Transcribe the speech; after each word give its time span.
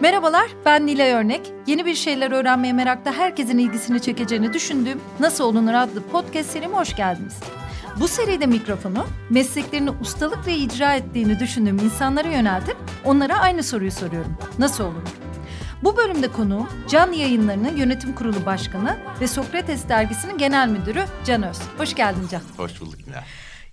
Merhabalar, 0.00 0.46
ben 0.64 0.86
Nilay 0.86 1.12
Örnek. 1.12 1.52
Yeni 1.66 1.86
bir 1.86 1.94
şeyler 1.94 2.30
öğrenmeye 2.30 2.72
merakta 2.72 3.12
herkesin 3.12 3.58
ilgisini 3.58 4.02
çekeceğini 4.02 4.52
düşündüğüm 4.52 5.00
Nasıl 5.20 5.44
Olunur 5.44 5.74
adlı 5.74 6.02
podcast 6.02 6.50
serime 6.50 6.76
hoş 6.76 6.96
geldiniz. 6.96 7.40
Bu 8.00 8.08
seride 8.08 8.46
mikrofonu 8.46 9.06
mesleklerini 9.30 9.90
ustalıkla 9.90 10.50
icra 10.50 10.94
ettiğini 10.94 11.40
düşündüğüm 11.40 11.78
insanlara 11.78 12.28
yöneltip 12.28 12.76
onlara 13.04 13.38
aynı 13.38 13.62
soruyu 13.62 13.92
soruyorum. 13.92 14.36
Nasıl 14.58 14.84
olunur? 14.84 15.08
Bu 15.82 15.96
bölümde 15.96 16.28
konuğum 16.28 16.68
Can 16.88 17.12
Yayınları'nın 17.12 17.76
yönetim 17.76 18.14
kurulu 18.14 18.46
başkanı 18.46 18.96
ve 19.20 19.28
Sokrates 19.28 19.88
dergisinin 19.88 20.38
genel 20.38 20.68
müdürü 20.68 21.04
Can 21.24 21.42
Öz. 21.42 21.58
Hoş 21.78 21.94
geldin 21.94 22.28
Can. 22.30 22.42
Hoş 22.56 22.80
bulduk 22.80 23.06
Nilay. 23.06 23.22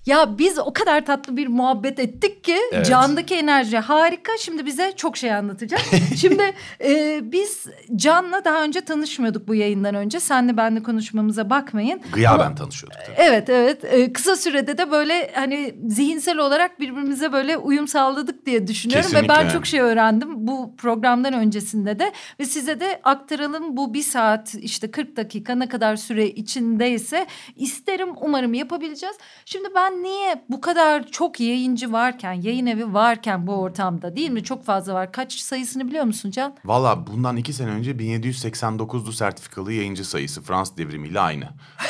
Ya 0.06 0.38
biz 0.38 0.60
o 0.60 0.74
kadar 0.74 1.06
tatlı 1.06 1.38
bir 1.38 1.48
muhabbet 1.48 2.00
ettik 2.00 2.44
ki 2.44 2.58
Evet. 2.72 2.86
Can'daki 2.86 3.36
enerji 3.36 3.78
harika. 3.78 4.32
Şimdi 4.40 4.66
bize 4.66 4.94
çok 4.96 5.18
şey 5.18 5.34
anlatacak. 5.34 5.82
Şimdi 6.18 6.54
e, 6.84 7.20
biz 7.24 7.66
Can'la 7.96 8.46
daha 8.46 8.64
önce 8.64 8.82
tanışmıyorduk 8.82 9.48
bu 9.48 9.56
yayından 9.56 9.96
önce. 9.96 10.20
Senle 10.20 10.58
benle 10.58 10.84
konuşmamıza 10.84 11.50
bakmayın. 11.50 12.02
Gıyaben 12.14 12.56
tanışıyorduk 12.56 13.00
tabii. 13.06 13.16
Evet 13.18 13.50
evet 13.50 13.84
E, 13.86 14.14
kısa 14.14 14.36
sürede 14.36 14.78
de 14.78 14.92
böyle 14.92 15.32
hani 15.36 15.76
zihinsel 15.88 16.38
olarak 16.38 16.80
birbirimize 16.80 17.32
böyle 17.34 17.58
uyum 17.58 17.88
sağladık 17.88 18.46
diye 18.46 18.68
düşünüyorum. 18.68 19.10
Ve 19.12 19.16
ben 19.16 19.28
Kesinlikle. 19.28 19.54
çok 19.54 19.66
şey 19.66 19.80
öğrendim 19.80 20.30
bu 20.48 20.76
programdan 20.78 21.34
öncesinde 21.34 22.00
de. 22.00 22.12
Ve 22.40 22.46
size 22.46 22.80
de 22.80 23.00
aktaralım 23.04 23.78
bu 23.78 23.94
bir 23.94 24.04
saat 24.04 24.56
işte 24.56 24.92
40 24.92 25.18
dakika 25.18 25.56
ne 25.56 25.68
kadar 25.70 25.96
süre 25.96 26.28
içindeyse 26.28 27.26
isterim 27.56 28.10
umarım 28.22 28.54
yapabileceğiz. 28.54 29.16
Şimdi 29.46 29.68
ben 29.76 29.93
niye 30.02 30.44
bu 30.50 30.62
kadar 30.62 31.08
çok 31.08 31.40
yayıncı 31.40 31.92
varken 31.92 32.34
yayın 32.34 32.66
evi 32.66 32.94
varken 32.94 33.48
bu 33.48 33.54
ortamda 33.54 34.16
değil 34.16 34.30
mi 34.30 34.44
çok 34.44 34.66
fazla 34.66 34.94
var. 34.94 35.12
Kaç 35.12 35.34
sayısını 35.34 35.88
biliyor 35.88 36.06
musun 36.06 36.32
Can? 36.32 36.56
Valla 36.66 37.08
bundan 37.08 37.38
iki 37.38 37.54
sene 37.54 37.70
önce 37.70 37.92
1789'du 37.92 39.12
sertifikalı 39.14 39.74
yayıncı 39.74 40.06
sayısı 40.06 40.42
Fransız 40.42 40.78
devrimiyle 40.78 41.20
aynı. 41.20 41.46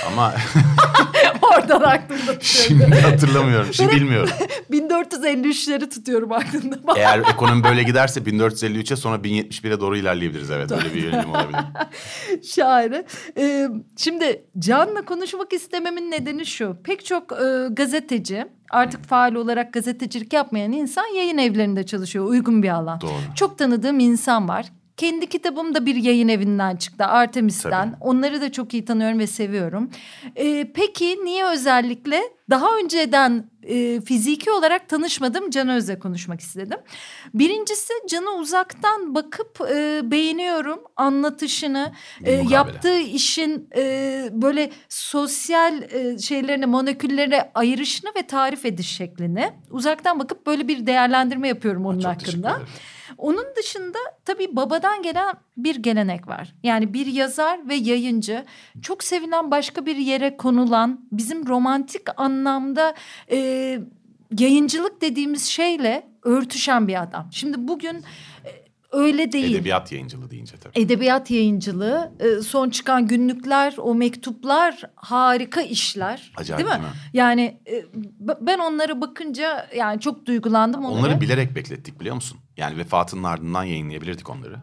Ama 0.08 0.34
Oradan 1.42 1.82
aklımda 1.82 2.40
tutuyorum. 2.40 2.42
şimdi 2.42 3.02
hatırlamıyorum, 3.02 3.74
şimdi 3.74 3.96
bilmiyorum. 3.96 4.30
1453'leri 4.72 5.90
tutuyorum 5.90 6.32
aklımda. 6.32 6.78
Eğer 6.96 7.20
ekonomi 7.20 7.64
böyle 7.64 7.84
giderse 7.84 8.20
1453'e 8.20 8.96
sonra 8.96 9.16
1071'e 9.18 9.80
doğru 9.80 9.98
ilerleyebiliriz 9.98 10.52
evet. 10.52 10.72
Öyle 10.72 10.94
bir 10.94 11.04
yönelim 11.04 11.30
olabilir. 11.30 11.60
Şahane. 12.44 13.04
Ee, 13.38 13.68
şimdi 13.98 14.46
Can'la 14.60 15.06
konuşmak 15.06 15.54
istememin 15.54 16.12
nedeni 16.12 16.46
şu. 16.46 16.78
Pek 16.84 17.06
çok 17.06 17.32
e, 17.32 17.68
gazeteci 17.94 18.46
artık 18.70 19.04
faal 19.04 19.36
olarak 19.36 19.74
gazetecilik 19.74 20.34
yapmayan 20.34 20.72
insan 20.72 21.16
yayın 21.16 21.38
evlerinde 21.38 21.86
çalışıyor. 21.86 22.26
Uygun 22.26 22.64
bir 22.64 22.70
alan. 22.70 23.02
Doğru. 23.02 23.12
Çok 23.36 23.58
tanıdığım 23.58 24.00
insan 24.00 24.48
var. 24.48 24.66
Kendi 24.98 25.30
kitabım 25.30 25.76
da 25.76 25.86
bir 25.86 25.96
yayın 25.96 26.28
evinden 26.28 26.76
çıktı. 26.76 27.06
Artemis'ten. 27.06 27.92
Tabii. 27.92 27.96
Onları 28.02 28.42
da 28.42 28.52
çok 28.52 28.74
iyi 28.74 28.86
tanıyorum 28.86 29.20
ve 29.20 29.28
seviyorum. 29.28 29.90
Ee, 30.36 30.72
peki 30.76 31.20
niye 31.24 31.46
özellikle 31.46 32.22
daha 32.50 32.78
önceden 32.78 33.50
e, 33.68 34.02
fiziki 34.02 34.52
olarak 34.52 34.90
tanışmadığım 34.90 35.50
Can 35.50 35.70
Öz'le 35.70 36.00
konuşmak 36.00 36.42
istedim. 36.42 36.78
Birincisi 37.34 37.94
Can'ı 38.10 38.30
uzaktan 38.36 39.16
bakıp 39.16 39.62
e, 39.72 40.02
beğeniyorum 40.12 40.80
anlatışını, 40.96 41.92
e, 42.24 42.32
yaptığı 42.50 43.00
işin 43.00 43.70
e, 43.76 44.30
böyle 44.32 44.72
sosyal 44.90 45.82
e, 45.82 46.18
şeylerini, 46.20 46.66
moleküllerine 46.66 47.52
ayırışını 47.56 48.10
ve 48.18 48.28
tarif 48.28 48.66
ediş 48.66 48.88
şeklini 48.96 49.50
uzaktan 49.72 50.20
bakıp 50.20 50.46
böyle 50.46 50.68
bir 50.68 50.86
değerlendirme 50.86 51.48
yapıyorum 51.48 51.86
onun 51.86 52.00
Çok 52.00 52.12
hakkında. 52.12 52.50
ederim. 52.50 52.68
Onun 53.18 53.46
dışında 53.58 53.98
tabii 54.26 54.56
babadan 54.56 55.04
gelen 55.04 55.36
bir 55.58 55.76
gelenek 55.76 56.28
var. 56.28 56.56
Yani 56.64 56.94
bir 56.94 57.06
yazar 57.06 57.70
ve 57.70 57.76
yayıncı 57.76 58.46
çok 58.82 59.04
sevilen 59.04 59.52
başka 59.52 59.86
bir 59.86 59.96
yere 59.96 60.38
konulan 60.38 61.08
bizim 61.12 61.48
romantik 61.48 62.02
anlamda 62.18 62.94
e, 63.32 63.80
yayıncılık 64.40 65.02
dediğimiz 65.02 65.46
şeyle 65.46 66.08
örtüşen 66.24 66.88
bir 66.88 67.02
adam. 67.02 67.28
Şimdi 67.32 67.68
bugün 67.68 67.96
e, 68.46 68.50
öyle 68.92 69.32
değil. 69.32 69.56
Edebiyat 69.56 69.92
yayıncılığı 69.92 70.32
deyince 70.32 70.56
tabii. 70.58 70.82
Edebiyat 70.82 71.32
yayıncılığı, 71.32 72.12
e, 72.20 72.42
son 72.42 72.70
çıkan 72.70 73.08
günlükler, 73.08 73.76
o 73.78 73.96
mektuplar 73.96 74.82
harika 74.96 75.62
işler. 75.62 76.32
Acayip 76.38 76.66
değil 76.66 76.78
mi? 76.78 76.84
değil 76.84 76.94
mi? 76.94 77.00
Yani 77.14 77.58
e, 77.68 77.86
ben 78.42 78.60
onlara 78.60 79.02
bakınca 79.02 79.68
yani 79.76 80.00
çok 80.00 80.26
duygulandım 80.26 80.86
onlara. 80.86 81.00
Onları 81.00 81.22
bilerek 81.22 81.56
beklettik 81.56 82.00
biliyor 82.00 82.16
musun? 82.16 82.40
Yani 82.58 82.78
vefatının 82.78 83.24
ardından 83.24 83.64
yayınlayabilirdik 83.64 84.30
onları. 84.30 84.62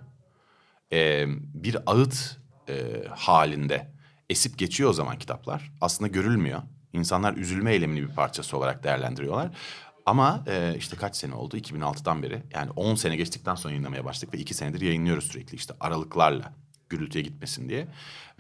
Ee, 0.92 1.24
bir 1.54 1.76
ağıt 1.86 2.40
e, 2.68 3.04
halinde 3.10 3.90
esip 4.30 4.58
geçiyor 4.58 4.90
o 4.90 4.92
zaman 4.92 5.18
kitaplar. 5.18 5.72
Aslında 5.80 6.08
görülmüyor. 6.08 6.62
İnsanlar 6.92 7.36
üzülme 7.36 7.72
eylemini 7.72 8.02
bir 8.02 8.14
parçası 8.14 8.56
olarak 8.56 8.84
değerlendiriyorlar. 8.84 9.50
Ama 10.06 10.44
e, 10.46 10.74
işte 10.78 10.96
kaç 10.96 11.16
sene 11.16 11.34
oldu? 11.34 11.56
2006'dan 11.56 12.22
beri. 12.22 12.42
Yani 12.54 12.70
10 12.70 12.94
sene 12.94 13.16
geçtikten 13.16 13.54
sonra 13.54 13.72
yayınlamaya 13.72 14.04
başladık 14.04 14.34
ve 14.34 14.38
2 14.38 14.54
senedir 14.54 14.80
yayınlıyoruz 14.80 15.24
sürekli 15.24 15.56
işte 15.56 15.74
aralıklarla 15.80 16.52
gürültüye 16.88 17.24
gitmesin 17.24 17.68
diye. 17.68 17.88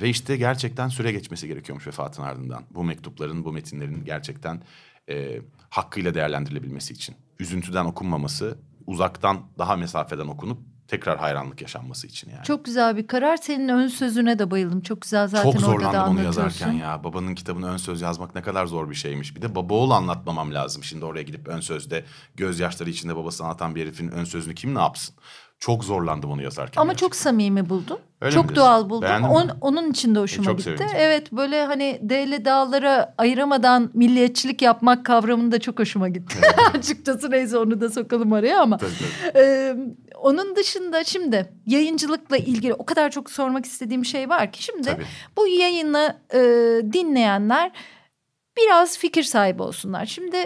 Ve 0.00 0.08
işte 0.08 0.36
gerçekten 0.36 0.88
süre 0.88 1.12
geçmesi 1.12 1.48
gerekiyormuş 1.48 1.86
vefatın 1.86 2.22
ardından. 2.22 2.64
Bu 2.70 2.84
mektupların, 2.84 3.44
bu 3.44 3.52
metinlerin 3.52 4.04
gerçekten 4.04 4.62
e, 5.08 5.40
hakkıyla 5.70 6.14
değerlendirilebilmesi 6.14 6.94
için. 6.94 7.16
Üzüntüden 7.38 7.84
okunmaması, 7.84 8.58
uzaktan 8.90 9.38
daha 9.58 9.76
mesafeden 9.76 10.26
okunup 10.26 10.58
tekrar 10.88 11.18
hayranlık 11.18 11.62
yaşanması 11.62 12.06
için 12.06 12.30
yani. 12.30 12.44
Çok 12.44 12.64
güzel 12.64 12.96
bir 12.96 13.06
karar. 13.06 13.36
Senin 13.36 13.68
ön 13.68 13.88
sözüne 13.88 14.38
de 14.38 14.50
bayıldım. 14.50 14.80
Çok 14.80 15.00
güzel 15.02 15.28
zaten 15.28 15.42
Çok 15.50 15.54
orada 15.54 15.66
da 15.66 15.72
zorlandım 15.72 16.00
onu 16.00 16.08
anlatıyorsun. 16.08 16.42
yazarken 16.42 16.72
ya. 16.72 17.04
Babanın 17.04 17.34
kitabını 17.34 17.66
ön 17.72 17.76
söz 17.76 18.00
yazmak 18.00 18.34
ne 18.34 18.42
kadar 18.42 18.66
zor 18.66 18.90
bir 18.90 18.94
şeymiş. 18.94 19.36
Bir 19.36 19.42
de 19.42 19.54
baba 19.54 19.74
oğul 19.74 19.90
anlatmamam 19.90 20.54
lazım. 20.54 20.84
Şimdi 20.84 21.04
oraya 21.04 21.22
gidip 21.22 21.48
ön 21.48 21.60
sözde 21.60 22.04
gözyaşları 22.34 22.90
içinde 22.90 23.16
babasını 23.16 23.46
anlatan 23.46 23.74
bir 23.74 23.80
herifin 23.82 24.08
ön 24.08 24.24
sözünü 24.24 24.54
kim 24.54 24.74
ne 24.74 24.80
yapsın? 24.80 25.14
Çok 25.58 25.84
zorlandım 25.84 26.30
onu 26.30 26.42
yazarken. 26.42 26.80
Ama 26.80 26.92
gerçekten. 26.92 27.06
çok 27.06 27.16
samimi 27.16 27.68
buldun. 27.68 27.98
Öyle 28.20 28.36
mi 28.36 28.42
çok 28.42 28.56
doğal 28.56 28.90
buldum. 28.90 29.02
Beğendin 29.08 29.28
mi? 29.28 29.34
On- 29.34 29.50
onun 29.60 29.90
için 29.90 30.14
de 30.14 30.18
hoşuma 30.18 30.44
çok 30.44 30.58
gitti. 30.58 30.64
sevindim. 30.78 30.96
Evet 30.98 31.32
böyle 31.32 31.64
hani 31.64 31.98
değerli 32.02 32.44
dağlara 32.44 33.14
ayıramadan 33.18 33.90
milliyetçilik 33.94 34.62
yapmak 34.62 35.06
kavramını 35.06 35.52
da 35.52 35.58
çok 35.58 35.78
hoşuma 35.78 36.08
gitti. 36.08 36.38
Açıkçası 36.74 37.30
neyse 37.30 37.58
onu 37.58 37.80
da 37.80 37.90
sokalım 37.90 38.32
araya 38.32 38.60
ama. 38.60 38.78
Tabii, 38.78 38.90
tabii. 39.22 39.38
Ee, 39.44 39.76
onun 40.22 40.56
dışında 40.56 41.04
şimdi 41.04 41.52
yayıncılıkla 41.66 42.36
ilgili 42.36 42.74
o 42.74 42.84
kadar 42.84 43.10
çok 43.10 43.30
sormak 43.30 43.64
istediğim 43.64 44.04
şey 44.04 44.28
var 44.28 44.52
ki 44.52 44.62
şimdi 44.62 44.82
Tabii. 44.82 45.04
bu 45.36 45.46
yayını 45.46 46.16
e, 46.34 46.38
dinleyenler 46.92 47.70
biraz 48.56 48.98
fikir 48.98 49.22
sahibi 49.22 49.62
olsunlar. 49.62 50.06
Şimdi 50.06 50.36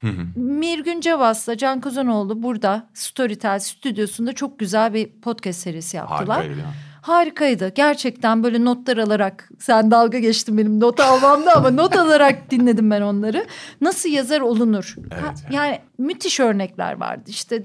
Hı 0.00 0.06
hı. 0.08 0.26
Mirgün 0.40 1.00
Cevas'la 1.00 1.56
Can 1.56 1.80
Kozanoğlu 1.80 2.42
burada 2.42 2.90
Storytel 2.94 3.58
stüdyosunda 3.58 4.32
çok 4.32 4.58
güzel 4.58 4.94
bir 4.94 5.20
podcast 5.20 5.60
serisi 5.60 5.96
yaptılar. 5.96 6.36
Harika 6.36 6.54
mi? 6.54 6.62
Harikaydı. 7.02 7.68
Gerçekten 7.74 8.42
böyle 8.42 8.64
notlar 8.64 8.96
alarak 8.96 9.48
sen 9.58 9.90
dalga 9.90 10.18
geçtin 10.18 10.58
benim 10.58 10.80
not 10.80 11.00
almamda 11.00 11.56
ama 11.56 11.70
not 11.82 11.96
alarak 11.96 12.50
dinledim 12.50 12.90
ben 12.90 13.00
onları. 13.00 13.46
Nasıl 13.80 14.08
yazar 14.08 14.40
olunur? 14.40 14.94
Evet, 15.12 15.22
Ha, 15.22 15.34
yani. 15.50 15.54
yani 15.56 15.78
müthiş 15.98 16.40
örnekler 16.40 17.00
vardı. 17.00 17.22
İşte 17.26 17.62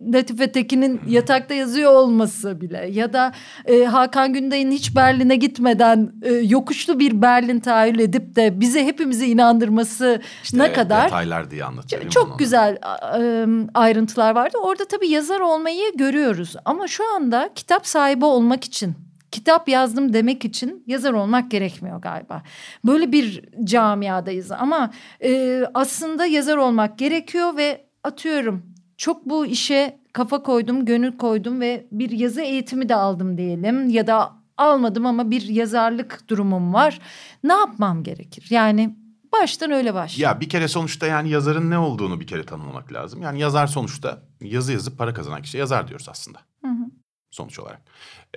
Latife 0.00 0.52
Tekin'in 0.52 1.00
yatakta 1.08 1.54
yazıyor 1.54 1.92
olması 1.92 2.60
bile 2.60 2.88
ya 2.92 3.12
da 3.12 3.32
e, 3.66 3.84
Hakan 3.84 4.32
Günday'ın 4.32 4.70
hiç 4.70 4.96
Berlin'e 4.96 5.36
gitmeden 5.36 6.12
e, 6.22 6.32
yokuşlu 6.32 6.98
bir 6.98 7.22
Berlin 7.22 7.60
tahayyül 7.60 7.98
edip 7.98 8.36
de 8.36 8.60
bize 8.60 8.84
hepimizi 8.86 9.26
inandırması 9.26 10.20
İşte 10.42 10.58
ne 10.58 10.72
kadar 10.72 11.04
Detaylar 11.04 11.50
diye 11.50 11.64
anlatıyor. 11.64 12.10
çok 12.10 12.28
onu? 12.28 12.36
güzel 12.36 12.78
e, 13.20 13.46
ayrıntılar 13.74 14.34
vardı. 14.34 14.58
Orada 14.62 14.84
tabii 14.84 15.08
yazar 15.08 15.40
olmayı 15.40 15.96
görüyoruz. 15.96 16.56
Ama 16.64 16.88
şu 16.88 17.14
anda 17.14 17.50
kitap 17.54 17.86
sahibi 17.86 18.24
olmak 18.24 18.64
için, 18.64 18.94
kitap 19.30 19.68
yazdım 19.68 20.12
demek 20.12 20.44
için 20.44 20.84
yazar 20.86 21.12
olmak 21.12 21.50
gerekmiyor 21.50 22.00
galiba. 22.00 22.42
Böyle 22.86 23.12
bir 23.12 23.44
camiadayız 23.64 24.50
ama 24.52 24.90
e, 25.24 25.62
aslında 25.74 26.26
yazar 26.26 26.56
olmak 26.56 26.98
gerekiyor 26.98 27.56
ve 27.56 27.84
atıyorum 28.04 28.62
çok 28.98 29.26
bu 29.26 29.46
işe 29.46 30.00
kafa 30.12 30.42
koydum, 30.42 30.84
gönül 30.84 31.16
koydum 31.16 31.60
ve 31.60 31.86
bir 31.92 32.10
yazı 32.10 32.40
eğitimi 32.40 32.88
de 32.88 32.94
aldım 32.94 33.38
diyelim 33.38 33.88
ya 33.88 34.06
da 34.06 34.32
almadım 34.56 35.06
ama 35.06 35.30
bir 35.30 35.42
yazarlık 35.42 36.28
durumum 36.28 36.74
var. 36.74 37.00
Ne 37.44 37.52
yapmam 37.52 38.02
gerekir? 38.02 38.46
Yani 38.50 38.96
baştan 39.32 39.70
öyle 39.70 39.94
başlayayım. 39.94 40.34
Ya 40.34 40.40
bir 40.40 40.48
kere 40.48 40.68
sonuçta 40.68 41.06
yani 41.06 41.30
yazarın 41.30 41.70
ne 41.70 41.78
olduğunu 41.78 42.20
bir 42.20 42.26
kere 42.26 42.44
tanımlamak 42.46 42.92
lazım. 42.92 43.22
Yani 43.22 43.40
yazar 43.40 43.66
sonuçta 43.66 44.22
yazı 44.40 44.72
yazıp 44.72 44.98
para 44.98 45.14
kazanan 45.14 45.42
kişi 45.42 45.58
yazar 45.58 45.88
diyoruz 45.88 46.08
aslında. 46.10 46.38
Hı 46.64 46.70
hı. 46.70 46.84
Sonuç 47.30 47.58
olarak. 47.58 47.82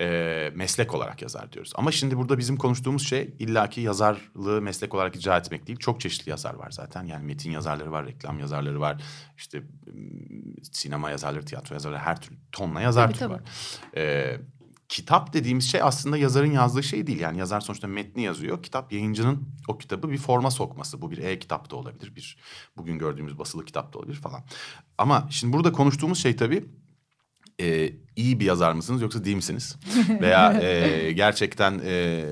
E, 0.00 0.50
meslek 0.54 0.94
olarak 0.94 1.22
yazar 1.22 1.52
diyoruz. 1.52 1.72
Ama 1.74 1.92
şimdi 1.92 2.16
burada 2.16 2.38
bizim 2.38 2.56
konuştuğumuz 2.56 3.08
şey 3.08 3.34
illaki 3.38 3.80
yazarlığı 3.80 4.62
meslek 4.62 4.94
olarak 4.94 5.16
icra 5.16 5.38
etmek 5.38 5.66
değil. 5.66 5.78
Çok 5.78 6.00
çeşitli 6.00 6.30
yazar 6.30 6.54
var 6.54 6.70
zaten. 6.70 7.04
Yani 7.04 7.24
metin 7.24 7.50
yazarları 7.50 7.92
var, 7.92 8.06
reklam 8.06 8.38
yazarları 8.38 8.80
var. 8.80 9.02
işte 9.36 9.62
sinema 10.72 11.10
yazarları, 11.10 11.44
tiyatro 11.44 11.74
yazarları 11.74 12.00
her 12.00 12.20
türlü 12.20 12.36
tonla 12.52 12.80
yazar 12.80 13.06
tabii, 13.06 13.18
türü 13.18 13.28
tabii. 13.28 13.34
var. 13.34 13.42
E, 13.96 14.36
kitap 14.88 15.32
dediğimiz 15.32 15.70
şey 15.70 15.82
aslında 15.82 16.16
yazarın 16.16 16.52
yazdığı 16.52 16.82
şey 16.82 17.06
değil. 17.06 17.20
Yani 17.20 17.38
yazar 17.38 17.60
sonuçta 17.60 17.88
metni 17.88 18.22
yazıyor. 18.22 18.62
Kitap 18.62 18.92
yayıncının 18.92 19.48
o 19.68 19.78
kitabı 19.78 20.10
bir 20.10 20.18
forma 20.18 20.50
sokması. 20.50 21.02
Bu 21.02 21.10
bir 21.10 21.18
e-kitap 21.18 21.70
da 21.70 21.76
olabilir. 21.76 22.16
Bir 22.16 22.38
bugün 22.76 22.98
gördüğümüz 22.98 23.38
basılı 23.38 23.64
kitap 23.64 23.92
da 23.92 23.98
olabilir 23.98 24.16
falan. 24.16 24.44
Ama 24.98 25.28
şimdi 25.30 25.52
burada 25.52 25.72
konuştuğumuz 25.72 26.18
şey 26.18 26.36
tabii 26.36 26.64
e, 27.60 27.92
iyi 28.16 28.40
bir 28.40 28.44
yazar 28.44 28.72
mısınız 28.72 29.02
yoksa 29.02 29.24
değil 29.24 29.36
misiniz? 29.36 29.76
Veya 30.20 30.60
e, 30.62 31.12
gerçekten 31.12 31.80
e, 31.84 32.24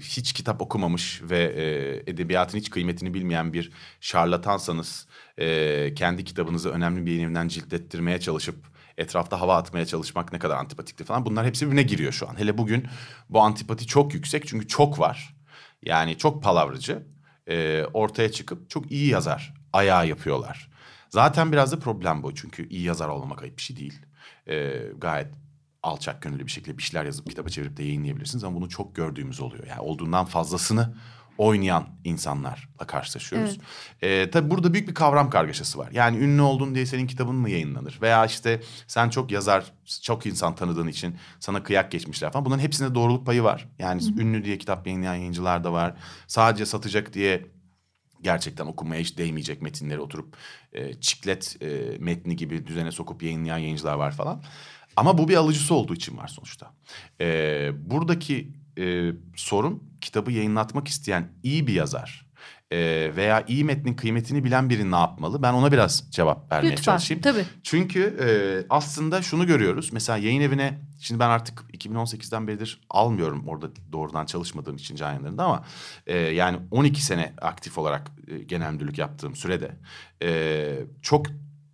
hiç 0.00 0.32
kitap 0.32 0.62
okumamış 0.62 1.22
ve 1.22 1.38
e, 1.38 2.10
edebiyatın 2.10 2.58
hiç 2.58 2.70
kıymetini 2.70 3.14
bilmeyen 3.14 3.52
bir 3.52 3.72
şarlatansanız... 4.00 5.06
E, 5.38 5.94
...kendi 5.94 6.24
kitabınızı 6.24 6.70
önemli 6.70 7.06
bir 7.06 7.12
yayın 7.12 7.48
ciltlettirmeye 7.48 8.20
çalışıp 8.20 8.56
etrafta 8.98 9.40
hava 9.40 9.56
atmaya 9.56 9.86
çalışmak 9.86 10.32
ne 10.32 10.38
kadar 10.38 10.56
antipatikti 10.56 11.04
falan. 11.04 11.26
Bunlar 11.26 11.46
hepsi 11.46 11.66
birbirine 11.66 11.82
giriyor 11.82 12.12
şu 12.12 12.28
an. 12.28 12.38
Hele 12.38 12.58
bugün 12.58 12.86
bu 13.30 13.40
antipati 13.40 13.86
çok 13.86 14.14
yüksek 14.14 14.46
çünkü 14.46 14.68
çok 14.68 14.98
var. 14.98 15.36
Yani 15.82 16.18
çok 16.18 16.42
palavrıcı. 16.42 17.02
E, 17.48 17.84
ortaya 17.92 18.32
çıkıp 18.32 18.70
çok 18.70 18.92
iyi 18.92 19.08
yazar 19.08 19.54
ayağı 19.72 20.08
yapıyorlar. 20.08 20.70
Zaten 21.08 21.52
biraz 21.52 21.72
da 21.72 21.78
problem 21.78 22.22
bu 22.22 22.34
çünkü 22.34 22.68
iyi 22.68 22.82
yazar 22.82 23.08
olmamak 23.08 23.42
ayıp 23.42 23.56
bir 23.56 23.62
şey 23.62 23.76
değil. 23.76 24.05
E, 24.48 24.82
gayet 24.98 25.28
alçak 25.82 26.22
gönüllü 26.22 26.46
bir 26.46 26.50
şekilde 26.50 26.78
bir 26.78 26.82
şeyler 26.82 27.04
yazıp 27.04 27.28
kitaba 27.28 27.48
çevirip 27.48 27.76
de 27.76 27.82
yayınlayabilirsiniz 27.82 28.44
ama 28.44 28.56
bunu 28.56 28.68
çok 28.68 28.96
gördüğümüz 28.96 29.40
oluyor. 29.40 29.66
Yani 29.66 29.80
olduğundan 29.80 30.24
fazlasını 30.24 30.94
oynayan 31.38 31.86
insanlarla 32.04 32.86
karşılaşıyoruz. 32.86 33.58
Evet. 34.02 34.26
Ee, 34.26 34.30
tabii 34.30 34.50
burada 34.50 34.72
büyük 34.72 34.88
bir 34.88 34.94
kavram 34.94 35.30
kargaşası 35.30 35.78
var. 35.78 35.88
Yani 35.92 36.18
ünlü 36.18 36.42
oldun 36.42 36.74
diye 36.74 36.86
senin 36.86 37.06
kitabın 37.06 37.34
mı 37.34 37.50
yayınlanır? 37.50 37.98
Veya 38.02 38.26
işte 38.26 38.60
sen 38.86 39.10
çok 39.10 39.30
yazar, 39.30 39.72
çok 40.02 40.26
insan 40.26 40.54
tanıdığın 40.54 40.88
için 40.88 41.16
sana 41.40 41.62
kıyak 41.62 41.90
geçmişler 41.90 42.32
falan. 42.32 42.44
Bunların 42.44 42.62
hepsinde 42.62 42.94
doğruluk 42.94 43.26
payı 43.26 43.42
var. 43.42 43.68
Yani 43.78 44.02
Hı-hı. 44.02 44.20
ünlü 44.20 44.44
diye 44.44 44.58
kitap 44.58 44.86
yayınlayan 44.86 45.14
yayıncılar 45.14 45.64
da 45.64 45.72
var. 45.72 45.94
Sadece 46.26 46.66
satacak 46.66 47.12
diye 47.12 47.46
gerçekten 48.22 48.66
okunmaya 48.66 49.00
hiç 49.00 49.18
değmeyecek 49.18 49.62
metinleri 49.62 50.00
oturup 50.00 50.36
e, 50.72 51.00
çiklet 51.00 51.56
e, 51.62 51.98
metni 51.98 52.36
gibi 52.36 52.66
düzene 52.66 52.92
sokup 52.92 53.22
yayınlayan 53.22 53.58
yayıncılar 53.58 53.94
var 53.94 54.12
falan. 54.12 54.42
Ama 54.96 55.18
bu 55.18 55.28
bir 55.28 55.36
alıcısı 55.36 55.74
olduğu 55.74 55.94
için 55.94 56.16
var 56.16 56.28
sonuçta. 56.28 56.72
E, 57.20 57.70
buradaki 57.90 58.52
e, 58.78 59.12
sorun 59.36 59.82
kitabı 60.00 60.32
yayınlatmak 60.32 60.88
isteyen 60.88 61.32
iyi 61.42 61.66
bir 61.66 61.72
yazar 61.72 62.25
e, 62.70 63.12
veya 63.16 63.44
iyi 63.48 63.64
metnin 63.64 63.94
kıymetini 63.94 64.44
bilen 64.44 64.70
biri 64.70 64.90
ne 64.90 64.96
yapmalı? 64.96 65.42
Ben 65.42 65.52
ona 65.52 65.72
biraz 65.72 66.10
cevap 66.10 66.52
vermeye 66.52 66.70
Lütfen, 66.70 66.82
çalışayım. 66.82 67.22
Tabii. 67.22 67.44
Çünkü 67.62 68.16
e, 68.20 68.28
aslında 68.70 69.22
şunu 69.22 69.46
görüyoruz. 69.46 69.92
Mesela 69.92 70.18
yayın 70.18 70.40
evine 70.40 70.78
şimdi 71.00 71.20
ben 71.20 71.28
artık 71.28 71.64
2018'den 71.72 72.48
beridir 72.48 72.80
almıyorum 72.90 73.48
orada 73.48 73.68
doğrudan 73.92 74.26
çalışmadığım 74.26 74.76
için 74.76 74.96
can 74.96 75.08
yayınlarında 75.08 75.44
ama 75.44 75.64
e, 76.06 76.18
yani 76.18 76.58
12 76.70 77.04
sene 77.04 77.32
aktif 77.40 77.78
olarak 77.78 78.10
e, 78.28 78.38
genel 78.38 78.72
müdürlük 78.72 78.98
yaptığım 78.98 79.36
sürede 79.36 79.76
e, 80.22 80.78
çok 81.02 81.26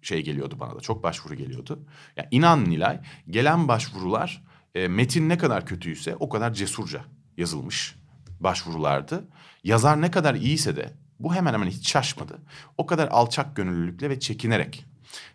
şey 0.03 0.23
geliyordu 0.23 0.57
bana 0.61 0.77
da 0.77 0.81
çok 0.81 1.03
başvuru 1.03 1.35
geliyordu. 1.35 1.79
Yani 2.17 2.29
inan 2.31 2.65
Nilay 2.65 3.01
gelen 3.31 3.69
başvurular 3.69 4.45
e, 4.75 4.89
metin 4.89 5.29
ne 5.29 5.39
kadar 5.39 5.67
kötüyse 5.67 6.17
o 6.17 6.29
kadar 6.29 6.55
cesurca 6.55 7.05
yazılmış 7.37 8.02
başvurulardı. 8.43 9.25
Yazar 9.65 10.01
ne 10.01 10.11
kadar 10.11 10.35
iyiyse 10.35 10.77
de 10.77 10.93
bu 11.21 11.35
hemen 11.35 11.55
hemen 11.55 11.67
hiç 11.67 11.91
şaşmadı. 11.91 12.39
O 12.79 12.87
kadar 12.87 13.09
alçak 13.09 13.57
gönüllülükle 13.57 14.11
ve 14.11 14.21
çekinerek. 14.21 14.85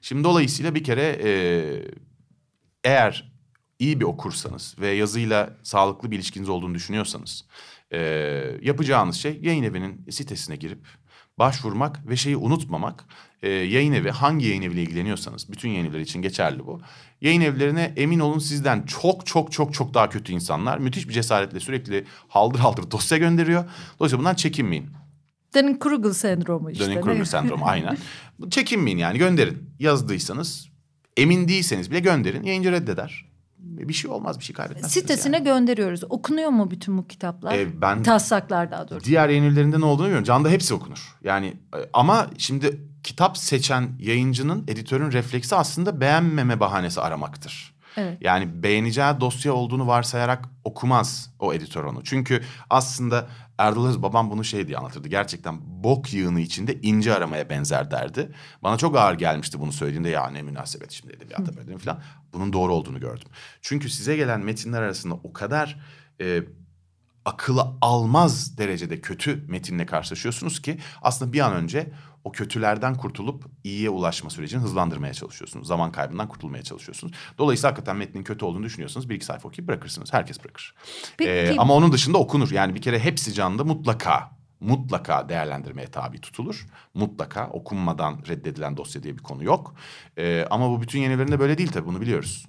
Şimdi 0.02 0.24
dolayısıyla 0.24 0.76
bir 0.76 0.84
kere 0.84 1.20
e, 1.24 1.32
eğer 2.84 3.32
iyi 3.80 4.00
bir 4.00 4.06
okursanız 4.06 4.76
ve 4.80 4.88
yazıyla 4.88 5.58
sağlıklı 5.64 6.12
bir 6.12 6.16
ilişkiniz 6.16 6.50
olduğunu 6.50 6.76
düşünüyorsanız 6.76 7.46
e, 7.92 8.00
yapacağınız 8.62 9.16
şey 9.16 9.40
yayın 9.42 9.64
evinin 9.64 10.06
sitesine 10.12 10.56
girip 10.56 10.88
başvurmak 11.40 12.10
ve 12.10 12.16
şeyi 12.16 12.38
unutmamak. 12.38 13.06
E, 13.44 13.50
yayın 13.50 13.94
evi 13.94 14.10
hangi 14.12 14.46
yayın 14.46 14.62
eviyle 14.62 14.82
ilgileniyorsanız 14.82 15.52
bütün 15.52 15.70
yayın 15.70 15.86
evleri 15.86 16.02
için 16.02 16.22
geçerli 16.22 16.66
bu. 16.66 16.82
Yayın 17.22 17.42
evlerine 17.42 17.94
emin 17.96 18.20
olun 18.20 18.40
sizden 18.40 18.82
çok 18.82 19.26
çok 19.26 19.52
çok 19.52 19.74
çok 19.74 19.94
daha 19.94 20.10
kötü 20.10 20.34
insanlar 20.34 20.78
müthiş 20.78 21.08
bir 21.08 21.14
cesaretle 21.14 21.60
sürekli 21.60 22.06
haldır 22.28 22.60
haldır 22.60 22.92
dosya 22.92 23.18
gönderiyor. 23.18 23.66
Dolayısıyla 24.00 24.20
bundan 24.20 24.36
çekinmeyin. 24.36 24.90
Dunning-Kruger 25.56 26.14
sendromu 26.14 26.72
işte. 26.72 26.86
Dunning-Kruger 26.86 27.26
sendromu 27.26 27.66
aynen. 27.68 27.98
Çekinmeyin 28.50 28.98
yani 28.98 29.18
gönderin. 29.18 29.70
Yazdıysanız 29.80 30.70
emin 31.18 31.48
değilseniz 31.48 31.92
bile 31.92 32.00
gönderin. 32.00 32.44
Yayıncı 32.44 32.72
reddeder 32.72 33.27
bir 33.78 33.94
şey 33.94 34.12
olmaz 34.12 34.40
bir 34.40 34.44
şey 34.44 34.56
kaybetmezsiniz. 34.56 34.94
Sitesine 34.94 35.36
yani. 35.36 35.44
gönderiyoruz. 35.44 36.04
Okunuyor 36.10 36.50
mu 36.50 36.72
bütün 36.72 36.98
bu 36.98 37.08
kitaplar? 37.08 37.54
Ee, 37.54 37.82
ben 37.82 38.04
Taslaklar 38.04 38.72
daha 38.72 38.90
doğrusu. 38.90 39.06
Diğer 39.06 39.30
yayın 39.30 39.72
ne 39.72 39.86
olduğunu 39.86 40.06
bilmiyorum. 40.06 40.24
Can'da 40.24 40.50
hepsi 40.50 40.74
okunur. 40.74 41.18
Yani 41.24 41.48
e, 41.48 41.78
ama 41.94 42.28
şimdi 42.38 42.82
kitap 43.04 43.38
seçen 43.38 43.90
yayıncının, 44.00 44.64
editörün 44.68 45.12
refleksi 45.12 45.56
aslında 45.56 46.02
beğenmeme 46.02 46.60
bahanesi 46.60 47.02
aramaktır. 47.02 47.78
Evet. 47.98 48.18
Yani 48.22 48.64
beğeneceği 48.64 49.20
dosya 49.20 49.54
olduğunu 49.54 49.88
varsayarak 49.88 50.46
okumaz 50.64 51.34
o 51.40 51.54
editör 51.54 51.84
onu. 51.84 52.04
Çünkü 52.04 52.42
aslında 52.70 53.28
Erdal 53.58 53.86
Öz 53.86 54.02
babam 54.02 54.32
bunu 54.32 54.44
şey 54.44 54.68
diye 54.68 54.78
anlatırdı. 54.78 55.08
Gerçekten 55.08 55.84
bok 55.84 56.14
yığını 56.14 56.40
içinde 56.40 56.82
ince 56.82 57.14
aramaya 57.14 57.50
benzer 57.50 57.92
derdi. 57.92 58.32
Bana 58.64 58.78
çok 58.78 58.98
ağır 58.98 59.14
gelmişti 59.14 59.60
bunu 59.60 59.72
söylediğinde 59.72 60.10
ya 60.10 60.30
ne 60.30 60.42
münasebet 60.42 60.92
şimdi 60.92 61.14
edebiyata 61.14 61.58
böyle 61.58 61.78
falan. 61.78 62.02
Bunun 62.34 62.54
doğru 62.54 62.74
olduğunu 62.74 63.00
gördüm. 63.00 63.28
Çünkü 63.62 63.90
size 63.90 64.16
gelen 64.16 64.40
metinler 64.40 64.82
arasında 64.82 65.14
o 65.14 65.34
kadar 65.34 65.80
e, 66.22 66.44
akıla 67.26 67.78
almaz 67.82 68.58
derecede 68.58 69.02
kötü 69.02 69.46
metinle 69.48 69.86
karşılaşıyorsunuz 69.86 70.62
ki 70.62 70.80
aslında 71.02 71.34
bir 71.34 71.40
an 71.40 71.54
önce 71.54 71.92
o 72.28 72.32
kötülerden 72.32 72.96
kurtulup 72.96 73.46
iyiye 73.64 73.90
ulaşma 73.90 74.30
sürecini 74.30 74.62
hızlandırmaya 74.62 75.14
çalışıyorsunuz. 75.14 75.68
Zaman 75.68 75.92
kaybından 75.92 76.28
kurtulmaya 76.28 76.64
çalışıyorsunuz. 76.64 77.14
Dolayısıyla 77.38 77.70
hakikaten 77.72 77.96
metnin 77.96 78.24
kötü 78.24 78.46
olduğunu 78.46 78.64
düşünüyorsanız 78.64 79.10
bir 79.10 79.16
iki 79.16 79.26
sayfa 79.26 79.50
okuyup 79.50 79.68
bırakırsınız. 79.68 80.14
Herkes 80.14 80.44
bırakır. 80.44 80.76
Peki. 81.18 81.32
Ee, 81.32 81.56
ama 81.58 81.74
onun 81.74 81.92
dışında 81.92 82.18
okunur. 82.18 82.52
Yani 82.52 82.76
bir 82.76 82.82
kere 82.82 83.00
hepsi 83.00 83.34
canlı 83.34 83.66
mutlaka 83.66 84.32
mutlaka 84.60 85.30
değerlendirmeye 85.30 85.88
tabi 85.88 86.22
tutulur. 86.22 86.68
Mutlaka 86.94 87.50
okunmadan 87.50 88.20
reddedilen 88.28 88.78
dosya 88.78 89.04
diye 89.04 89.18
bir 89.18 89.24
konu 89.24 89.44
yok. 89.44 89.76
Ee, 90.18 90.46
ama 90.50 90.70
bu 90.70 90.82
bütün 90.82 91.00
yenilerinde 91.00 91.40
böyle 91.40 91.58
değil 91.58 91.72
tabii 91.72 91.88
bunu 91.88 92.02
biliyoruz. 92.02 92.46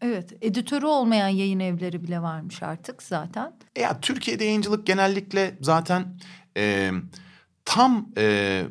Evet, 0.00 0.32
editörü 0.42 0.86
olmayan 0.86 1.28
yayın 1.28 1.60
evleri 1.60 2.02
bile 2.02 2.22
varmış 2.22 2.62
artık 2.62 3.02
zaten. 3.02 3.52
Ya 3.78 4.00
Türkiye'de 4.00 4.44
yayıncılık 4.44 4.86
genellikle 4.86 5.58
zaten 5.60 6.18
e, 6.56 6.90
tam 7.64 8.08
e, 8.16 8.64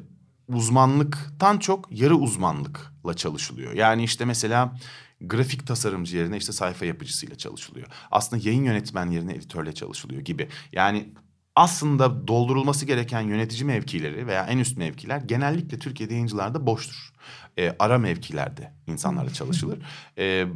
uzmanlıktan 0.50 1.58
çok 1.58 1.88
yarı 1.92 2.16
uzmanlıkla 2.16 3.14
çalışılıyor. 3.14 3.74
Yani 3.74 4.04
işte 4.04 4.26
mesela 4.26 4.76
grafik 5.22 5.68
tasarımcı 5.68 6.18
yerine 6.18 6.38
işte 6.38 6.52
sayfa 6.52 6.86
yapıcısıyla 6.86 7.36
çalışılıyor. 7.36 7.88
Aslında 8.12 8.48
yayın 8.48 8.64
yönetmen 8.64 9.12
yerine 9.12 9.34
editörle 9.34 9.74
çalışılıyor 9.74 10.22
gibi. 10.22 10.50
Yani 10.72 11.10
aslında 11.56 12.28
doldurulması 12.28 12.86
gereken 12.86 13.22
yönetici 13.22 13.66
mevkileri 13.66 14.28
veya 14.28 14.46
en 14.46 14.58
üst 14.58 14.78
mevkiler 14.78 15.18
genellikle 15.18 15.80
Türkiye'de 15.80 16.14
yayıncılarda 16.14 16.66
boştur. 16.66 17.14
E, 17.58 17.76
ara 17.80 17.98
mevkilerde 17.98 18.74
insanlarla 18.88 19.34
çalışılır. 19.34 19.80
E, 20.18 20.48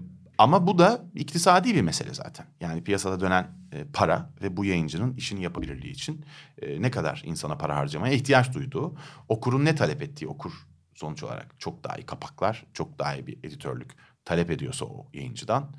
ama 0.44 0.68
bu 0.68 0.78
da 0.78 1.06
iktisadi 1.16 1.76
bir 1.76 1.82
mesele 1.82 2.14
zaten. 2.14 2.46
Yani 2.60 2.84
piyasada 2.84 3.20
dönen 3.20 3.48
e, 3.72 3.84
para 3.94 4.30
ve 4.42 4.58
bu 4.58 4.66
yayıncının 4.66 5.14
işini 5.14 5.44
yapabilirliği 5.44 5.94
için 5.94 6.26
e, 6.62 6.82
ne 6.82 6.92
kadar 6.92 7.22
insana 7.26 7.58
para 7.58 7.76
harcamaya 7.76 8.14
ihtiyaç 8.14 8.54
duyduğu, 8.54 8.96
okurun 9.30 9.66
ne 9.66 9.76
talep 9.76 10.02
ettiği 10.02 10.28
okur 10.28 10.52
sonuç 10.96 11.24
olarak 11.24 11.60
çok 11.60 11.84
daha 11.84 11.98
iyi 11.98 12.06
kapaklar, 12.06 12.66
çok 12.74 13.00
daha 13.00 13.16
iyi 13.16 13.28
bir 13.28 13.38
editörlük 13.44 13.92
talep 14.26 14.52
ediyorsa 14.52 14.86
o 14.86 15.08
yayıncıdan 15.14 15.76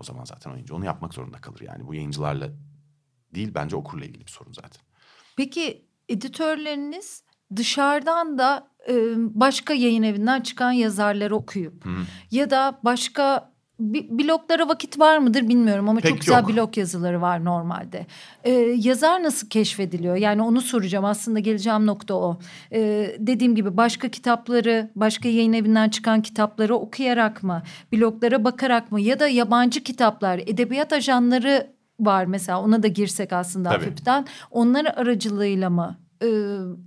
o 0.00 0.04
zaman 0.04 0.24
zaten 0.24 0.50
oyuncu 0.50 0.74
onu 0.74 0.84
yapmak 0.84 1.14
zorunda 1.14 1.38
kalır. 1.38 1.60
Yani 1.60 1.86
bu 1.86 1.94
yayıncılarla 1.94 2.48
değil 3.34 3.50
bence 3.54 3.76
okurla 3.76 4.04
ilgili 4.04 4.26
bir 4.26 4.30
sorun 4.30 4.52
zaten. 4.52 4.82
Peki 5.36 5.86
editörleriniz 6.08 7.24
dışarıdan 7.56 8.38
da 8.38 8.70
e, 8.88 8.94
başka 9.16 9.74
yayın 9.74 10.02
evinden 10.02 10.40
çıkan 10.40 10.72
yazarları 10.72 11.36
okuyup 11.36 11.84
Hı. 11.84 11.96
ya 12.30 12.50
da 12.50 12.80
başka 12.84 13.55
bloglara 13.78 14.68
vakit 14.68 14.98
var 14.98 15.18
mıdır 15.18 15.48
bilmiyorum 15.48 15.88
ama 15.88 16.00
Pek 16.00 16.10
çok 16.10 16.20
güzel 16.20 16.40
yok. 16.40 16.48
blog 16.48 16.78
yazıları 16.78 17.20
var 17.20 17.44
normalde. 17.44 18.06
Ee, 18.44 18.50
yazar 18.76 19.22
nasıl 19.22 19.48
keşfediliyor? 19.48 20.16
Yani 20.16 20.42
onu 20.42 20.60
soracağım 20.60 21.04
aslında 21.04 21.38
geleceğim 21.38 21.86
nokta 21.86 22.14
o. 22.14 22.38
Ee, 22.72 23.16
dediğim 23.18 23.54
gibi 23.54 23.76
başka 23.76 24.08
kitapları, 24.08 24.90
başka 24.96 25.28
yayın 25.28 25.52
evinden 25.52 25.88
çıkan 25.88 26.22
kitapları 26.22 26.74
okuyarak 26.74 27.42
mı? 27.42 27.62
Bloglara 27.92 28.44
bakarak 28.44 28.92
mı? 28.92 29.00
Ya 29.00 29.20
da 29.20 29.28
yabancı 29.28 29.82
kitaplar, 29.82 30.38
edebiyat 30.46 30.92
ajanları 30.92 31.66
var 32.00 32.24
mesela 32.24 32.62
ona 32.62 32.82
da 32.82 32.88
girsek 32.88 33.32
aslında 33.32 33.68
Tabii. 33.70 33.84
hafiften. 33.84 34.26
Onları 34.50 34.96
aracılığıyla 34.96 35.70
mı? 35.70 35.96
E, 36.22 36.28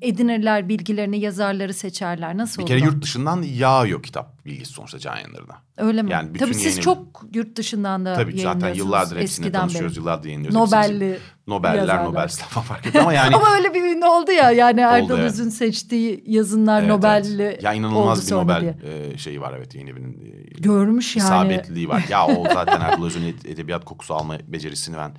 edinirler 0.02 0.70
bilgilerini, 0.70 1.20
yazarları 1.20 1.74
seçerler. 1.74 2.38
Nasıl 2.38 2.62
Bir 2.62 2.68
kere 2.68 2.78
olur? 2.78 2.86
yurt 2.94 3.04
dışından 3.04 3.42
yağıyor 3.42 4.04
kitap 4.04 4.46
bilgisi 4.46 4.74
sonuçta 4.74 5.00
can 5.00 5.16
yayınlarına. 5.16 5.56
Öyle 5.78 6.02
mi? 6.02 6.12
Yani 6.12 6.34
bütün 6.34 6.46
Tabii 6.46 6.54
siz 6.54 6.64
yayın 6.66 6.78
evi- 6.78 6.84
çok 6.84 7.22
yurt 7.34 7.56
dışından 7.56 8.06
da 8.06 8.14
Tabii 8.14 8.40
zaten 8.42 8.74
yıllardır 8.74 9.18
hepsine 9.18 9.24
eskiden 9.46 9.60
tanışıyoruz. 9.62 9.92
beri. 9.96 10.00
Yıllardır 10.02 10.26
yayınlıyoruz. 10.28 10.56
hepsini. 10.74 10.90
Nobel'li 10.90 11.20
Nobeller, 11.48 11.76
yazarlar. 11.76 12.06
Nobel 12.06 12.28
falan 12.28 12.66
fark 12.66 12.88
etmez 12.88 13.02
ama 13.04 13.14
yani... 13.14 13.36
Ama 13.36 13.56
öyle 13.56 13.74
bir 13.74 13.84
ünlü 13.84 14.06
oldu 14.06 14.32
ya 14.32 14.52
yani 14.52 14.82
Erdal 14.82 15.20
evet. 15.20 15.32
Öz'ün 15.32 15.50
seçtiği 15.50 16.24
yazınlar 16.28 16.80
Evet, 16.82 16.90
Nobel'li 16.92 17.44
evet. 17.44 17.64
Ya 17.64 17.72
oldu 17.72 17.80
inanılmaz 17.80 18.32
bir 18.32 18.36
Nobel 18.36 18.62
diye. 18.62 18.78
e, 19.14 19.18
şeyi 19.18 19.42
var 19.42 19.54
evet 19.58 19.76
yayın 19.76 19.88
evinin. 19.88 20.14
e, 20.14 20.60
Görmüş 20.62 21.16
yani. 21.16 21.26
isabetliliği 21.26 21.90
var. 21.90 22.06
Ya 22.10 22.26
o 22.28 22.44
zaten 22.54 22.82
Erdal 22.82 23.06
Öz'ün 23.06 23.22
ed- 23.22 23.48
edebiyat 23.48 23.86
kokusu 23.86 24.14
alma 24.16 24.38
becerisini 24.48 24.98
ben 24.98 25.12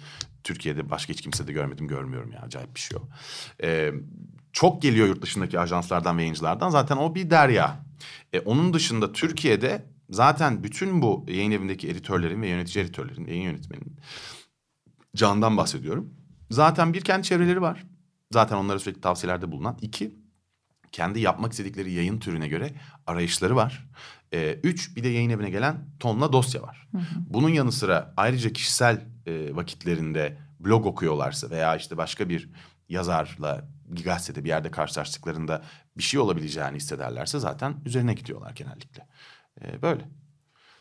Türkiye'de 0.44 0.90
başka 0.90 1.12
hiç 1.12 1.20
kimse 1.20 1.46
de 1.46 1.52
görmedim 1.52 1.88
görmüyorum 1.88 2.32
ya 2.32 2.40
acayip 2.40 2.74
bir 2.74 2.80
şey 2.80 2.98
o. 2.98 3.08
Ee, 3.62 3.92
çok 4.52 4.82
geliyor 4.82 5.06
yurt 5.06 5.22
dışındaki 5.22 5.60
ajanslardan 5.60 6.18
ve 6.18 6.22
yayıncılardan 6.22 6.70
zaten 6.70 6.96
o 6.96 7.14
bir 7.14 7.30
derya. 7.30 7.84
E, 8.32 8.40
onun 8.40 8.74
dışında 8.74 9.12
Türkiye'de 9.12 9.86
zaten 10.10 10.64
bütün 10.64 11.02
bu 11.02 11.26
yayın 11.28 11.50
evindeki 11.50 11.88
editörlerin 11.88 12.42
ve 12.42 12.48
yönetici 12.48 12.84
editörlerin, 12.84 13.26
yayın 13.26 13.42
yönetmeninin 13.42 13.96
Can'dan 15.16 15.56
bahsediyorum. 15.56 16.14
Zaten 16.50 16.94
bir 16.94 17.00
kendi 17.00 17.26
çevreleri 17.26 17.62
var. 17.62 17.86
Zaten 18.32 18.56
onlara 18.56 18.78
sürekli 18.78 19.00
tavsiyelerde 19.00 19.52
bulunan. 19.52 19.78
İki, 19.80 20.14
kendi 20.92 21.20
yapmak 21.20 21.52
istedikleri 21.52 21.92
yayın 21.92 22.20
türüne 22.20 22.48
göre 22.48 22.74
arayışları 23.06 23.56
var. 23.56 23.88
Ee, 24.34 24.60
üç, 24.62 24.96
bir 24.96 25.04
de 25.04 25.08
yayın 25.08 25.30
evine 25.30 25.50
gelen 25.50 25.76
tonla 26.00 26.32
dosya 26.32 26.62
var. 26.62 26.88
Bunun 27.16 27.48
yanı 27.48 27.72
sıra 27.72 28.14
ayrıca 28.16 28.52
kişisel 28.52 29.06
e, 29.26 29.56
vakitlerinde 29.56 30.38
blog 30.60 30.86
okuyorlarsa 30.86 31.50
veya 31.50 31.76
işte 31.76 31.96
başka 31.96 32.28
bir 32.28 32.50
yazarla 32.88 33.68
bir 33.84 34.04
gazetede 34.04 34.44
bir 34.44 34.48
yerde 34.48 34.70
karşılaştıklarında 34.70 35.62
bir 35.96 36.02
şey 36.02 36.20
olabileceğini 36.20 36.76
hissederlerse 36.76 37.38
zaten 37.38 37.74
üzerine 37.84 38.14
gidiyorlar 38.14 38.50
genellikle. 38.50 39.06
Ee, 39.62 39.82
böyle. 39.82 40.08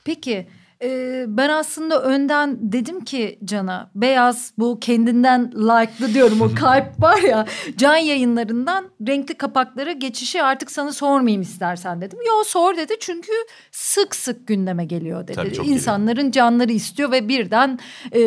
Peki 0.03 0.49
e, 0.83 1.25
ben 1.27 1.49
aslında 1.49 2.03
önden 2.03 2.57
dedim 2.61 3.03
ki 3.03 3.39
Can'a 3.45 3.91
beyaz 3.95 4.53
bu 4.57 4.79
kendinden 4.79 5.51
like'lı 5.55 6.13
diyorum 6.13 6.41
o 6.41 6.55
kalp 6.59 7.01
var 7.01 7.17
ya 7.17 7.45
can 7.77 7.95
yayınlarından 7.95 8.85
renkli 9.07 9.33
kapaklara 9.33 9.91
geçişi 9.91 10.43
artık 10.43 10.71
sana 10.71 10.93
sormayayım 10.93 11.41
istersen 11.41 12.01
dedim. 12.01 12.19
Yo 12.27 12.43
sor 12.43 12.77
dedi 12.77 12.93
çünkü 12.99 13.31
sık 13.71 14.15
sık 14.15 14.47
gündeme 14.47 14.85
geliyor 14.85 15.23
dedi. 15.23 15.35
Tabii, 15.35 15.53
çok 15.53 15.65
geliyor. 15.65 15.75
İnsanların 15.75 16.31
canları 16.31 16.71
istiyor 16.71 17.11
ve 17.11 17.27
birden 17.27 17.79
e, 18.15 18.21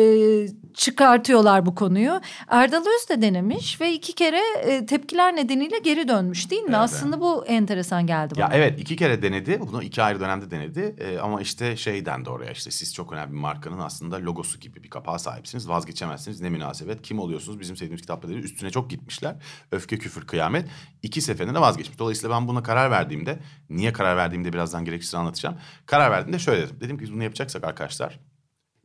çıkartıyorlar 0.73 1.65
bu 1.65 1.75
konuyu. 1.75 2.21
Erdal 2.47 2.81
Öz 2.81 3.09
de 3.09 3.21
denemiş 3.21 3.81
ve 3.81 3.93
iki 3.93 4.13
kere 4.13 4.41
e, 4.63 4.85
tepkiler 4.85 5.35
nedeniyle 5.35 5.79
geri 5.79 6.07
dönmüş 6.07 6.51
değil 6.51 6.61
mi? 6.61 6.67
Evet, 6.69 6.79
aslında 6.79 7.21
bu 7.21 7.45
enteresan 7.45 8.07
geldi 8.07 8.33
bana. 8.37 8.43
Ya 8.45 8.51
evet 8.53 8.79
iki 8.79 8.95
kere 8.95 9.21
denedi. 9.21 9.59
Bunu 9.61 9.83
iki 9.83 10.03
ayrı 10.03 10.19
dönemde 10.19 10.51
denedi. 10.51 10.95
Ee, 10.99 11.19
ama 11.19 11.41
işte 11.41 11.77
şey 11.77 12.05
dendi 12.05 12.29
oraya 12.29 12.42
işte 12.51 12.71
siz 12.71 12.93
çok 12.93 13.13
önemli 13.13 13.33
bir 13.33 13.37
markanın 13.37 13.79
aslında 13.79 14.15
logosu 14.15 14.59
gibi 14.59 14.83
bir 14.83 14.89
kapağa 14.89 15.19
sahipsiniz. 15.19 15.69
Vazgeçemezsiniz. 15.69 16.41
Ne 16.41 16.49
münasebet. 16.49 17.01
Kim 17.01 17.19
oluyorsunuz? 17.19 17.59
Bizim 17.59 17.75
sevdiğimiz 17.75 18.01
kitapları 18.01 18.33
üstüne 18.33 18.69
çok 18.69 18.89
gitmişler. 18.89 19.35
Öfke, 19.71 19.97
küfür, 19.97 20.27
kıyamet. 20.27 20.69
İki 21.01 21.21
seferinde 21.21 21.55
de 21.55 21.61
vazgeçmiş. 21.61 21.99
Dolayısıyla 21.99 22.35
ben 22.35 22.47
buna 22.47 22.63
karar 22.63 22.91
verdiğimde 22.91 23.39
niye 23.69 23.93
karar 23.93 24.17
verdiğimde 24.17 24.53
birazdan 24.53 24.85
gerekirse 24.85 25.17
anlatacağım. 25.17 25.57
Karar 25.85 26.11
verdiğimde 26.11 26.39
şöyle 26.39 26.61
dedim. 26.61 26.77
Dedim 26.81 26.97
ki 26.97 27.03
biz 27.03 27.13
bunu 27.13 27.23
yapacaksak 27.23 27.63
arkadaşlar 27.63 28.19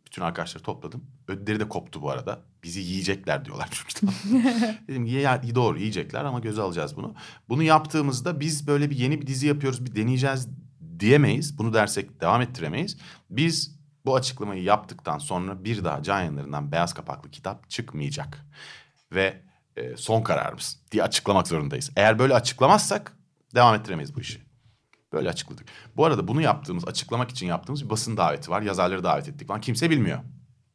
bütün 0.08 0.22
arkadaşları 0.22 0.62
topladım. 0.64 1.04
Ödleri 1.28 1.60
de 1.60 1.68
koptu 1.68 2.02
bu 2.02 2.10
arada. 2.10 2.40
Bizi 2.62 2.80
yiyecekler 2.80 3.44
diyorlar 3.44 3.68
çünkü. 3.70 4.06
Dedim 4.88 5.06
ki 5.06 5.12
ya, 5.12 5.42
doğru 5.54 5.78
yiyecekler 5.78 6.24
ama 6.24 6.40
göze 6.40 6.62
alacağız 6.62 6.96
bunu. 6.96 7.14
Bunu 7.48 7.62
yaptığımızda 7.62 8.40
biz 8.40 8.66
böyle 8.66 8.90
bir 8.90 8.96
yeni 8.96 9.20
bir 9.20 9.26
dizi 9.26 9.46
yapıyoruz 9.46 9.86
bir 9.86 9.96
deneyeceğiz 9.96 10.48
diyemeyiz. 11.00 11.58
Bunu 11.58 11.74
dersek 11.74 12.20
devam 12.20 12.40
ettiremeyiz. 12.40 12.98
Biz 13.30 13.78
bu 14.04 14.16
açıklamayı 14.16 14.62
yaptıktan 14.62 15.18
sonra 15.18 15.64
bir 15.64 15.84
daha 15.84 16.02
can 16.02 16.18
yayınlarından 16.18 16.72
beyaz 16.72 16.94
kapaklı 16.94 17.30
kitap 17.30 17.70
çıkmayacak. 17.70 18.46
Ve 19.12 19.42
e, 19.76 19.96
son 19.96 20.22
kararımız 20.22 20.80
diye 20.92 21.02
açıklamak 21.02 21.48
zorundayız. 21.48 21.90
Eğer 21.96 22.18
böyle 22.18 22.34
açıklamazsak 22.34 23.16
devam 23.54 23.74
ettiremeyiz 23.74 24.14
bu 24.14 24.20
işi. 24.20 24.42
Böyle 25.12 25.28
açıkladık. 25.28 25.68
Bu 25.96 26.04
arada 26.04 26.28
bunu 26.28 26.40
yaptığımız, 26.40 26.88
açıklamak 26.88 27.30
için 27.30 27.46
yaptığımız 27.46 27.84
bir 27.84 27.90
basın 27.90 28.16
daveti 28.16 28.50
var. 28.50 28.62
Yazarları 28.62 29.04
davet 29.04 29.28
ettik 29.28 29.48
falan. 29.48 29.60
Kimse 29.60 29.90
bilmiyor. 29.90 30.18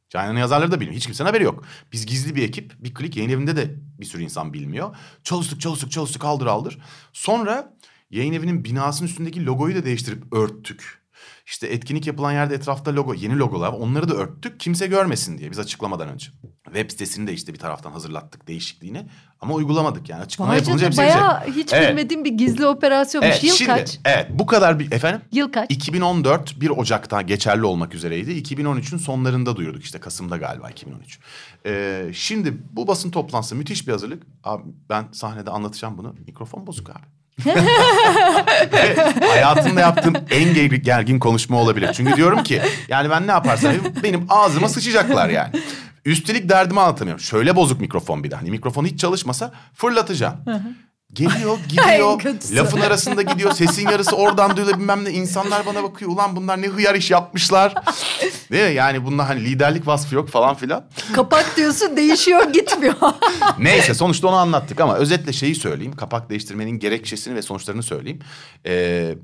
Canan 0.09 0.37
yazarları 0.37 0.71
da 0.71 0.79
bilmiyor. 0.79 0.95
Hiç 0.95 1.05
kimsenin 1.05 1.27
haberi 1.27 1.43
yok. 1.43 1.63
Biz 1.91 2.05
gizli 2.05 2.35
bir 2.35 2.43
ekip. 2.43 2.75
Bir 2.79 2.93
klik 2.93 3.17
yayın 3.17 3.29
evinde 3.29 3.55
de 3.55 3.75
bir 3.99 4.05
sürü 4.05 4.23
insan 4.23 4.53
bilmiyor. 4.53 4.95
Çalıştık, 5.23 5.61
çalıştık, 5.61 5.91
çalıştık, 5.91 6.25
aldır 6.25 6.45
aldır. 6.45 6.79
Sonra 7.13 7.73
yayın 8.13 8.33
evinin 8.33 8.63
binasının 8.63 9.09
üstündeki 9.09 9.45
logoyu 9.45 9.75
da 9.75 9.85
değiştirip 9.85 10.33
örttük. 10.33 11.03
İşte 11.45 11.67
etkinlik 11.67 12.07
yapılan 12.07 12.31
yerde 12.31 12.55
etrafta 12.55 12.95
logo, 12.95 13.13
yeni 13.13 13.37
logolar 13.37 13.67
var. 13.67 13.79
Onları 13.79 14.09
da 14.09 14.13
örttük. 14.13 14.59
Kimse 14.59 14.87
görmesin 14.87 15.37
diye 15.37 15.51
biz 15.51 15.59
açıklamadan 15.59 16.09
önce. 16.09 16.27
Web 16.65 16.89
sitesini 16.91 17.27
de 17.27 17.33
işte 17.33 17.53
bir 17.53 17.59
taraftan 17.59 17.91
hazırlattık 17.91 18.47
değişikliğini. 18.47 19.05
Ama 19.41 19.53
uygulamadık 19.53 20.09
yani. 20.09 20.21
Açıklama 20.21 20.51
Vay 20.51 20.57
yapılınca 20.57 20.91
canına, 20.91 21.03
hepsi 21.05 21.19
bayağı 21.19 21.47
hiç 21.47 21.73
Evet. 21.73 21.89
bilmediğim 21.89 22.25
bir 22.25 22.31
gizli 22.31 22.67
operasyonmuş. 22.67 23.31
Evet, 23.31 23.43
Yıl 23.43 23.55
şimdi, 23.55 23.69
kaç? 23.69 23.99
Evet 24.05 24.27
bu 24.29 24.45
kadar 24.45 24.79
bir 24.79 24.91
efendim. 24.91 25.21
Yıl 25.31 25.51
kaç? 25.51 25.71
2014 25.71 26.61
1 26.61 26.69
Ocak'ta 26.69 27.21
geçerli 27.21 27.65
olmak 27.65 27.95
üzereydi. 27.95 28.31
2013'ün 28.31 28.97
sonlarında 28.97 29.55
duyurduk 29.55 29.83
işte 29.83 29.99
Kasım'da 29.99 30.37
galiba 30.37 30.69
2013. 30.69 31.19
Ee, 31.65 32.09
şimdi 32.13 32.53
bu 32.71 32.87
basın 32.87 33.11
toplantısı 33.11 33.55
müthiş 33.55 33.87
bir 33.87 33.91
hazırlık. 33.91 34.23
Abi 34.43 34.63
ben 34.89 35.05
sahnede 35.11 35.51
anlatacağım 35.51 35.97
bunu. 35.97 36.15
Mikrofon 36.27 36.67
bozuk 36.67 36.89
abi. 36.89 37.22
Hayatımda 39.29 39.79
yaptığım 39.81 40.13
en 40.31 40.43
ger- 40.53 40.75
gergin 40.75 41.19
konuşma 41.19 41.57
olabilir. 41.57 41.93
Çünkü 41.93 42.15
diyorum 42.15 42.43
ki 42.43 42.61
yani 42.87 43.09
ben 43.09 43.27
ne 43.27 43.31
yaparsam 43.31 43.73
benim 44.03 44.25
ağzıma 44.29 44.69
sıçacaklar 44.69 45.29
yani. 45.29 45.49
Üstelik 46.05 46.49
derdimi 46.49 46.79
anlatamıyorum. 46.79 47.23
Şöyle 47.23 47.55
bozuk 47.55 47.81
mikrofon 47.81 48.23
bir 48.23 48.31
de. 48.31 48.35
Hani 48.35 48.51
mikrofon 48.51 48.85
hiç 48.85 48.99
çalışmasa 48.99 49.51
fırlatacağım. 49.73 50.35
Geliyor 51.13 51.57
gidiyor. 51.67 52.21
Lafın 52.51 52.81
arasında 52.81 53.21
gidiyor 53.21 53.51
sesin 53.51 53.89
yarısı 53.89 54.15
oradan 54.15 54.57
duyuluyor 54.57 54.79
bilmem 54.79 55.05
ne. 55.05 55.11
İnsanlar 55.11 55.65
bana 55.65 55.83
bakıyor 55.83 56.11
ulan 56.11 56.35
bunlar 56.35 56.61
ne 56.61 56.67
hıyar 56.67 56.95
iş 56.95 57.11
yapmışlar. 57.11 57.73
Değil 58.51 58.69
mi 58.69 58.75
yani 58.75 59.05
bunlar 59.05 59.27
hani 59.27 59.45
liderlik 59.45 59.87
vasfı 59.87 60.15
yok 60.15 60.29
falan 60.29 60.55
filan. 60.55 60.85
Kapak 61.15 61.57
diyorsun 61.57 61.97
değişiyor 61.97 62.53
gitmiyor. 62.53 62.95
neyse 63.59 63.93
sonuçta 63.93 64.27
onu 64.27 64.35
anlattık 64.35 64.79
ama 64.79 64.95
özetle 64.95 65.33
şeyi 65.33 65.55
söyleyeyim. 65.55 65.95
Kapak 65.95 66.29
değiştirmenin 66.29 66.79
gerekçesini 66.79 67.35
ve 67.35 67.41
sonuçlarını 67.41 67.83
söyleyeyim. 67.83 68.19
Ee, 68.65 69.15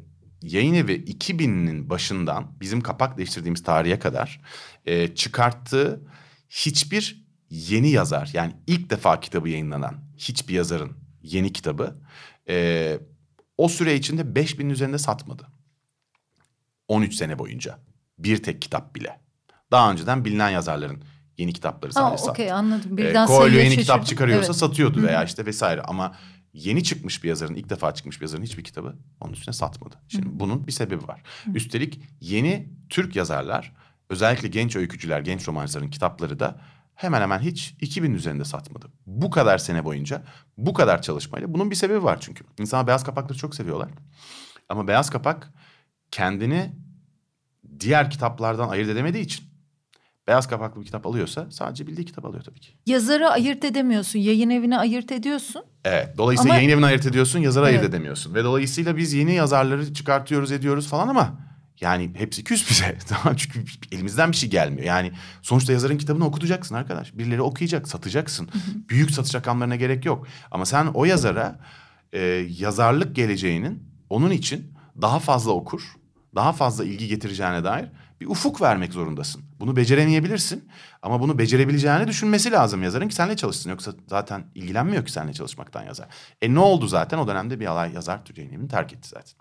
yayın 0.41 0.73
evi 0.73 0.93
2000'nin 0.93 1.89
başından 1.89 2.45
bizim 2.61 2.81
kapak 2.81 3.17
değiştirdiğimiz 3.17 3.63
tarihe 3.63 3.99
kadar 3.99 4.41
e, 4.85 5.15
çıkarttığı 5.15 6.01
hiçbir 6.49 7.25
yeni 7.49 7.89
yazar 7.89 8.29
yani 8.33 8.53
ilk 8.67 8.89
defa 8.89 9.19
kitabı 9.19 9.49
yayınlanan 9.49 9.95
hiçbir 10.17 10.53
yazarın 10.53 11.08
yeni 11.23 11.53
kitabı 11.53 11.95
e, 12.49 12.97
o 13.57 13.69
süre 13.69 13.95
içinde 13.95 14.21
5000'in 14.21 14.69
üzerinde 14.69 14.97
satmadı. 14.97 15.47
13 16.87 17.15
sene 17.15 17.39
boyunca 17.39 17.79
bir 18.17 18.43
tek 18.43 18.61
kitap 18.61 18.95
bile. 18.95 19.19
Daha 19.71 19.91
önceden 19.91 20.25
bilinen 20.25 20.49
yazarların 20.49 21.03
yeni 21.37 21.53
kitapları 21.53 21.91
ha, 21.93 21.99
sadece 21.99 22.17
sattı. 22.17 22.31
okey 22.31 22.51
anladım. 22.51 22.93
Ee, 22.93 22.97
Birden 22.97 23.27
Coelho 23.27 23.41
sayıya 23.41 23.63
yeni 23.63 23.69
kitap 23.77 23.85
şaşırdım. 23.87 24.09
çıkarıyorsa 24.09 24.45
Evet. 24.45 24.55
satıyordu 24.55 24.97
Hı. 25.01 25.03
veya 25.03 25.23
işte 25.23 25.45
vesaire 25.45 25.81
ama 25.81 26.15
yeni 26.53 26.83
çıkmış 26.83 27.23
bir 27.23 27.29
yazarın 27.29 27.55
ilk 27.55 27.69
defa 27.69 27.93
çıkmış 27.93 28.17
bir 28.17 28.21
yazarın 28.21 28.43
hiçbir 28.43 28.63
kitabı 28.63 28.95
onun 29.21 29.33
üstüne 29.33 29.53
satmadı. 29.53 29.95
Şimdi 30.07 30.27
bunun 30.31 30.67
bir 30.67 30.71
sebebi 30.71 31.07
var. 31.07 31.23
Üstelik 31.53 32.01
yeni 32.21 32.69
Türk 32.89 33.15
yazarlar 33.15 33.73
özellikle 34.09 34.47
genç 34.47 34.75
öykücüler, 34.75 35.21
genç 35.21 35.47
romancıların 35.47 35.89
kitapları 35.89 36.39
da 36.39 36.61
hemen 36.99 37.21
hemen 37.21 37.39
hiç 37.39 37.75
2000 37.81 38.13
üzerinde 38.13 38.45
satmadı. 38.45 38.85
Bu 39.05 39.29
kadar 39.29 39.57
sene 39.57 39.85
boyunca 39.85 40.23
bu 40.57 40.73
kadar 40.73 41.01
çalışmayla 41.01 41.53
bunun 41.53 41.71
bir 41.71 41.75
sebebi 41.75 42.03
var 42.03 42.17
çünkü. 42.21 42.43
İnsanlar 42.59 42.87
beyaz 42.87 43.03
kapakları 43.03 43.37
çok 43.37 43.55
seviyorlar. 43.55 43.89
Ama 44.69 44.87
beyaz 44.87 45.09
kapak 45.09 45.49
kendini 46.11 46.71
diğer 47.79 48.09
kitaplardan 48.09 48.69
ayırt 48.69 48.89
edemediği 48.89 49.23
için 49.23 49.45
beyaz 50.27 50.47
kapaklı 50.47 50.81
bir 50.81 50.85
kitap 50.85 51.07
alıyorsa 51.07 51.47
sadece 51.51 51.87
bildiği 51.87 52.05
kitap 52.05 52.25
alıyor 52.25 52.43
tabii 52.43 52.59
ki. 52.59 52.69
Yazarı 52.85 53.29
ayırt 53.29 53.65
edemiyorsun. 53.65 54.19
Yayın 54.19 54.49
evini 54.49 54.77
ayırt 54.77 55.11
ediyorsun. 55.11 55.63
Evet. 55.85 56.17
Dolayısıyla 56.17 56.53
Ama- 56.53 56.61
yayın 56.61 56.73
evini 56.73 56.85
ayırt 56.85 57.05
ediyorsun, 57.05 57.39
yazarı 57.39 57.65
ayırt 57.65 57.79
Evet. 57.79 57.89
edemiyorsun. 57.89 58.33
Ve 58.35 58.43
dolayısıyla 58.43 58.97
biz 58.97 59.13
yeni 59.13 59.33
yazarları 59.33 59.93
çıkartıyoruz, 59.93 60.51
ediyoruz 60.51 60.87
falan 60.87 61.07
ama 61.07 61.48
Yani 61.81 62.11
hepsi 62.13 62.43
küs 62.43 62.69
bize. 62.69 62.97
Çünkü 63.37 63.63
elimizden 63.91 64.31
bir 64.31 64.37
şey 64.37 64.49
gelmiyor. 64.49 64.87
Yani 64.87 65.11
sonuçta 65.41 65.73
yazarın 65.73 65.97
kitabını 65.97 66.25
okutacaksın 66.25 66.75
arkadaş. 66.75 67.17
Birileri 67.17 67.41
okuyacak, 67.41 67.87
satacaksın. 67.87 68.49
Büyük 68.89 69.11
satış 69.11 69.35
rakamlarına 69.35 69.75
gerek 69.75 70.05
yok. 70.05 70.27
Ama 70.51 70.65
sen 70.65 70.85
o 70.85 71.05
yazara 71.05 71.59
e, 72.13 72.19
yazarlık 72.59 73.15
geleceğinin 73.15 73.83
onun 74.09 74.31
için 74.31 74.73
daha 75.01 75.19
fazla 75.19 75.51
okur, 75.51 75.81
daha 76.35 76.53
fazla 76.53 76.85
ilgi 76.85 77.07
getireceğine 77.07 77.63
dair 77.63 77.89
bir 78.21 78.25
ufuk 78.25 78.61
vermek 78.61 78.93
zorundasın. 78.93 79.43
Bunu 79.59 79.75
beceremeyebilirsin 79.75 80.69
ama 81.01 81.21
bunu 81.21 81.37
becerebileceğini 81.37 82.07
düşünmesi 82.07 82.51
lazım 82.51 82.83
yazarın 82.83 83.07
ki 83.07 83.15
seninle 83.15 83.35
çalışsın. 83.35 83.69
Yoksa 83.69 83.93
zaten 84.07 84.43
ilgilenmiyor 84.55 85.05
ki 85.05 85.11
seninle 85.11 85.33
çalışmaktan 85.33 85.83
yazar. 85.83 86.07
E 86.41 86.53
ne 86.53 86.59
oldu 86.59 86.87
zaten 86.87 87.17
o 87.17 87.27
dönemde 87.27 87.59
bir 87.59 87.65
alay 87.65 87.93
yazar 87.93 88.25
Türkiye'nin 88.25 88.67
terk 88.67 88.93
etti 88.93 89.09
zaten. 89.09 89.35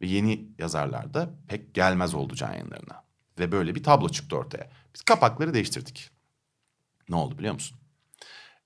Ve 0.00 0.06
yeni 0.06 0.48
yazarlar 0.58 1.14
da 1.14 1.30
pek 1.48 1.74
gelmez 1.74 2.14
oldu 2.14 2.34
can 2.34 2.52
yayınlarına. 2.52 3.04
Ve 3.38 3.52
böyle 3.52 3.74
bir 3.74 3.82
tablo 3.82 4.08
çıktı 4.08 4.36
ortaya. 4.36 4.70
Biz 4.94 5.02
kapakları 5.02 5.54
değiştirdik. 5.54 6.10
Ne 7.08 7.16
oldu 7.16 7.38
biliyor 7.38 7.54
musun? 7.54 7.78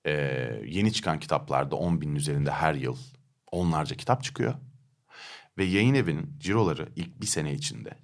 Ee, 0.05 0.11
yeni 0.65 0.93
çıkan 0.93 1.19
kitaplarda 1.19 1.75
10 1.75 2.01
binin 2.01 2.15
üzerinde 2.15 2.51
her 2.51 2.73
yıl 2.73 2.97
onlarca 3.51 3.95
kitap 3.95 4.23
çıkıyor. 4.23 4.53
Ve 5.57 5.63
yayın 5.63 5.93
evinin 5.93 6.35
ciroları 6.39 6.89
ilk 6.95 7.21
bir 7.21 7.25
sene 7.25 7.53
içinde 7.53 7.97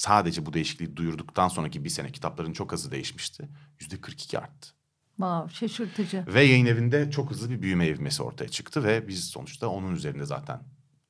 sadece 0.00 0.46
bu 0.46 0.52
değişikliği 0.52 0.96
duyurduktan 0.96 1.48
sonraki 1.48 1.84
bir 1.84 1.88
sene 1.88 2.12
kitapların 2.12 2.52
çok 2.52 2.72
hızlı 2.72 2.90
değişmişti. 2.90 3.48
Yüzde 3.80 4.00
42 4.00 4.38
arttı. 4.38 4.68
Wow, 5.08 5.54
şaşırtıcı. 5.54 6.24
Ve 6.26 6.42
yayın 6.42 6.66
evinde 6.66 7.10
çok 7.10 7.30
hızlı 7.30 7.50
bir 7.50 7.62
büyüme 7.62 7.86
evmesi 7.86 8.22
ortaya 8.22 8.48
çıktı 8.48 8.84
ve 8.84 9.08
biz 9.08 9.24
sonuçta 9.24 9.68
onun 9.68 9.94
üzerinde 9.94 10.24
zaten 10.24 10.60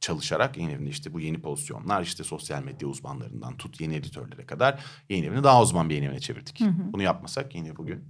çalışarak 0.00 0.56
yayın 0.56 0.70
evinde 0.70 0.90
işte 0.90 1.12
bu 1.12 1.20
yeni 1.20 1.40
pozisyonlar 1.42 2.02
işte 2.02 2.25
sosyal 2.25 2.62
medya 2.62 2.88
uzmanlarından 2.88 3.56
tut 3.56 3.80
yeni 3.80 3.94
editörlere 3.94 4.47
kadar 4.47 4.85
yayın 5.09 5.25
evini 5.25 5.44
daha 5.44 5.62
uzman 5.62 5.88
bir 5.88 5.94
yayın 5.94 6.09
evine 6.09 6.20
çevirdik. 6.20 6.61
Hı 6.61 6.64
hı. 6.64 6.92
Bunu 6.92 7.02
yapmasak 7.02 7.54
yine 7.54 7.76
bugün 7.76 8.04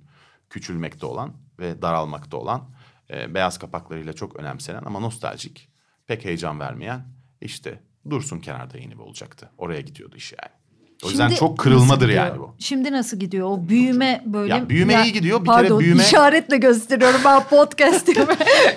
küçülmekte 0.50 1.06
olan 1.06 1.36
ve 1.58 1.82
daralmakta 1.82 2.36
olan 2.36 2.70
e, 3.10 3.34
beyaz 3.34 3.58
kapaklarıyla 3.58 4.12
çok 4.12 4.36
önemsenen 4.36 4.82
ama 4.84 5.00
nostaljik 5.00 5.68
pek 6.06 6.24
heyecan 6.24 6.60
vermeyen 6.60 7.06
işte 7.40 7.82
dursun 8.10 8.40
kenarda 8.40 8.78
yeni 8.78 8.92
bir 8.92 9.02
olacaktı. 9.02 9.50
Oraya 9.58 9.80
gidiyordu 9.80 10.16
iş 10.16 10.32
yani. 10.32 10.59
O 11.04 11.08
yüzden 11.08 11.28
Şimdi 11.28 11.40
çok 11.40 11.58
kırılmadır 11.58 12.08
yani 12.08 12.38
bu. 12.38 12.54
Şimdi 12.58 12.92
nasıl 12.92 13.16
gidiyor? 13.16 13.48
O 13.50 13.68
büyüme 13.68 14.22
böyle. 14.26 14.54
Ya 14.54 14.68
büyüme 14.68 15.02
iyi 15.04 15.12
gidiyor. 15.12 15.40
Bir 15.40 15.46
pardon, 15.46 15.78
kere 15.78 15.88
büyüme- 15.88 16.02
işaretle 16.02 16.56
gösteriyorum 16.56 17.20
ben 17.24 17.42
podcast'ime. 17.44 18.26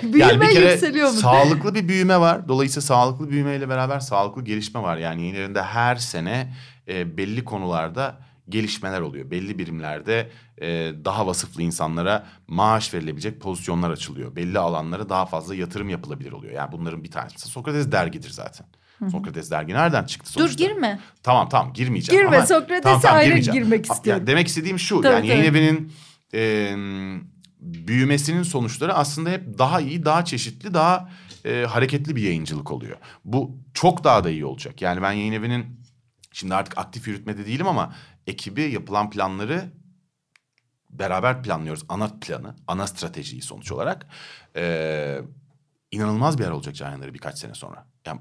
büyüme 0.02 0.18
Yani 0.18 0.40
bir 0.40 0.50
kere 0.50 0.70
yükseliyor 0.70 1.10
mu? 1.10 1.14
sağlıklı 1.16 1.74
bir 1.74 1.88
büyüme 1.88 2.20
var. 2.20 2.48
Dolayısıyla 2.48 2.82
sağlıklı 2.82 3.30
büyümeyle 3.30 3.68
beraber 3.68 4.00
sağlıklı 4.00 4.44
gelişme 4.44 4.82
var. 4.82 4.96
Yani 4.96 5.22
yayın 5.22 5.34
evinde 5.34 5.62
her 5.62 5.96
sene 5.96 6.54
e, 6.88 7.16
belli 7.16 7.44
konularda 7.44 8.16
gelişmeler 8.48 9.00
oluyor. 9.00 9.30
Belli 9.30 9.58
birimlerde 9.58 10.30
e, 10.60 10.66
daha 11.04 11.26
vasıflı 11.26 11.62
insanlara 11.62 12.26
maaş 12.48 12.94
verilebilecek 12.94 13.40
pozisyonlar 13.40 13.90
açılıyor. 13.90 14.36
Belli 14.36 14.58
alanlara 14.58 15.08
daha 15.08 15.26
fazla 15.26 15.54
yatırım 15.54 15.88
yapılabilir 15.88 16.32
oluyor. 16.32 16.52
Yani 16.52 16.72
bunların 16.72 17.04
bir 17.04 17.10
tanesi 17.10 17.48
Sokrates 17.48 17.92
dergidir 17.92 18.30
zaten. 18.30 18.66
Sokrates 19.10 19.50
dergi 19.50 19.74
nereden 19.74 20.04
çıktı 20.04 20.30
Dur 20.34 20.40
sonuçta? 20.40 20.64
girme. 20.64 21.00
Tamam 21.22 21.48
tamam 21.48 21.72
girmeyeceğim. 21.72 22.24
Girme, 22.24 22.36
ama, 22.36 22.46
Sokrates'e 22.46 23.10
ayrı 23.10 23.24
girmeyeceğim. 23.26 23.62
girmek 23.62 23.90
Ha, 23.90 23.94
istiyorum. 23.94 24.20
yani 24.20 24.26
demek 24.26 24.48
istediğim 24.48 24.78
şu 24.78 25.00
Tabii, 25.00 25.14
yani 25.14 25.26
yayın 25.26 25.44
evinin 25.44 25.92
e, 26.34 26.74
büyümesinin 27.60 28.42
sonuçları 28.42 28.94
aslında 28.94 29.30
hep 29.30 29.58
daha 29.58 29.80
iyi, 29.80 30.04
daha 30.04 30.24
çeşitli, 30.24 30.74
daha 30.74 31.08
e, 31.44 31.64
hareketli 31.68 32.16
bir 32.16 32.22
yayıncılık 32.22 32.70
oluyor. 32.70 32.96
Bu 33.24 33.58
çok 33.74 34.04
daha 34.04 34.24
da 34.24 34.30
iyi 34.30 34.44
olacak. 34.44 34.82
Yani 34.82 35.02
ben 35.02 35.12
yayın 35.12 35.32
evinin 35.32 35.80
şimdi 36.32 36.54
artık 36.54 36.78
aktif 36.78 37.08
yürütmede 37.08 37.46
değilim 37.46 37.66
ama 37.68 37.94
ekibi 38.26 38.62
yapılan 38.62 39.10
planları 39.10 39.72
beraber 40.90 41.42
planlıyoruz. 41.42 41.84
Ana 41.88 42.08
planı, 42.20 42.54
ana 42.66 42.86
stratejiyi 42.86 43.42
sonuç 43.42 43.72
olarak. 43.72 44.06
E, 44.56 45.18
inanılmaz 45.90 46.38
bir 46.38 46.44
yer 46.44 46.50
olacak 46.50 46.80
yayınları 46.80 47.14
birkaç 47.14 47.38
sene 47.38 47.54
sonra. 47.54 47.86
Yani 48.06 48.20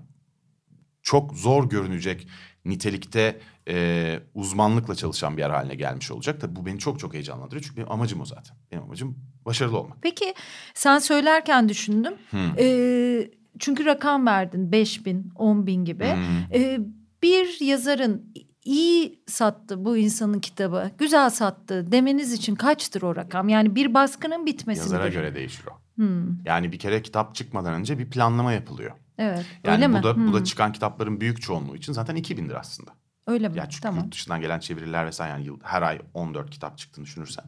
çok 1.04 1.34
zor 1.34 1.70
görünecek 1.70 2.28
nitelikte 2.66 3.40
e, 3.70 4.20
uzmanlıkla 4.34 4.96
çalışan 4.96 5.38
bir 5.38 5.42
yer 5.42 5.50
haline 5.50 5.76
gelmiş 5.76 6.12
olacak. 6.12 6.42
Tabii 6.42 6.56
bu 6.56 6.66
beni 6.66 6.80
çok 6.80 7.00
çok 7.00 7.14
heyecanlandırıyor. 7.14 7.64
Çünkü 7.64 7.78
benim 7.78 7.92
amacım 7.92 8.22
o 8.22 8.26
zaten. 8.26 8.58
Benim 8.72 8.84
amacım 8.84 9.18
başarılı 9.46 9.80
olmak. 9.80 9.98
Peki 10.02 10.34
sen 10.74 11.00
söylerken 11.00 11.70
düşündüm. 11.70 12.14
Hmm. 12.30 12.40
Ee, 12.60 13.30
çünkü 13.60 13.86
rakam 13.86 14.26
verdin 14.26 14.72
5 14.72 15.06
bin, 15.06 15.32
10 15.36 15.68
bin 15.68 15.86
gibi. 15.86 16.06
Hmm. 16.14 16.54
Ee, 16.54 16.80
bir 17.24 17.66
yazarın 17.66 18.34
iyi 18.64 19.24
sattı 19.28 19.86
bu 19.86 19.98
insanın 19.98 20.40
kitabı, 20.40 20.92
güzel 20.98 21.30
sattı 21.30 21.92
demeniz 21.92 22.34
için 22.34 22.56
kaçtır 22.56 23.02
o 23.02 23.16
rakam? 23.16 23.50
Yani 23.50 23.76
bir 23.76 23.94
baskının 23.94 24.46
bitmesi 24.46 24.80
Yazara 24.80 25.08
göre 25.08 25.36
değişir 25.36 25.66
o. 25.72 25.84
Hmm, 25.96 26.46
Yani 26.46 26.72
bir 26.72 26.80
kere 26.80 27.02
kitap 27.02 27.36
çıkmadan 27.36 27.74
önce 27.74 28.00
bir 28.00 28.10
planlama 28.10 28.54
yapılıyor. 28.54 28.92
Evet. 29.18 29.46
Yani 29.64 29.74
öyle 29.74 29.88
bu 29.92 29.92
mi? 29.98 30.04
da 30.04 30.28
bu 30.28 30.34
da 30.34 30.38
Hmm, 30.38 30.44
çıkan 30.44 30.72
kitapların 30.72 31.22
büyük 31.22 31.42
çoğunluğu 31.42 31.76
için 31.76 31.94
zaten 31.94 32.16
2000'dir 32.16 32.56
aslında. 32.56 32.92
öyle 33.28 33.50
mi? 33.50 33.58
Ya 33.58 33.70
çünkü 33.70 33.82
tamam. 33.82 34.04
yurt 34.04 34.14
dışından 34.14 34.42
gelen 34.42 34.60
çeviriler 34.60 35.06
vesaire 35.06 35.32
yani 35.32 35.46
yıl, 35.46 35.60
her 35.64 35.82
ay 35.82 36.02
14 36.14 36.50
kitap 36.50 36.78
çıktığını 36.78 37.06
düşünürsen. 37.06 37.46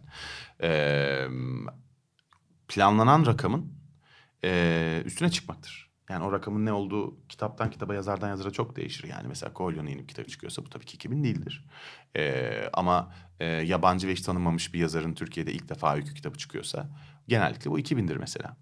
Ee, 0.63 1.27
planlanan 2.67 3.25
rakamın 3.25 3.73
e, 4.43 5.01
üstüne 5.05 5.31
çıkmaktır. 5.31 5.91
Yani 6.09 6.25
o 6.25 6.31
rakamın 6.31 6.65
ne 6.65 6.73
olduğu 6.73 7.27
kitaptan 7.29 7.71
kitaba 7.71 7.95
yazardan 7.95 8.29
yazara 8.29 8.51
çok 8.51 8.75
değişir. 8.75 9.07
Yani 9.09 9.27
mesela 9.27 9.51
Coelho'nun 9.55 9.87
yeni 9.89 10.01
bir 10.01 10.07
kitabı 10.07 10.27
çıkıyorsa 10.27 10.65
bu 10.65 10.69
tabii 10.69 10.85
ki 10.85 10.95
2000 10.95 11.23
değildir. 11.23 11.65
Ee, 12.17 12.69
ama 12.73 13.13
e, 13.39 13.45
yabancı 13.45 14.07
ve 14.07 14.11
hiç 14.13 14.21
tanınmamış 14.21 14.73
bir 14.73 14.79
yazarın 14.79 15.13
Türkiye'de 15.13 15.53
ilk 15.53 15.69
defa 15.69 15.95
öykü 15.95 16.13
kitabı 16.13 16.37
çıkıyorsa 16.37 16.89
genellikle 17.27 17.71
bu 17.71 17.79
2000'dir 17.79 18.17
mesela. 18.17 18.57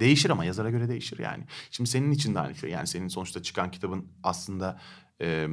Değişir 0.00 0.30
ama 0.30 0.44
yazara 0.44 0.70
göre 0.70 0.88
değişir 0.88 1.18
yani. 1.18 1.44
Şimdi 1.70 1.90
senin 1.90 2.10
için 2.10 2.34
de 2.34 2.40
aynı 2.40 2.54
şey. 2.54 2.70
Yani 2.70 2.86
senin 2.86 3.08
sonuçta 3.08 3.42
çıkan 3.42 3.70
kitabın 3.70 4.06
aslında 4.22 4.80
e, 5.20 5.48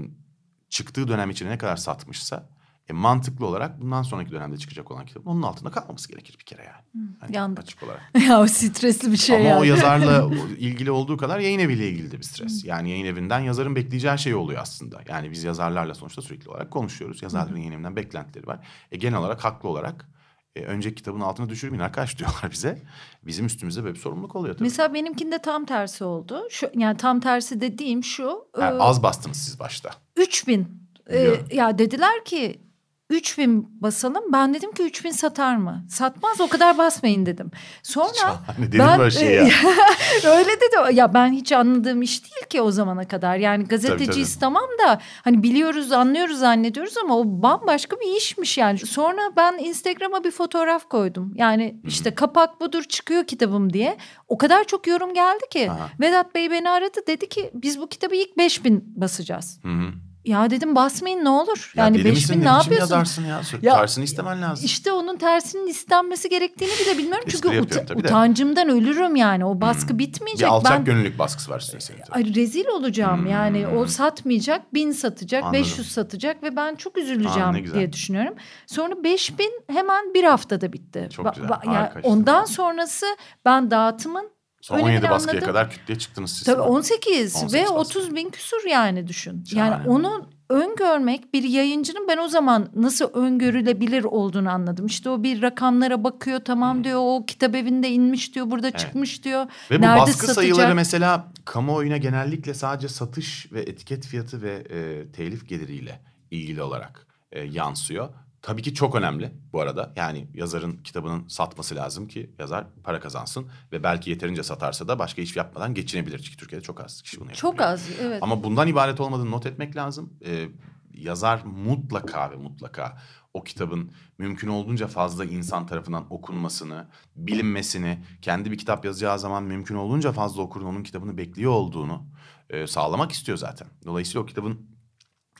çıktığı 0.69 1.07
dönem 1.07 1.29
içinde 1.29 1.49
ne 1.49 1.57
kadar 1.57 1.77
satmışsa 1.77 2.49
e, 2.89 2.93
mantıklı 2.93 3.45
olarak 3.45 3.81
bundan 3.81 4.03
sonraki 4.03 4.31
dönemde 4.31 4.57
çıkacak 4.57 4.91
olan 4.91 5.05
kitabın 5.05 5.29
onun 5.29 5.41
altında 5.41 5.71
kalmaması 5.71 6.09
gerekir 6.09 6.35
bir 6.39 6.45
kere 6.45 6.63
yani. 6.63 7.09
Hani 7.19 7.35
yandık. 7.35 7.63
açık 7.63 7.83
olarak. 7.83 8.01
ya 8.27 8.41
o 8.41 8.47
stresli 8.47 9.11
bir 9.11 9.17
şey 9.17 9.35
Ama 9.35 9.45
yani. 9.45 9.59
o 9.59 9.63
yazarla 9.63 10.29
ilgili 10.57 10.91
olduğu 10.91 11.17
kadar 11.17 11.39
yayın 11.39 11.59
eviyle 11.59 11.89
ilgili 11.89 12.11
de 12.11 12.17
bir 12.17 12.23
stres. 12.23 12.65
Yani 12.65 12.89
yayın 12.89 13.05
evinden 13.05 13.39
yazarın 13.39 13.75
bekleyeceği 13.75 14.19
şey 14.19 14.35
oluyor 14.35 14.61
aslında. 14.61 15.01
Yani 15.09 15.31
biz 15.31 15.43
yazarlarla 15.43 15.93
sonuçta 15.93 16.21
sürekli 16.21 16.49
olarak 16.49 16.71
konuşuyoruz. 16.71 17.23
Yazarların 17.23 17.57
yayın 17.57 17.71
evinden 17.71 17.95
beklentileri 17.95 18.47
var. 18.47 18.67
E, 18.91 18.97
genel 18.97 19.19
olarak 19.19 19.43
haklı 19.43 19.69
olarak 19.69 20.09
e, 20.55 20.61
önceki 20.61 20.95
kitabın 20.95 21.19
altına 21.21 21.49
düşürmeyin 21.49 21.83
arkadaş 21.83 22.17
diyorlar 22.19 22.51
bize. 22.51 22.81
Bizim 23.23 23.45
üstümüzde 23.45 23.83
böyle 23.83 23.95
bir 23.95 23.99
sorumluluk 23.99 24.35
oluyor 24.35 24.53
tabii. 24.53 24.63
Mesela 24.63 24.93
benimkinde 24.93 25.39
tam 25.39 25.65
tersi 25.65 26.03
oldu. 26.03 26.47
Şu, 26.49 26.69
yani 26.73 26.97
tam 26.97 27.19
tersi 27.19 27.61
dediğim 27.61 28.03
şu. 28.03 28.47
Yani 28.59 28.77
e, 28.77 28.79
az 28.79 29.03
bastınız 29.03 29.37
siz 29.37 29.59
başta. 29.59 29.89
3000 30.15 30.85
e, 31.07 31.33
ya 31.51 31.77
dediler 31.77 32.25
ki 32.25 32.64
3000 33.09 33.81
basalım. 33.81 34.23
Ben 34.33 34.53
dedim 34.53 34.71
ki 34.71 34.83
3000 34.83 35.11
satar 35.11 35.55
mı? 35.55 35.85
Satmaz 35.89 36.41
o 36.41 36.47
kadar 36.47 36.77
basmayın 36.77 37.25
dedim. 37.25 37.51
Sonra 37.83 38.13
Şahane 38.13 38.65
mi 38.65 38.99
böyle 38.99 39.11
şey 39.11 39.35
ya? 39.35 39.43
öyle 40.25 40.49
dedi. 40.49 40.95
Ya 40.95 41.13
ben 41.13 41.31
hiç 41.33 41.51
anladığım 41.51 42.01
iş 42.01 42.23
değil 42.23 42.45
ki 42.49 42.61
o 42.61 42.71
zamana 42.71 43.07
kadar. 43.07 43.35
Yani 43.35 43.65
gazeteciyiz 43.65 44.33
tabii. 44.33 44.39
tamam 44.39 44.69
da 44.85 44.99
hani 45.23 45.43
biliyoruz 45.43 45.91
anlıyoruz 45.91 46.39
zannediyoruz 46.39 46.97
ama 46.97 47.17
o 47.17 47.23
bambaşka 47.25 47.95
bir 47.95 48.17
işmiş 48.17 48.57
yani. 48.57 48.77
Sonra 48.77 49.21
ben 49.37 49.57
Instagram'a 49.57 50.23
bir 50.23 50.31
fotoğraf 50.31 50.89
koydum. 50.89 51.33
Yani 51.35 51.81
işte 51.87 52.15
kapak 52.15 52.61
budur 52.61 52.83
çıkıyor 52.83 53.23
kitabım 53.23 53.73
diye. 53.73 53.97
O 54.27 54.37
kadar 54.37 54.63
çok 54.63 54.87
yorum 54.87 55.13
geldi 55.13 55.43
ki. 55.51 55.71
Aha. 55.71 55.89
Vedat 55.99 56.35
Bey 56.35 56.51
beni 56.51 56.69
aradı 56.69 56.99
dedi 57.07 57.29
ki 57.29 57.51
biz 57.53 57.79
bu 57.79 57.87
kitabı 57.87 58.15
ilk 58.15 58.37
5000 58.37 58.83
basacağız. 58.95 59.59
Hı 59.63 59.69
hı. 59.69 60.04
Ya 60.25 60.49
dedim 60.49 60.75
basmayın 60.75 61.23
ne 61.25 61.29
olur. 61.29 61.71
Ya 61.75 61.83
yani 61.83 61.93
deli 61.97 62.05
5000 62.05 62.13
misin? 62.13 62.41
ne 62.41 62.47
yapıyorsun? 62.47 62.79
yazarsın 62.81 63.25
ya? 63.25 63.41
Ya, 63.61 63.75
Tersini 63.75 64.03
istemen 64.03 64.41
lazım. 64.41 64.65
İşte 64.65 64.91
onun 64.91 65.17
tersinin 65.17 65.67
istenmesi 65.67 66.29
gerektiğini 66.29 66.71
bile 66.85 66.97
bilmiyorum. 66.97 67.23
Çünkü 67.27 67.49
de. 67.49 67.93
utancımdan 67.95 68.69
ölürüm 68.69 69.15
yani. 69.15 69.45
O 69.45 69.61
baskı 69.61 69.99
bir 69.99 70.05
bitmeyecek. 70.05 70.49
alçak 70.49 70.71
ben 70.71 70.85
gönüllülük 70.85 71.19
baskısı 71.19 71.51
var 71.51 71.59
üstüne 71.59 71.81
senin. 71.81 71.99
Ay, 72.11 72.35
rezil 72.35 72.67
olacağım 72.67 73.19
Hmm. 73.19 73.31
yani. 73.31 73.67
O 73.67 73.85
satmayacak, 73.85 74.73
bin 74.73 74.91
satacak, 74.91 75.43
Anladım. 75.43 75.59
500 75.61 75.91
satacak 75.91 76.43
ve 76.43 76.55
ben 76.55 76.75
çok 76.75 76.97
Aa, 76.97 77.01
üzüleceğim 77.01 77.53
güzel. 77.53 77.75
diye 77.75 77.93
düşünüyorum. 77.93 78.33
Sonra 78.67 79.03
5000 79.03 79.51
hemen 79.67 80.13
bir 80.13 80.23
haftada 80.23 80.73
bitti. 80.73 81.09
Çok 81.11 81.25
Ba- 81.25 81.35
güzel, 81.35 81.49
ba- 81.49 81.73
yani 81.75 81.89
ondan 82.03 82.45
sonrası 82.45 83.05
ben 83.45 83.71
dağıtımın 83.71 84.34
Son 84.65 84.75
önemini 84.75 84.97
17 84.97 85.09
baskıya 85.09 85.31
anladım. 85.31 85.47
kadar 85.47 85.69
kütleye 85.69 85.99
çıktınız 85.99 86.31
siz. 86.31 86.43
Tabii 86.43 86.61
ama. 86.61 86.71
18, 86.71 87.35
18 87.35 87.53
ve 87.53 87.61
baskı. 87.61 87.73
30 87.73 88.15
bin 88.15 88.29
küsur 88.29 88.67
yani 88.69 89.07
düşün. 89.07 89.43
Şahane. 89.43 89.71
Yani 89.71 89.89
onu 89.89 90.29
öngörmek 90.49 91.33
bir 91.33 91.43
yayıncının 91.43 92.07
ben 92.07 92.17
o 92.17 92.27
zaman 92.27 92.69
nasıl 92.75 93.05
öngörülebilir 93.13 94.03
olduğunu 94.03 94.49
anladım. 94.49 94.85
İşte 94.85 95.09
o 95.09 95.23
bir 95.23 95.41
rakamlara 95.41 96.03
bakıyor 96.03 96.39
tamam 96.45 96.83
diyor 96.83 96.99
o 97.03 97.25
kitap 97.25 97.55
evinde 97.55 97.89
inmiş 97.89 98.35
diyor 98.35 98.51
burada 98.51 98.71
çıkmış 98.71 99.23
diyor. 99.23 99.45
Ve 99.71 99.77
bu 99.77 99.81
Nerede 99.81 100.01
baskı 100.01 100.13
satacak? 100.13 100.35
sayıları 100.35 100.75
mesela 100.75 101.31
kamuoyuna 101.45 101.97
genellikle 101.97 102.53
sadece 102.53 102.87
satış 102.87 103.51
ve 103.51 103.61
etiket 103.61 104.05
fiyatı 104.07 104.41
ve 104.41 104.53
e, 104.69 105.11
telif 105.11 105.49
geliriyle 105.49 106.01
ilgili 106.31 106.61
olarak 106.61 107.07
e, 107.31 107.41
yansıyor. 107.41 108.09
Tabii 108.45 108.61
ki 108.61 108.73
çok 108.73 108.95
önemli 108.95 109.31
bu 109.53 109.61
arada. 109.61 109.93
Yani 109.95 110.27
yazarın 110.33 110.77
kitabının 110.77 111.27
satması 111.27 111.75
lazım 111.75 112.07
ki 112.07 112.35
yazar 112.39 112.65
para 112.83 112.99
kazansın. 112.99 113.47
Ve 113.71 113.83
belki 113.83 114.09
yeterince 114.09 114.43
satarsa 114.43 114.87
da 114.87 114.99
başka 114.99 115.21
iş 115.21 115.35
yapmadan 115.35 115.73
geçinebilir. 115.73 116.19
Çünkü 116.19 116.37
Türkiye'de 116.37 116.63
çok 116.63 116.81
az 116.81 117.01
kişi 117.01 117.17
bunu 117.17 117.29
yapıyor. 117.29 117.41
Çok 117.41 117.61
az 117.61 117.89
evet. 118.01 118.23
Ama 118.23 118.43
bundan 118.43 118.67
ibaret 118.67 118.99
olmadığını 118.99 119.31
not 119.31 119.45
etmek 119.45 119.75
lazım. 119.75 120.13
Ee, 120.25 120.47
yazar 120.93 121.41
mutlaka 121.45 122.31
ve 122.31 122.35
mutlaka 122.35 122.97
o 123.33 123.43
kitabın 123.43 123.91
mümkün 124.17 124.47
olduğunca 124.47 124.87
fazla 124.87 125.25
insan 125.25 125.67
tarafından 125.67 126.05
okunmasını, 126.09 126.87
bilinmesini, 127.15 128.03
kendi 128.21 128.51
bir 128.51 128.57
kitap 128.57 128.85
yazacağı 128.85 129.19
zaman 129.19 129.43
mümkün 129.43 129.75
olduğunca 129.75 130.11
fazla 130.11 130.41
okurun 130.41 130.65
onun 130.65 130.83
kitabını 130.83 131.17
bekliyor 131.17 131.51
olduğunu 131.51 132.07
e, 132.49 132.67
sağlamak 132.67 133.11
istiyor 133.11 133.37
zaten. 133.37 133.67
Dolayısıyla 133.85 134.21
o 134.21 134.25
kitabın 134.25 134.69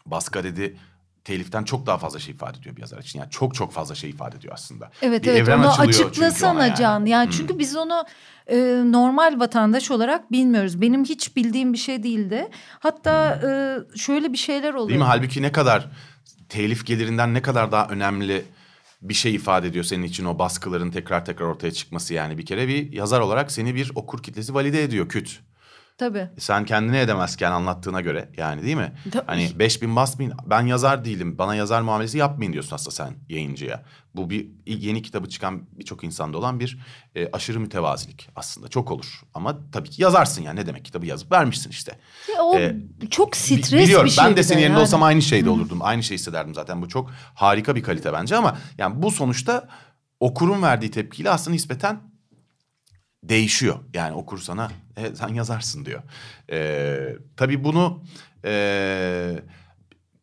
baskı 0.06 0.40
adedi 0.40 0.78
teliften 1.26 1.64
çok 1.64 1.86
daha 1.86 1.98
fazla 1.98 2.20
şey 2.20 2.34
ifade 2.34 2.58
ediyor 2.60 2.76
bir 2.76 2.82
yazar 2.82 3.00
için. 3.00 3.20
Yani 3.20 3.30
çok 3.32 3.56
çok 3.56 3.72
fazla 3.72 3.96
şey 3.96 4.10
ifade 4.10 4.38
ediyor 4.38 4.54
aslında. 4.54 4.92
Evet 5.02 5.24
bir 5.24 5.28
evet 5.28 5.42
evren 5.42 5.60
onu 5.60 5.72
açıklasana 5.72 6.68
yani. 6.68 6.78
Can. 6.78 7.06
Yani 7.06 7.26
Hmm. 7.26 7.32
çünkü 7.32 7.60
biz 7.60 7.76
onu 7.76 8.06
e, 8.48 8.58
normal 8.86 9.40
vatandaş 9.40 9.92
olarak 9.92 10.32
bilmiyoruz. 10.32 10.82
Benim 10.82 11.04
hiç 11.04 11.36
bildiğim 11.36 11.74
bir 11.74 11.78
şey 11.78 12.04
değildi. 12.04 12.48
Hatta 12.80 13.42
e, 13.44 13.98
şöyle 13.98 14.34
bir 14.34 14.38
şeyler 14.38 14.70
oluyor. 14.70 14.82
Hmm. 14.84 14.90
Değil 14.90 15.00
mi? 15.00 15.06
Halbuki 15.06 15.42
ne 15.42 15.52
kadar 15.52 15.88
telif 16.50 16.86
gelirinden 16.86 17.34
ne 17.34 17.42
kadar 17.42 17.72
daha 17.72 17.88
önemli 17.88 18.46
bir 19.02 19.14
şey 19.14 19.36
ifade 19.36 19.68
ediyor 19.68 19.84
senin 19.86 20.04
için 20.04 20.26
o 20.26 20.40
baskıların 20.40 20.92
tekrar 20.92 21.26
tekrar 21.26 21.46
ortaya 21.46 21.72
çıkması 21.72 22.14
yani. 22.14 22.38
Bir 22.38 22.46
kere 22.46 22.68
bir 22.68 22.92
yazar 22.92 23.20
olarak 23.20 23.52
seni 23.52 23.76
bir 23.76 23.92
okur 23.96 24.24
kitlesi 24.24 24.54
valide 24.54 24.84
ediyor 24.84 25.10
küt. 25.10 25.40
Tabii. 25.98 26.30
Sen 26.38 26.66
kendine 26.66 27.02
edemezken 27.02 27.52
anlattığına 27.52 28.02
göre 28.02 28.30
yani 28.38 28.64
değil 28.64 28.76
mi? 28.76 28.94
Tabii. 29.12 29.24
Hani 29.28 29.50
5000 29.60 29.96
basmayın 29.96 30.34
ben 30.46 30.62
yazar 30.62 31.06
değilim 31.06 31.38
bana 31.38 31.56
yazar 31.56 31.82
muamelesi 31.82 32.18
yapmayın 32.18 32.54
diyorsun 32.54 32.76
aslında 32.76 32.92
sen 32.92 33.14
yayıncıya. 33.30 33.84
Bu 34.16 34.30
bir 34.30 34.48
yeni 34.66 35.02
kitabı 35.02 35.30
çıkan 35.30 35.62
birçok 35.72 36.04
insanda 36.04 36.38
olan 36.38 36.60
bir 36.60 36.80
e, 37.16 37.32
aşırı 37.32 37.60
mütevazilik 37.60 38.30
aslında 38.36 38.68
çok 38.68 38.92
olur. 38.92 39.22
Ama 39.34 39.58
tabii 39.72 39.90
ki 39.90 40.02
yazarsın 40.02 40.42
yani 40.44 40.60
ne 40.60 40.66
demek 40.66 40.86
kitabı 40.86 41.06
yazıp 41.06 41.32
vermişsin 41.32 41.70
işte. 41.70 42.00
Ya 42.38 42.44
o 42.44 42.56
Ee, 42.60 42.76
çok 43.10 43.34
Bi- 43.34 43.38
stres 43.38 43.74
Biliyorum 43.74 44.06
bir 44.06 44.12
şey. 44.12 44.26
ben 44.26 44.38
de 44.38 44.44
senin 44.44 44.60
yerinde 44.62 44.74
yani. 44.74 44.82
olsam 44.82 45.04
aynı 45.04 45.22
şeyde 45.22 45.50
olurdum. 45.50 45.80
Aynı 45.82 46.04
şeyi 46.04 46.18
hissederdim 46.18 46.54
zaten. 46.56 46.82
Bu 46.82 46.88
çok 46.90 47.12
harika 47.34 47.76
bir 47.76 47.84
kalite 47.84 48.14
bence 48.14 48.36
ama 48.38 48.58
yani 48.78 49.02
bu 49.04 49.12
sonuçta 49.12 49.68
okurun 50.20 50.62
verdiği 50.62 50.92
tepkiyle 50.92 51.30
aslında 51.30 51.54
nispeten 51.54 52.00
değişiyor. 53.30 53.76
Yani 53.94 54.16
okur 54.16 54.40
sana 54.40 54.72
"E, 54.98 55.16
sen 55.16 55.28
yazarsın 55.28 55.86
diyor. 55.86 56.02
Ee, 56.52 57.16
tabii 57.38 57.64
bunu 57.64 58.04
e, 58.46 59.44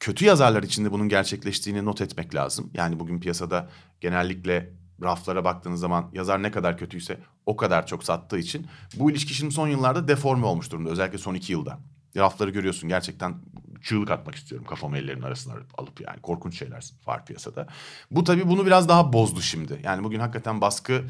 kötü 0.01 0.25
yazarlar 0.25 0.62
için 0.62 0.85
de 0.85 0.93
bunun 0.93 1.09
gerçekleştiğini 1.09 1.85
not 1.85 2.01
etmek 2.01 2.35
lazım. 2.35 2.71
Yani 2.75 3.01
bugün 3.01 3.21
piyasada 3.21 3.69
genellikle 4.01 4.71
raflara 5.03 5.45
baktığınız 5.45 5.81
zaman 5.81 6.11
yazar 6.12 6.43
ne 6.43 6.51
kadar 6.51 6.79
kötüyse 6.79 7.19
o 7.47 7.57
kadar 7.57 7.87
çok 7.87 8.05
sattığı 8.05 8.38
için 8.38 8.67
bu 8.97 9.11
ilişki 9.11 9.35
şimdi 9.35 9.55
son 9.55 9.69
yıllarda 9.69 10.09
deforme 10.09 10.47
olmuş 10.47 10.71
durumda. 10.73 10.91
Özellikle 10.91 11.19
son 11.19 11.35
iki 11.35 11.53
yılda. 11.53 11.79
Rafları 12.17 12.51
görüyorsun 12.51 12.88
gerçekten 12.88 13.35
çığlık 13.83 14.11
atmak 14.11 14.35
istiyorum 14.35 14.67
kafamı 14.71 14.99
ellerimin 14.99 15.23
arasına 15.23 15.55
alıp 15.79 16.01
yani 16.01 16.21
korkunç 16.21 16.59
şeyler 16.59 16.85
var 17.07 17.27
piyasada. 17.27 17.67
Bu 18.11 18.25
tabii 18.25 18.49
bunu 18.49 18.67
biraz 18.67 18.88
daha 18.88 19.12
bozdu 19.12 19.41
şimdi. 19.41 19.81
Yani 19.85 20.05
bugün 20.05 20.21
hakikaten 20.21 20.61
baskı 20.61 21.05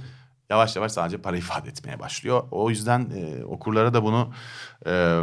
yavaş 0.50 0.76
yavaş 0.76 0.92
sadece 0.92 1.18
para 1.18 1.36
ifade 1.36 1.68
etmeye 1.68 1.98
başlıyor. 2.00 2.44
O 2.50 2.70
yüzden 2.70 3.10
e, 3.16 3.44
okurlara 3.44 3.94
da 3.94 4.04
bunu 4.04 4.32
e, 4.86 5.22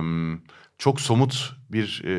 çok 0.78 1.02
somut 1.02 1.56
bir 1.70 2.04
e, 2.06 2.14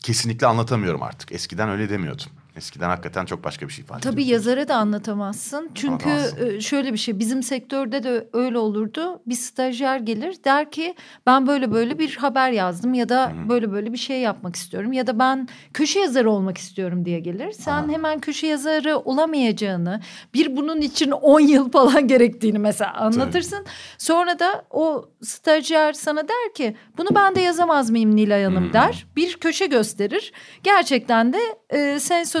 kesinlikle 0.00 0.46
anlatamıyorum 0.46 1.02
artık. 1.02 1.32
Eskiden 1.32 1.68
öyle 1.68 1.90
demiyordum. 1.90 2.26
Eskiden 2.58 2.88
hakikaten 2.88 3.24
çok 3.24 3.44
başka 3.44 3.68
bir 3.68 3.72
şey 3.72 3.84
ifade 3.84 4.00
Tabii 4.00 4.12
ediyordum. 4.22 4.32
yazara 4.32 4.68
da 4.68 4.76
anlatamazsın. 4.76 5.70
Çünkü 5.74 6.08
Anlatamazsın. 6.10 6.56
e, 6.56 6.60
şöyle 6.60 6.92
bir 6.92 6.98
şey 6.98 7.18
bizim 7.18 7.42
sektörde 7.42 8.02
de 8.02 8.28
öyle 8.32 8.58
olurdu. 8.58 9.22
Bir 9.26 9.34
stajyer 9.34 9.98
gelir 10.00 10.44
der 10.44 10.70
ki 10.70 10.94
ben 11.26 11.46
böyle 11.46 11.72
böyle 11.72 11.98
bir 11.98 12.16
haber 12.16 12.50
yazdım 12.50 12.94
ya 12.94 13.08
da 13.08 13.32
böyle 13.48 13.72
böyle 13.72 13.92
bir 13.92 13.98
şey 13.98 14.20
yapmak 14.20 14.56
istiyorum 14.56 14.92
ya 14.92 15.06
da 15.06 15.18
ben 15.18 15.48
köşe 15.74 16.00
yazarı 16.00 16.30
olmak 16.30 16.58
istiyorum 16.58 17.04
diye 17.04 17.20
gelir. 17.20 17.52
Sen 17.52 17.72
Aha. 17.72 17.88
hemen 17.88 18.18
köşe 18.20 18.46
yazarı 18.46 18.96
olamayacağını, 18.98 20.00
bir 20.34 20.56
bunun 20.56 20.80
için 20.80 21.10
10 21.10 21.40
yıl 21.40 21.70
falan 21.70 22.08
gerektiğini 22.08 22.58
mesela 22.58 22.94
anlatırsın. 22.94 23.66
Sonra 23.98 24.38
da 24.38 24.64
o 24.70 25.08
stajyer 25.22 25.92
sana 25.92 26.28
der 26.28 26.54
ki 26.54 26.76
bunu 26.98 27.08
ben 27.14 27.34
de 27.34 27.40
yazamaz 27.40 27.90
mıyım 27.90 28.16
Nilay 28.16 28.44
Hanım 28.44 28.64
Hmm. 28.64 28.72
der. 28.72 29.06
Bir 29.16 29.36
köşe 29.36 29.66
gösterir. 29.66 30.32
Gerçekten 30.62 31.32
de 31.32 31.38
e, 31.70 31.98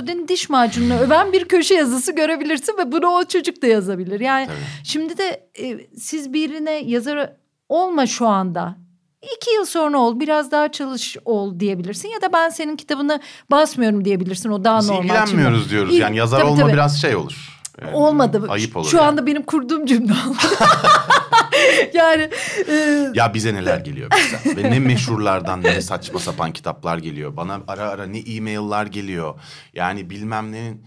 Sensodyne 0.08 0.28
diş 0.28 0.48
macununu 0.48 0.98
öven 0.98 1.32
bir 1.32 1.44
köşe 1.44 1.74
yazısı 1.74 2.12
görebilirsin 2.12 2.76
ve 2.78 2.92
bunu 2.92 3.06
o 3.06 3.24
çocuk 3.24 3.62
da 3.62 3.66
yazabilir. 3.66 4.20
Yani 4.20 4.46
Tabii. 4.46 4.56
şimdi 4.84 5.18
de 5.18 5.48
e, 5.60 5.86
siz 5.96 6.32
birine 6.32 6.70
yazar 6.72 7.32
olma 7.68 8.06
şu 8.06 8.26
anda. 8.26 8.76
İki 9.22 9.50
yıl 9.54 9.64
sonra 9.64 9.98
ol 9.98 10.20
biraz 10.20 10.50
daha 10.50 10.72
çalış 10.72 11.16
ol 11.24 11.60
diyebilirsin 11.60 12.08
ya 12.08 12.22
da 12.22 12.32
ben 12.32 12.48
senin 12.48 12.76
kitabını 12.76 13.20
basmıyorum 13.50 14.04
diyebilirsin 14.04 14.50
o 14.50 14.64
daha 14.64 14.78
Biz 14.80 14.88
normal. 14.88 15.04
ilgilenmiyoruz 15.04 15.58
Şimdi- 15.60 15.70
diyoruz. 15.70 15.94
İl- 15.94 16.00
Yani 16.00 16.16
yazar 16.16 16.40
tabii, 16.40 16.50
olma 16.50 16.62
tabii. 16.62 16.72
biraz 16.72 17.00
şey 17.00 17.16
olur. 17.16 17.57
Olmadı. 17.92 18.42
Ayıp 18.48 18.76
olur. 18.76 18.88
Şu 18.88 18.96
yani. 18.96 19.06
anda 19.06 19.26
benim 19.26 19.42
kurduğum 19.42 19.86
cümle 19.86 20.12
oldu. 20.12 20.36
yani 21.94 22.30
e, 22.68 23.06
Ya 23.14 23.34
bize 23.34 23.54
neler 23.54 23.78
geliyor 23.78 24.10
mesela. 24.10 24.56
Ve 24.56 24.70
ne 24.70 24.78
meşhurlardan 24.78 25.62
ne 25.62 25.80
saçma 25.80 26.18
sapan 26.18 26.52
kitaplar 26.52 26.98
geliyor. 26.98 27.36
Bana 27.36 27.60
ara 27.68 27.88
ara 27.88 28.06
ne 28.06 28.18
e-mail'lar 28.18 28.86
geliyor. 28.86 29.34
Yani 29.74 30.10
bilmem 30.10 30.52
nenin... 30.52 30.84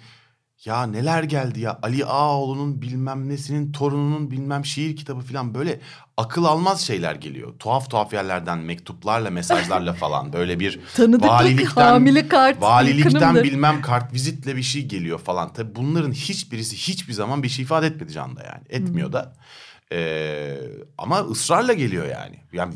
Ya 0.66 0.84
neler 0.84 1.24
geldi 1.24 1.60
ya. 1.60 1.80
Ali 1.82 2.06
Ağaoğlu'nun 2.06 2.82
bilmem 2.82 3.30
nesinin 3.30 3.72
torununun 3.72 4.32
bilmem 4.32 4.66
şiir 4.66 4.96
kitabı 4.96 5.22
falan 5.22 5.54
böyle 5.54 5.80
akıl 6.18 6.44
almaz 6.46 6.82
şeyler 6.82 7.16
geliyor. 7.16 7.54
Tuhaf 7.60 7.90
tuhaf 7.90 8.14
yerlerden 8.14 8.58
mektuplarla 8.58 9.30
mesajlarla 9.30 9.94
falan 9.94 10.34
böyle 10.34 10.60
bir 10.60 10.80
Tanıdıklık, 10.96 11.78
hamile 11.78 12.28
kart, 12.28 12.62
valilikten 12.62 13.20
yakınımdır. 13.20 13.44
bilmem 13.44 13.82
kart 13.82 14.14
vizitle 14.14 14.56
bir 14.56 14.64
şey 14.64 14.86
geliyor 14.86 15.20
falan. 15.20 15.54
Tabii 15.54 15.76
bunların 15.76 16.12
hiçbirisi 16.12 16.76
hiçbir 16.76 17.14
zaman 17.14 17.44
bir 17.44 17.50
şey 17.50 17.64
ifade 17.64 17.88
etmedi 17.88 18.14
Can'da 18.14 18.44
yani. 18.44 18.64
Etmiyor 18.70 19.14
da. 19.14 19.34
Ee, 19.92 20.58
ama 20.98 21.20
ısrarla 21.20 21.74
geliyor 21.74 22.06
yani. 22.06 22.40
Yani 22.54 22.74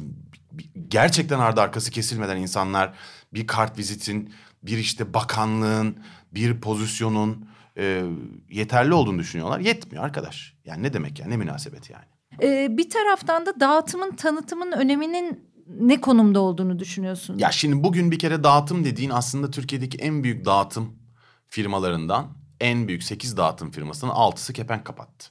gerçekten 0.87 1.39
ardı 1.39 1.61
arkası 1.61 1.91
kesilmeden 1.91 2.37
insanlar 2.37 2.93
bir 3.33 3.47
kart 3.47 3.77
vizitin, 3.77 4.33
bir 4.63 4.77
işte 4.77 5.13
bakanlığın, 5.13 5.97
bir 6.31 6.61
pozisyonun 6.61 7.54
e, 7.77 8.03
yeterli 8.49 8.93
olduğunu 8.93 9.19
düşünüyorlar. 9.19 9.59
Yetmiyor 9.59 10.03
arkadaş. 10.03 10.55
Yani 10.65 10.83
ne 10.83 10.93
demek 10.93 11.19
ya 11.19 11.27
ne 11.27 11.37
münasebet 11.37 11.89
yani. 11.89 12.05
e, 12.41 12.77
bir 12.77 12.89
taraftan 12.89 13.45
da 13.45 13.59
dağıtımın 13.59 14.15
tanıtımın 14.15 14.71
öneminin 14.71 15.49
ne 15.67 16.01
konumda 16.01 16.39
olduğunu 16.39 16.79
düşünüyorsun? 16.79 17.37
Ya 17.37 17.51
şimdi 17.51 17.83
bugün 17.83 18.11
bir 18.11 18.19
kere 18.19 18.43
dağıtım 18.43 18.85
dediğin 18.85 19.09
aslında 19.09 19.51
Türkiye'deki 19.51 19.97
en 19.97 20.23
büyük 20.23 20.45
dağıtım 20.45 20.99
firmalarından 21.47 22.27
en 22.59 22.87
büyük 22.87 23.03
8 23.03 23.37
dağıtım 23.37 23.71
firmasının 23.71 24.11
6'sı 24.11 24.53
kepenk 24.53 24.85
kapattı. 24.85 25.27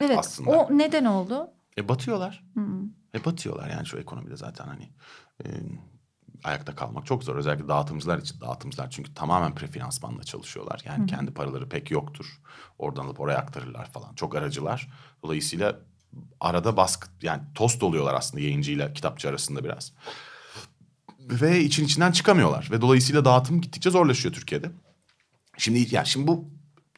evet. 0.00 0.18
aslında. 0.18 0.50
O 0.50 0.78
neden 0.78 1.04
oldu? 1.04 1.50
E 1.78 1.88
batıyorlar. 1.88 2.44
Hı. 2.54 2.60
E 3.14 3.24
batıyorlar 3.24 3.70
yani 3.70 3.86
şu 3.86 3.98
ekonomide 3.98 4.36
zaten 4.36 4.64
hani 4.66 4.88
e, 5.44 5.48
ayakta 6.44 6.74
kalmak 6.74 7.06
çok 7.06 7.24
zor. 7.24 7.36
Özellikle 7.36 7.68
dağıtımcılar 7.68 8.18
için 8.18 8.40
dağıtımcılar 8.40 8.90
çünkü 8.90 9.14
tamamen 9.14 9.54
prefinansmanla 9.54 10.24
çalışıyorlar. 10.24 10.82
Yani 10.84 11.06
kendi 11.06 11.30
paraları 11.34 11.68
pek 11.68 11.90
yoktur. 11.90 12.26
Oradan 12.78 13.04
alıp 13.04 13.20
oraya 13.20 13.38
aktarırlar 13.38 13.90
falan. 13.92 14.14
Çok 14.14 14.36
aracılar. 14.36 14.88
Dolayısıyla 15.22 15.80
arada 16.40 16.76
baskı 16.76 17.08
yani 17.22 17.42
tost 17.54 17.82
oluyorlar 17.82 18.14
aslında 18.14 18.42
yayıncıyla 18.42 18.92
kitapçı 18.92 19.28
arasında 19.28 19.64
biraz. 19.64 19.92
Ve 21.20 21.60
için 21.60 21.84
içinden 21.84 22.12
çıkamıyorlar. 22.12 22.68
Ve 22.70 22.80
dolayısıyla 22.80 23.24
dağıtım 23.24 23.60
gittikçe 23.60 23.90
zorlaşıyor 23.90 24.34
Türkiye'de. 24.34 24.70
Şimdi 25.58 25.94
ya 25.94 26.04
şimdi 26.04 26.26
bu 26.26 26.44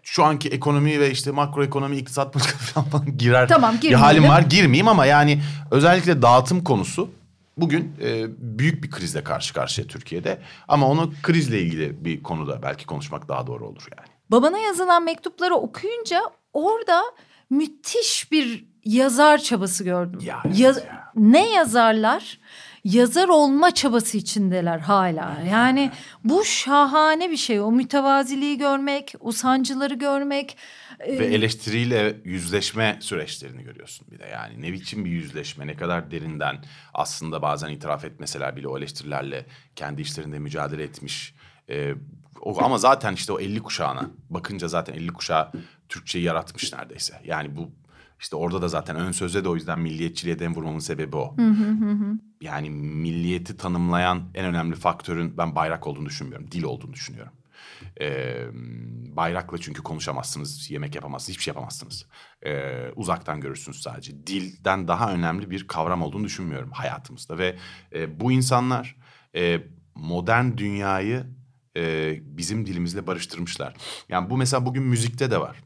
şu 0.02 0.24
anki 0.24 0.48
ekonomi 0.48 1.00
ve 1.00 1.10
işte 1.10 1.30
makroekonomi, 1.30 1.96
iktisat 1.96 2.32
politikası 2.32 2.72
falan 2.82 3.18
girer 3.18 3.48
Tamam, 3.48 3.74
bir 3.74 3.80
girmeyelim. 3.80 4.04
halim 4.04 4.28
var. 4.28 4.40
Girmeyeyim 4.42 4.88
ama 4.88 5.06
yani 5.06 5.42
özellikle 5.70 6.22
dağıtım 6.22 6.64
konusu 6.64 7.10
bugün 7.56 7.96
e, 8.02 8.26
büyük 8.58 8.84
bir 8.84 8.90
krizle 8.90 9.24
karşı 9.24 9.54
karşıya 9.54 9.86
Türkiye'de. 9.86 10.38
Ama 10.68 10.88
onu 10.88 11.12
krizle 11.22 11.60
ilgili 11.60 12.04
bir 12.04 12.22
konuda 12.22 12.62
belki 12.62 12.86
konuşmak 12.86 13.28
daha 13.28 13.46
doğru 13.46 13.66
olur 13.68 13.86
yani. 13.98 14.08
Babana 14.30 14.58
yazılan 14.58 15.02
mektupları 15.04 15.54
okuyunca 15.54 16.20
orada 16.52 17.02
müthiş 17.50 18.32
bir 18.32 18.64
yazar 18.84 19.38
çabası 19.38 19.84
gördüm. 19.84 20.20
Ya, 20.22 20.42
evet 20.46 20.58
Yaz- 20.58 20.84
ya. 20.84 21.12
Ne 21.16 21.50
yazarlar? 21.52 22.38
yazar 22.84 23.28
olma 23.28 23.70
çabası 23.70 24.18
içindeler 24.18 24.78
hala. 24.78 25.36
Yani 25.50 25.90
bu 26.24 26.44
şahane 26.44 27.30
bir 27.30 27.36
şey. 27.36 27.60
O 27.60 27.72
mütevaziliği 27.72 28.58
görmek, 28.58 29.14
o 29.20 29.32
sancıları 29.32 29.94
görmek. 29.94 30.56
Ve 31.00 31.26
eleştiriyle 31.26 32.20
yüzleşme 32.24 32.98
süreçlerini 33.00 33.62
görüyorsun 33.62 34.06
bir 34.10 34.18
de 34.18 34.26
yani. 34.26 34.62
Ne 34.62 34.72
biçim 34.72 35.04
bir 35.04 35.10
yüzleşme, 35.10 35.66
ne 35.66 35.76
kadar 35.76 36.10
derinden 36.10 36.64
aslında 36.94 37.42
bazen 37.42 37.68
itiraf 37.68 38.04
etmeseler 38.04 38.56
bile 38.56 38.68
o 38.68 38.78
eleştirilerle 38.78 39.46
kendi 39.76 40.02
işlerinde 40.02 40.38
mücadele 40.38 40.82
etmiş. 40.82 41.34
Ee, 41.70 41.94
o, 42.40 42.62
ama 42.62 42.78
zaten 42.78 43.12
işte 43.12 43.32
o 43.32 43.40
50 43.40 43.60
kuşağına 43.62 44.10
bakınca 44.30 44.68
zaten 44.68 44.94
50 44.94 45.08
kuşağı 45.08 45.52
Türkçeyi 45.88 46.24
yaratmış 46.24 46.72
neredeyse. 46.72 47.20
Yani 47.24 47.56
bu 47.56 47.70
işte 48.20 48.36
orada 48.36 48.62
da 48.62 48.68
zaten 48.68 48.96
ön 48.96 49.12
sözde 49.12 49.44
de 49.44 49.48
o 49.48 49.54
yüzden 49.54 49.80
milliyetçiliğe 49.80 50.38
dem 50.38 50.54
vurmamın 50.54 50.78
sebebi 50.78 51.16
o. 51.16 51.36
Yani 52.40 52.70
milliyeti 52.70 53.56
tanımlayan 53.56 54.22
en 54.34 54.44
önemli 54.44 54.76
faktörün 54.76 55.38
ben 55.38 55.54
bayrak 55.54 55.86
olduğunu 55.86 56.06
düşünmüyorum. 56.06 56.50
Dil 56.50 56.62
olduğunu 56.62 56.92
düşünüyorum. 56.92 57.32
Ee, 58.00 58.46
bayrakla 59.16 59.58
çünkü 59.58 59.82
konuşamazsınız, 59.82 60.70
yemek 60.70 60.94
yapamazsınız, 60.94 61.30
hiçbir 61.30 61.42
şey 61.42 61.50
yapamazsınız. 61.52 62.06
Ee, 62.46 62.90
uzaktan 62.96 63.40
görürsünüz 63.40 63.82
sadece. 63.82 64.26
Dilden 64.26 64.88
daha 64.88 65.12
önemli 65.12 65.50
bir 65.50 65.66
kavram 65.66 66.02
olduğunu 66.02 66.24
düşünmüyorum 66.24 66.70
hayatımızda. 66.70 67.38
Ve 67.38 67.56
e, 67.94 68.20
bu 68.20 68.32
insanlar 68.32 68.96
e, 69.34 69.60
modern 69.94 70.56
dünyayı 70.56 71.26
e, 71.76 72.14
bizim 72.22 72.66
dilimizle 72.66 73.06
barıştırmışlar. 73.06 73.74
Yani 74.08 74.30
bu 74.30 74.36
mesela 74.36 74.66
bugün 74.66 74.82
müzikte 74.82 75.30
de 75.30 75.40
var. 75.40 75.56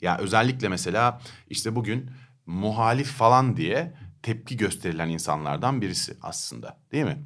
Yani 0.00 0.20
özellikle 0.20 0.68
mesela 0.68 1.20
işte 1.48 1.74
bugün 1.74 2.10
muhalif 2.46 3.08
falan 3.08 3.56
diye 3.56 3.94
tepki 4.22 4.56
gösterilen 4.56 5.08
insanlardan 5.08 5.80
birisi 5.80 6.16
aslında 6.22 6.78
değil 6.92 7.04
mi? 7.04 7.18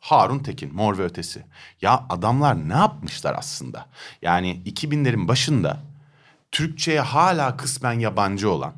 Harun 0.00 0.38
Tekin, 0.38 0.74
Mor 0.74 0.98
ve 0.98 1.04
Ötesi. 1.04 1.44
Ya 1.82 2.06
adamlar 2.08 2.68
ne 2.68 2.74
yapmışlar 2.74 3.34
aslında? 3.38 3.86
Yani 4.22 4.62
2000'lerin 4.66 5.28
başında 5.28 5.80
Türkçe'ye 6.50 7.00
hala 7.00 7.56
kısmen 7.56 7.92
yabancı 7.92 8.50
olan 8.50 8.74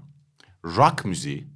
rock 0.64 1.04
müziği, 1.04 1.46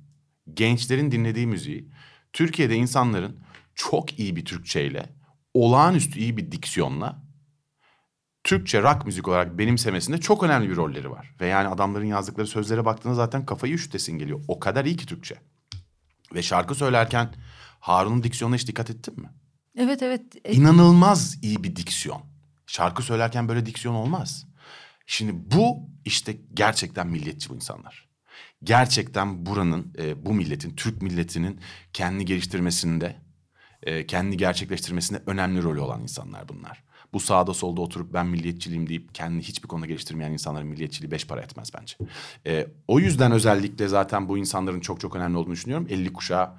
gençlerin 0.55 1.11
dinlediği 1.11 1.47
müziği 1.47 1.89
Türkiye'de 2.33 2.77
insanların 2.77 3.41
çok 3.75 4.19
iyi 4.19 4.37
bir 4.37 4.45
Türkçeyle, 4.45 5.07
olağanüstü 5.55 6.19
iyi 6.19 6.37
bir 6.37 6.53
diksiyonla 6.53 7.27
Türkçe 8.45 8.83
rock 8.83 9.07
müzik 9.07 9.29
olarak 9.29 9.59
benimsemesinde 9.59 10.21
çok 10.21 10.43
önemli 10.43 10.71
bir 10.71 10.77
rolleri 10.77 11.11
var. 11.11 11.35
Ve 11.41 11.47
yani 11.47 11.69
adamların 11.69 12.05
yazdıkları 12.05 12.47
sözlere 12.47 12.85
baktığında 12.85 13.15
zaten 13.15 13.47
kafayı 13.47 13.75
üşütesin 13.75 14.19
geliyor. 14.19 14.41
O 14.49 14.61
kadar 14.61 14.85
iyi 14.85 14.97
ki 14.97 15.07
Türkçe. 15.07 15.35
Ve 16.35 16.43
şarkı 16.43 16.75
söylerken 16.75 17.35
Harun'un 17.81 18.23
diksiyonuna 18.23 18.57
hiç 18.57 18.69
dikkat 18.69 18.91
ettin 18.91 19.21
mi? 19.21 19.29
Evet 19.77 20.03
evet. 20.03 20.23
E, 20.45 20.53
İnanılmaz 20.53 21.39
iyi 21.43 21.65
bir 21.65 21.77
diksiyon. 21.77 22.23
Şarkı 22.67 23.03
söylerken 23.03 23.49
böyle 23.49 23.67
diksiyon 23.67 23.95
olmaz. 23.95 24.47
Şimdi 25.07 25.33
bu 25.57 25.91
işte 26.05 26.37
gerçekten 26.55 27.07
milliyetçi 27.07 27.51
bu 27.51 27.55
insanlar. 27.55 28.09
Gerçekten 28.63 29.47
buranın, 29.47 29.95
e, 29.99 30.27
bu 30.27 30.35
milletin, 30.35 30.77
Türk 30.77 31.03
milletinin 31.03 31.61
kendi 31.93 32.25
geliştirmesinde, 32.25 33.17
e, 33.83 34.07
kendi 34.07 34.37
gerçekleştirmesinde 34.37 35.23
önemli 35.27 35.63
rolü 35.63 35.81
olan 35.81 36.03
insanlar 36.03 36.49
bunlar. 36.49 36.85
Bu 37.13 37.21
sağda 37.21 37.55
solda 37.55 37.81
oturup 37.81 38.15
ben 38.15 38.27
milliyetçiliyim 38.27 38.89
deyip 38.89 39.15
kendini 39.15 39.43
hiçbir 39.43 39.69
konuda 39.69 39.87
geliştirmeyen 39.87 40.33
insanların 40.33 40.67
milliyetçiliği 40.67 41.11
beş 41.11 41.27
para 41.27 41.41
etmez 41.41 41.71
bence. 41.81 41.97
E, 42.47 42.67
o 42.89 43.01
yüzden 43.01 43.33
özellikle 43.33 43.89
zaten 43.89 44.29
bu 44.29 44.39
insanların 44.39 44.81
çok 44.81 45.01
çok 45.01 45.17
önemli 45.17 45.37
olduğunu 45.37 45.53
düşünüyorum. 45.53 45.87
50 45.91 46.13
kuşağı 46.13 46.51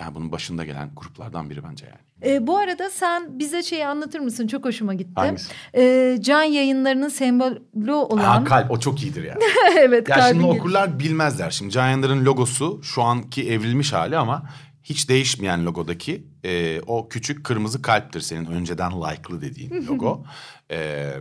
yani 0.00 0.14
bunun 0.14 0.32
başında 0.32 0.64
gelen 0.64 0.90
gruplardan 0.96 1.50
biri 1.50 1.64
bence 1.64 1.86
yani. 1.86 2.34
E, 2.34 2.46
bu 2.46 2.58
arada 2.58 2.90
sen 2.90 3.38
bize 3.38 3.62
şeyi 3.62 3.86
anlatır 3.86 4.20
mısın? 4.20 4.46
Çok 4.46 4.64
hoşuma 4.64 4.94
gitti. 4.94 5.12
Hangisi? 5.14 5.52
E, 5.76 6.16
can 6.20 6.42
yayınlarının 6.42 7.08
sembolü 7.08 7.92
olan... 7.92 8.24
Ha, 8.24 8.44
kalp 8.44 8.70
o 8.70 8.80
çok 8.80 9.02
iyidir 9.02 9.24
yani. 9.24 9.42
evet 9.78 10.08
ya 10.08 10.28
şimdi 10.28 10.44
gelişi. 10.44 10.60
okurlar 10.60 10.98
bilmezler. 10.98 11.50
Şimdi 11.50 11.70
Can 11.72 11.88
Yandar'ın 11.88 12.24
logosu 12.24 12.80
şu 12.82 13.02
anki 13.02 13.50
evrilmiş 13.50 13.92
hali 13.92 14.16
ama 14.16 14.42
hiç 14.82 15.08
değişmeyen 15.08 15.66
logodaki 15.66 16.26
e, 16.44 16.80
o 16.86 17.08
küçük 17.08 17.44
kırmızı 17.44 17.82
kalptir 17.82 18.20
senin 18.20 18.46
önceden 18.46 18.92
like'lı 18.92 19.40
dediğin 19.40 19.86
logo. 19.86 20.24
e, 20.70 21.12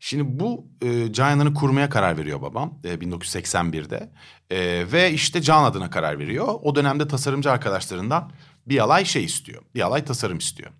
şimdi 0.00 0.40
bu 0.40 0.66
e, 0.82 1.12
Can 1.12 1.30
Yandar'ı 1.30 1.54
kurmaya 1.54 1.88
karar 1.88 2.18
veriyor 2.18 2.42
babam 2.42 2.78
e, 2.84 2.94
1981'de. 2.94 4.10
E, 4.52 4.92
ve 4.92 5.12
işte 5.12 5.42
Can 5.42 5.64
adına 5.64 5.90
karar 5.90 6.18
veriyor. 6.18 6.48
O 6.62 6.74
dönemde 6.74 7.08
tasarımcı 7.08 7.50
arkadaşlarından 7.50 8.32
bir 8.66 8.78
alay 8.78 9.04
şey 9.04 9.24
istiyor. 9.24 9.62
Bir 9.74 9.80
alay 9.80 10.04
tasarım 10.04 10.38
istiyor. 10.38 10.70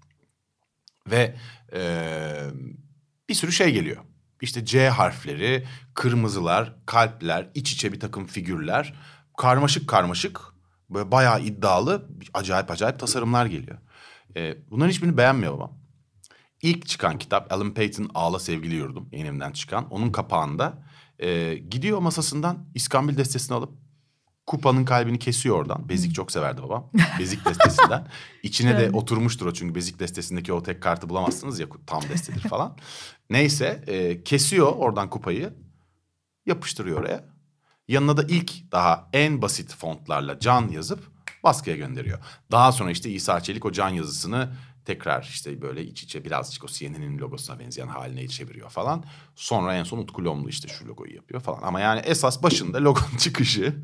Ve 1.11 1.37
e, 1.75 1.83
bir 3.29 3.35
sürü 3.35 3.53
şey 3.53 3.73
geliyor. 3.73 4.05
İşte 4.41 4.65
C 4.65 4.89
harfleri, 4.89 5.67
kırmızılar, 5.95 6.75
kalpler, 6.87 7.49
iç 7.55 7.73
içe 7.73 7.93
bir 7.93 8.01
takım 8.01 8.27
figürler. 8.27 8.95
Karmaşık 9.39 9.89
karmaşık, 9.89 10.41
böyle 10.91 11.11
bayağı 11.11 11.41
iddialı, 11.43 12.09
acayip 12.35 12.71
acayip 12.71 12.99
tasarımlar 12.99 13.47
geliyor. 13.47 13.79
E, 14.37 14.57
bunların 14.71 14.91
hiçbirini 14.91 15.17
beğenmiyor 15.17 15.55
babam. 15.55 15.79
İlk 16.63 16.87
çıkan 16.87 17.19
kitap 17.19 17.53
Alan 17.53 17.75
Payton 17.75 18.11
Ağla 18.15 18.39
Sevgili 18.39 18.75
Yurdum 18.75 19.09
yayınımdan 19.13 19.53
çıkan. 19.53 19.89
Onun 19.91 20.13
kapağında 20.13 20.92
e, 21.23 21.55
gidiyor 21.55 21.99
masasından 21.99 22.67
İskambil 22.75 23.17
destesini 23.17 23.57
alıp 23.57 23.73
kupanın 24.47 24.85
kalbini 24.85 25.19
kesiyor 25.19 25.57
oradan. 25.57 25.89
Bezik 25.89 26.15
çok 26.15 26.33
severdi 26.33 26.63
babam. 26.63 26.91
Bezik 27.19 27.45
destesinden. 27.45 28.07
İçine 28.43 28.79
de 28.79 28.91
oturmuştur 28.91 29.47
o 29.47 29.53
çünkü 29.53 29.75
bezik 29.75 30.01
destesindeki 30.01 30.53
o 30.53 30.63
tek 30.63 30.83
kartı 30.83 31.09
bulamazsınız 31.09 31.61
ya 31.61 31.67
tam 31.87 32.03
destedir 32.03 32.41
falan. 32.41 32.77
Neyse 33.31 33.85
e, 33.87 34.25
kesiyor 34.25 34.73
oradan 34.73 35.11
kupayı 35.11 35.55
yapıştırıyor 36.47 37.01
oraya. 37.01 37.25
Yanına 37.89 38.17
da 38.17 38.23
ilk 38.23 38.73
daha 38.73 39.09
en 39.13 39.43
basit 39.43 39.75
fontlarla 39.75 40.39
can 40.39 40.69
yazıp 40.69 41.13
baskıya 41.45 41.77
gönderiyor. 41.77 42.19
Daha 42.51 42.73
sonra 42.73 42.91
işte 42.91 43.11
İsa 43.11 43.41
Çelik 43.41 43.65
o 43.65 43.73
can 43.73 43.89
yazısını 43.89 44.53
tekrar 44.85 45.23
işte 45.23 45.63
böyle 45.63 45.85
iç 45.85 46.03
içe 46.03 46.25
birazcık 46.25 46.65
o 46.65 46.67
CNN'in 46.67 47.19
logosuna 47.19 47.59
benzeyen 47.59 47.89
haline 47.89 48.29
çeviriyor 48.29 48.71
falan. 48.71 49.05
Sonra 49.35 49.75
en 49.75 49.85
son 49.85 49.99
Utku 49.99 50.25
Lomlu 50.25 50.49
işte 50.49 50.69
şu 50.69 50.89
logoyu 50.89 51.15
yapıyor 51.15 51.41
falan. 51.41 51.63
Ama 51.63 51.81
yani 51.81 52.01
esas 52.05 52.43
başında 52.43 52.79
logonun 52.85 53.17
çıkışı 53.19 53.75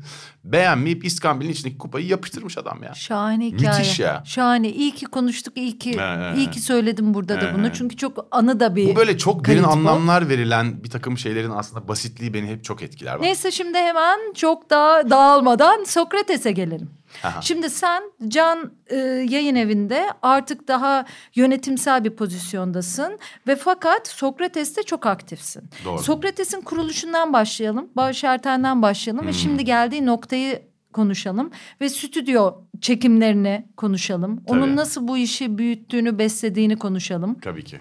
beğenmeyip 0.43 1.05
İskambil'in 1.05 1.51
içindeki 1.51 1.77
kupayı 1.77 2.05
yapıştırmış 2.07 2.57
adam 2.57 2.83
ya. 2.83 2.93
Şahane 2.93 3.45
hikaye. 3.45 3.77
Müthiş 3.79 3.99
ya. 3.99 4.23
Şahane. 4.25 4.69
İyi 4.69 4.91
ki 4.95 5.05
konuştuk. 5.05 5.57
iyi 5.57 5.79
ki, 5.79 5.91
Ee, 5.99 6.33
iyi 6.37 6.51
ki 6.51 6.59
söyledim 6.59 7.13
burada 7.13 7.41
da 7.41 7.49
ee. 7.49 7.53
bunu. 7.53 7.73
Çünkü 7.73 7.97
çok 7.97 8.27
anı 8.31 8.59
da 8.59 8.75
bir 8.75 8.89
Bu 8.91 8.95
böyle 8.95 9.17
çok 9.17 9.45
derin 9.45 9.63
kayıt 9.63 9.65
bu. 9.65 9.71
anlamlar 9.71 10.29
verilen 10.29 10.83
bir 10.83 10.89
takım 10.89 11.17
şeylerin 11.17 11.49
aslında 11.51 11.87
basitliği 11.87 12.33
beni 12.33 12.47
hep 12.47 12.63
çok 12.63 12.81
etkiler. 12.81 13.13
Bak. 13.15 13.21
Neyse 13.21 13.51
şimdi 13.51 13.77
hemen 13.77 14.33
çok 14.33 14.69
daha 14.69 15.09
dağılmadan 15.09 15.83
Sokrates'e 15.83 16.51
gelelim. 16.51 16.89
Aha. 17.23 17.41
Şimdi 17.41 17.69
sen 17.69 18.03
Can 18.27 18.71
e, 18.87 18.95
yayın 19.29 19.55
evinde 19.55 20.07
artık 20.21 20.67
daha 20.67 21.05
yönetimsel 21.35 22.03
bir 22.03 22.09
pozisyondasın 22.09 23.19
ve 23.47 23.55
fakat 23.55 24.07
Sokrates'te 24.07 24.83
çok 24.83 25.05
aktifsin. 25.05 25.69
Doğru. 25.85 25.99
Sokrates'in 25.99 26.61
kuruluşundan 26.61 27.33
başlayalım, 27.33 27.89
Bağış 27.95 28.23
Erten'den 28.23 28.81
başlayalım 28.81 29.27
ve 29.27 29.33
şimdi 29.33 29.65
geldiği 29.65 30.05
noktayı 30.05 30.61
konuşalım 30.93 31.51
ve 31.81 31.89
stüdyo 31.89 32.53
çekimlerini 32.81 33.67
konuşalım. 33.77 34.43
Onun 34.47 34.61
Tabii. 34.61 34.75
nasıl 34.75 35.07
bu 35.07 35.17
işi 35.17 35.57
büyüttüğünü, 35.57 36.19
beslediğini 36.19 36.77
konuşalım. 36.77 37.39
Tabii 37.39 37.63
ki. 37.63 37.79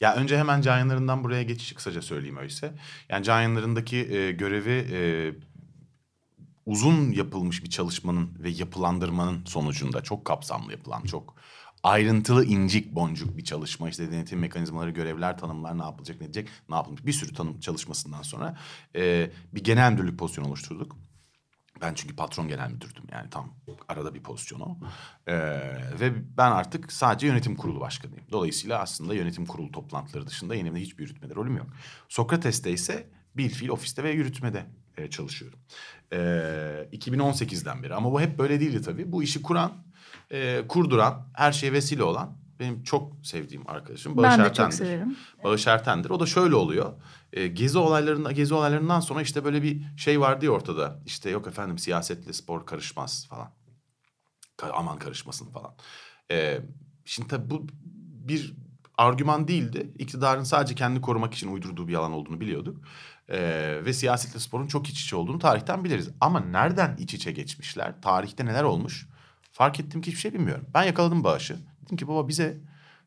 Ya 0.00 0.14
önce 0.16 0.38
hemen 0.38 0.60
Can 0.60 0.78
Yanlar'ından 0.78 1.24
buraya 1.24 1.42
geçişi 1.42 1.74
kısaca 1.74 2.02
söyleyeyim 2.02 2.36
öyleyse. 2.36 2.72
Yani 3.08 3.24
Can 3.24 3.40
Yanlar'ındaki 3.42 3.96
e, 3.96 4.32
görevi 4.32 4.86
e, 4.92 5.32
uzun 6.66 7.12
yapılmış 7.12 7.64
bir 7.64 7.70
çalışmanın 7.70 8.30
ve 8.38 8.50
yapılandırmanın 8.50 9.44
sonucunda 9.44 10.02
çok 10.02 10.24
kapsamlı 10.24 10.72
yapılan, 10.72 11.02
çok 11.02 11.34
ayrıntılı 11.82 12.44
incik 12.44 12.94
boncuk 12.94 13.36
bir 13.36 13.44
çalışma. 13.44 13.88
İşte 13.88 14.12
denetim 14.12 14.38
mekanizmaları, 14.38 14.90
görevler, 14.90 15.38
tanımlar 15.38 15.78
ne 15.78 15.82
yapılacak, 15.82 16.20
ne 16.20 16.26
edecek, 16.26 16.48
ne 16.68 16.76
yapılmış. 16.76 17.06
Bir 17.06 17.12
sürü 17.12 17.34
tanım 17.34 17.60
çalışmasından 17.60 18.22
sonra 18.22 18.58
e, 18.96 19.30
bir 19.54 19.64
genel 19.64 19.92
müdürlük 19.92 20.18
pozisyonu 20.18 20.48
oluşturduk. 20.48 20.96
Ben 21.80 21.94
çünkü 21.94 22.16
patron 22.16 22.48
genel 22.48 22.70
müdürdüm 22.70 23.04
yani 23.12 23.30
tam 23.30 23.54
arada 23.88 24.14
bir 24.14 24.22
pozisyon 24.22 24.60
o. 24.60 24.78
Ee, 25.26 25.34
ve 26.00 26.36
ben 26.36 26.50
artık 26.50 26.92
sadece 26.92 27.26
yönetim 27.26 27.56
kurulu 27.56 27.80
başkanıyım. 27.80 28.24
Dolayısıyla 28.32 28.80
aslında 28.80 29.14
yönetim 29.14 29.46
kurulu 29.46 29.72
toplantıları 29.72 30.26
dışında 30.26 30.54
yeni 30.54 30.80
hiçbir 30.80 31.02
yürütmede 31.04 31.34
rolüm 31.34 31.56
yok. 31.56 31.66
Sokrates'te 32.08 32.72
ise 32.72 33.08
bilfiil 33.36 33.68
ofiste 33.68 34.02
ve 34.02 34.10
yürütmede 34.10 34.66
e, 34.96 35.10
çalışıyorum. 35.10 35.58
Ee, 36.12 36.88
2018'den 36.92 37.82
beri 37.82 37.94
ama 37.94 38.12
bu 38.12 38.20
hep 38.20 38.38
böyle 38.38 38.60
değildi 38.60 38.82
tabii. 38.82 39.12
Bu 39.12 39.22
işi 39.22 39.42
kuran, 39.42 39.72
e, 40.30 40.62
kurduran, 40.68 41.28
her 41.34 41.52
şeye 41.52 41.72
vesile 41.72 42.02
olan 42.02 42.38
benim 42.60 42.82
çok 42.82 43.26
sevdiğim 43.26 43.70
arkadaşım 43.70 44.16
Bağış 44.16 44.30
ben 44.30 44.38
de 44.38 44.42
Erten'dir. 44.42 44.70
çok 44.76 44.86
severim. 44.86 45.16
Bağış 45.44 45.66
Erten'dir. 45.66 46.10
O 46.10 46.20
da 46.20 46.26
şöyle 46.26 46.54
oluyor. 46.54 46.92
E, 47.32 47.46
gezi 47.46 47.78
olaylarında 47.78 48.32
gezi 48.32 48.54
olaylarından 48.54 49.00
sonra 49.00 49.22
işte 49.22 49.44
böyle 49.44 49.62
bir 49.62 49.82
şey 49.96 50.20
vardı 50.20 50.44
ya 50.44 50.50
ortada. 50.50 50.98
İşte 51.06 51.30
yok 51.30 51.46
efendim 51.46 51.78
siyasetle 51.78 52.32
spor 52.32 52.66
karışmaz 52.66 53.26
falan. 53.28 53.50
Ka- 54.58 54.70
Aman 54.72 54.98
karışmasın 54.98 55.50
falan. 55.50 55.74
Ee, 56.30 56.58
şimdi 57.04 57.28
tabii 57.28 57.50
bu 57.50 57.66
bir 58.28 58.54
argüman 58.98 59.48
değildi. 59.48 59.92
İktidarın 59.98 60.42
sadece 60.44 60.74
kendi 60.74 61.00
korumak 61.00 61.34
için 61.34 61.52
uydurduğu 61.52 61.88
bir 61.88 61.92
yalan 61.92 62.12
olduğunu 62.12 62.40
biliyorduk. 62.40 62.84
Ee, 63.30 63.80
ve 63.84 63.92
siyasetle 63.92 64.40
sporun 64.40 64.66
çok 64.66 64.88
iç 64.88 65.02
içe 65.02 65.16
olduğunu 65.16 65.38
tarihten 65.38 65.84
biliriz. 65.84 66.10
Ama 66.20 66.40
nereden 66.40 66.96
iç 66.96 67.14
içe 67.14 67.32
geçmişler? 67.32 68.02
Tarihte 68.02 68.46
neler 68.46 68.62
olmuş? 68.62 69.08
Fark 69.52 69.80
ettim 69.80 70.00
ki 70.00 70.06
hiçbir 70.06 70.20
şey 70.20 70.34
bilmiyorum. 70.34 70.66
Ben 70.74 70.84
yakaladım 70.84 71.24
bağışı. 71.24 71.56
Dedim 71.84 71.96
ki 71.96 72.08
baba 72.08 72.28
bize 72.28 72.60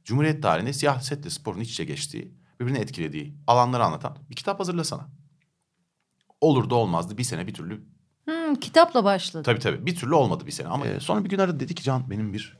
Cumhuriyet 0.03 0.43
tarihinde 0.43 0.73
siyasetle 0.73 1.29
sporun 1.29 1.59
iç 1.59 1.71
içe 1.71 1.85
geçtiği, 1.85 2.33
birbirini 2.59 2.77
etkilediği 2.77 3.35
alanları 3.47 3.83
anlatan 3.83 4.17
bir 4.29 4.35
kitap 4.35 4.59
hazırlasana. 4.59 5.09
Olur 6.41 6.69
da 6.69 6.75
olmazdı 6.75 7.17
bir 7.17 7.23
sene 7.23 7.47
bir 7.47 7.53
türlü. 7.53 7.83
Hmm, 8.25 8.55
kitapla 8.55 9.03
başladı. 9.03 9.43
Tabii 9.43 9.59
tabii 9.59 9.85
bir 9.85 9.95
türlü 9.95 10.15
olmadı 10.15 10.45
bir 10.45 10.51
sene. 10.51 10.67
Ama 10.67 10.87
e, 10.87 10.99
sonra 10.99 11.23
bir 11.23 11.29
gün 11.29 11.39
aradı 11.39 11.59
dedi 11.59 11.75
ki 11.75 11.83
Can 11.83 12.09
benim 12.09 12.33
bir 12.33 12.57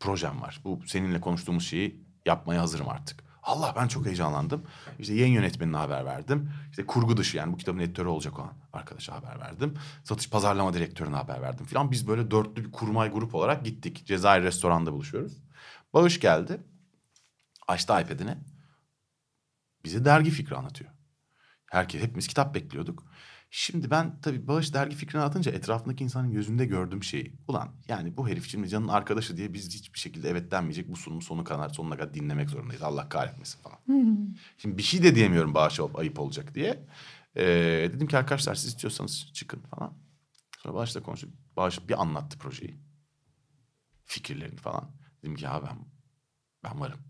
projem 0.00 0.42
var. 0.42 0.60
Bu 0.64 0.80
seninle 0.86 1.20
konuştuğumuz 1.20 1.66
şeyi 1.66 2.04
yapmaya 2.26 2.60
hazırım 2.60 2.88
artık. 2.88 3.24
Allah 3.42 3.74
ben 3.76 3.88
çok 3.88 4.06
heyecanlandım. 4.06 4.66
İşte 4.98 5.14
yayın 5.14 5.32
yönetmenine 5.32 5.76
haber 5.76 6.04
verdim. 6.04 6.50
İşte 6.70 6.86
kurgu 6.86 7.16
dışı 7.16 7.36
yani 7.36 7.52
bu 7.52 7.56
kitabın 7.56 7.78
editörü 7.78 8.08
olacak 8.08 8.38
olan 8.38 8.52
arkadaşa 8.72 9.14
haber 9.14 9.40
verdim. 9.40 9.74
Satış 10.04 10.30
pazarlama 10.30 10.74
direktörüne 10.74 11.16
haber 11.16 11.42
verdim 11.42 11.66
filan. 11.66 11.90
Biz 11.90 12.08
böyle 12.08 12.30
dörtlü 12.30 12.64
bir 12.64 12.72
kurmay 12.72 13.10
grup 13.10 13.34
olarak 13.34 13.64
gittik. 13.64 14.06
Cezayir 14.06 14.42
restoranda 14.42 14.92
buluşuyoruz. 14.92 15.42
Bağış 15.94 16.20
geldi. 16.20 16.60
Açtı 17.68 17.92
iPad'ini. 17.92 18.36
Bize 19.84 20.04
dergi 20.04 20.30
fikri 20.30 20.56
anlatıyor. 20.56 20.90
Herkes 21.66 22.02
hepimiz 22.02 22.26
kitap 22.26 22.54
bekliyorduk. 22.54 23.04
Şimdi 23.54 23.90
ben 23.90 24.20
tabii 24.20 24.48
Bağış 24.48 24.74
dergi 24.74 24.96
fikrini 24.96 25.22
atınca 25.22 25.52
etrafındaki 25.52 26.04
insanın 26.04 26.32
gözünde 26.32 26.64
gördüğüm 26.64 27.02
şey. 27.02 27.34
Ulan 27.48 27.68
yani 27.88 28.16
bu 28.16 28.28
herif 28.28 28.48
şimdi 28.48 28.68
Can'ın 28.68 28.88
arkadaşı 28.88 29.36
diye 29.36 29.52
biz 29.52 29.74
hiçbir 29.74 29.98
şekilde 29.98 30.30
evet 30.30 30.50
denmeyecek. 30.50 30.88
Bu 30.88 30.96
sunumu 30.96 31.22
sonu 31.22 31.44
kadar 31.44 31.68
sonuna 31.68 31.96
kadar 31.96 32.14
dinlemek 32.14 32.50
zorundayız. 32.50 32.82
Allah 32.82 33.08
kahretmesin 33.08 33.62
falan. 33.62 33.78
Şimdi 34.58 34.78
bir 34.78 34.82
şey 34.82 35.02
de 35.02 35.14
diyemiyorum 35.14 35.54
Bağış'a 35.54 35.84
ayıp 35.94 36.20
olacak 36.20 36.54
diye. 36.54 36.86
Ee, 37.36 37.44
dedim 37.94 38.06
ki 38.06 38.18
arkadaşlar 38.18 38.54
siz 38.54 38.66
istiyorsanız 38.66 39.30
çıkın 39.32 39.60
falan. 39.60 39.94
Sonra 40.58 40.74
Bağış'la 40.74 41.02
konuştuk. 41.02 41.30
Bağış 41.56 41.88
bir 41.88 42.00
anlattı 42.02 42.38
projeyi. 42.38 42.80
Fikirlerini 44.04 44.60
falan. 44.60 44.90
Dedim 45.22 45.34
ki 45.34 45.44
ya 45.44 45.62
ben, 45.62 45.78
ben 46.64 46.80
varım. 46.80 47.00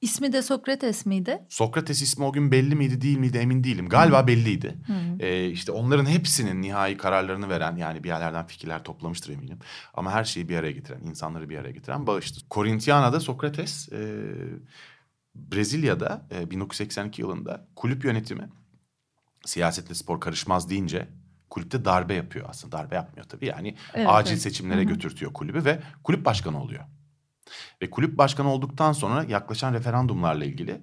İsmi 0.00 0.32
de 0.32 0.42
Sokrates 0.42 1.06
miydi? 1.06 1.42
Sokrates 1.48 2.02
ismi 2.02 2.24
o 2.24 2.32
gün 2.32 2.52
belli 2.52 2.74
miydi 2.74 3.00
değil 3.00 3.18
miydi 3.18 3.38
emin 3.38 3.64
değilim. 3.64 3.88
Galiba 3.88 4.26
belliydi. 4.26 4.78
Ee, 5.20 5.46
işte 5.48 5.72
onların 5.72 6.06
hepsinin 6.06 6.62
nihai 6.62 6.96
kararlarını 6.96 7.48
veren 7.48 7.76
yani 7.76 8.04
bir 8.04 8.08
yerlerden 8.08 8.46
fikirler 8.46 8.84
toplamıştır 8.84 9.32
eminim. 9.32 9.58
Ama 9.94 10.12
her 10.12 10.24
şeyi 10.24 10.48
bir 10.48 10.56
araya 10.56 10.72
getiren, 10.72 11.00
insanları 11.00 11.48
bir 11.48 11.58
araya 11.58 11.70
getiren 11.70 12.06
bağıştı. 12.06 12.40
Corintiana'da 12.50 13.20
Sokrates 13.20 13.88
e, 13.92 13.98
Brezilya'da 15.34 16.26
e, 16.34 16.50
1982 16.50 17.22
yılında 17.22 17.66
kulüp 17.76 18.04
yönetimi 18.04 18.48
siyasetle 19.46 19.94
spor 19.94 20.20
karışmaz 20.20 20.70
deyince 20.70 21.08
kulüpte 21.50 21.84
darbe 21.84 22.14
yapıyor 22.14 22.46
aslında. 22.48 22.78
Darbe 22.78 22.94
yapmıyor 22.94 23.26
tabii 23.28 23.46
yani 23.46 23.76
Evet, 23.94 24.06
acil 24.10 24.32
evet. 24.32 24.42
seçimlere 24.42 24.84
götürtüyor 24.84 25.32
kulübü 25.32 25.64
ve 25.64 25.80
kulüp 26.04 26.24
başkanı 26.24 26.62
oluyor. 26.62 26.84
Ve 27.82 27.90
kulüp 27.90 28.18
başkanı 28.18 28.52
olduktan 28.52 28.92
sonra 28.92 29.24
yaklaşan 29.24 29.74
referandumlarla 29.74 30.44
ilgili 30.44 30.80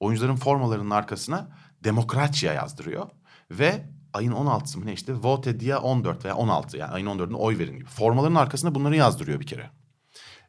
oyuncuların 0.00 0.36
formalarının 0.36 0.90
arkasına 0.90 1.48
demokratya 1.84 2.52
yazdırıyor. 2.52 3.10
Ve 3.50 3.84
ayın 4.12 4.32
16'sı 4.32 4.78
mı 4.78 4.86
ne 4.86 4.92
işte 4.92 5.14
vote 5.14 5.60
dia 5.60 5.78
14 5.78 6.24
veya 6.24 6.36
16 6.36 6.76
yani 6.76 6.92
ayın 6.92 7.06
14'ünde 7.06 7.34
oy 7.34 7.58
verin 7.58 7.76
gibi. 7.76 7.88
Formaların 7.88 8.34
arkasına 8.34 8.74
bunları 8.74 8.96
yazdırıyor 8.96 9.40
bir 9.40 9.46
kere. 9.46 9.70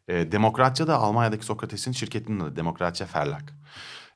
E, 0.07 0.31
Demokratya 0.31 0.87
da 0.87 0.97
Almanya'daki 0.97 1.45
Sokrates'in 1.45 1.91
şirketinin 1.91 2.39
adı 2.39 2.55
Demokratya 2.55 3.07
Verlag. 3.15 3.49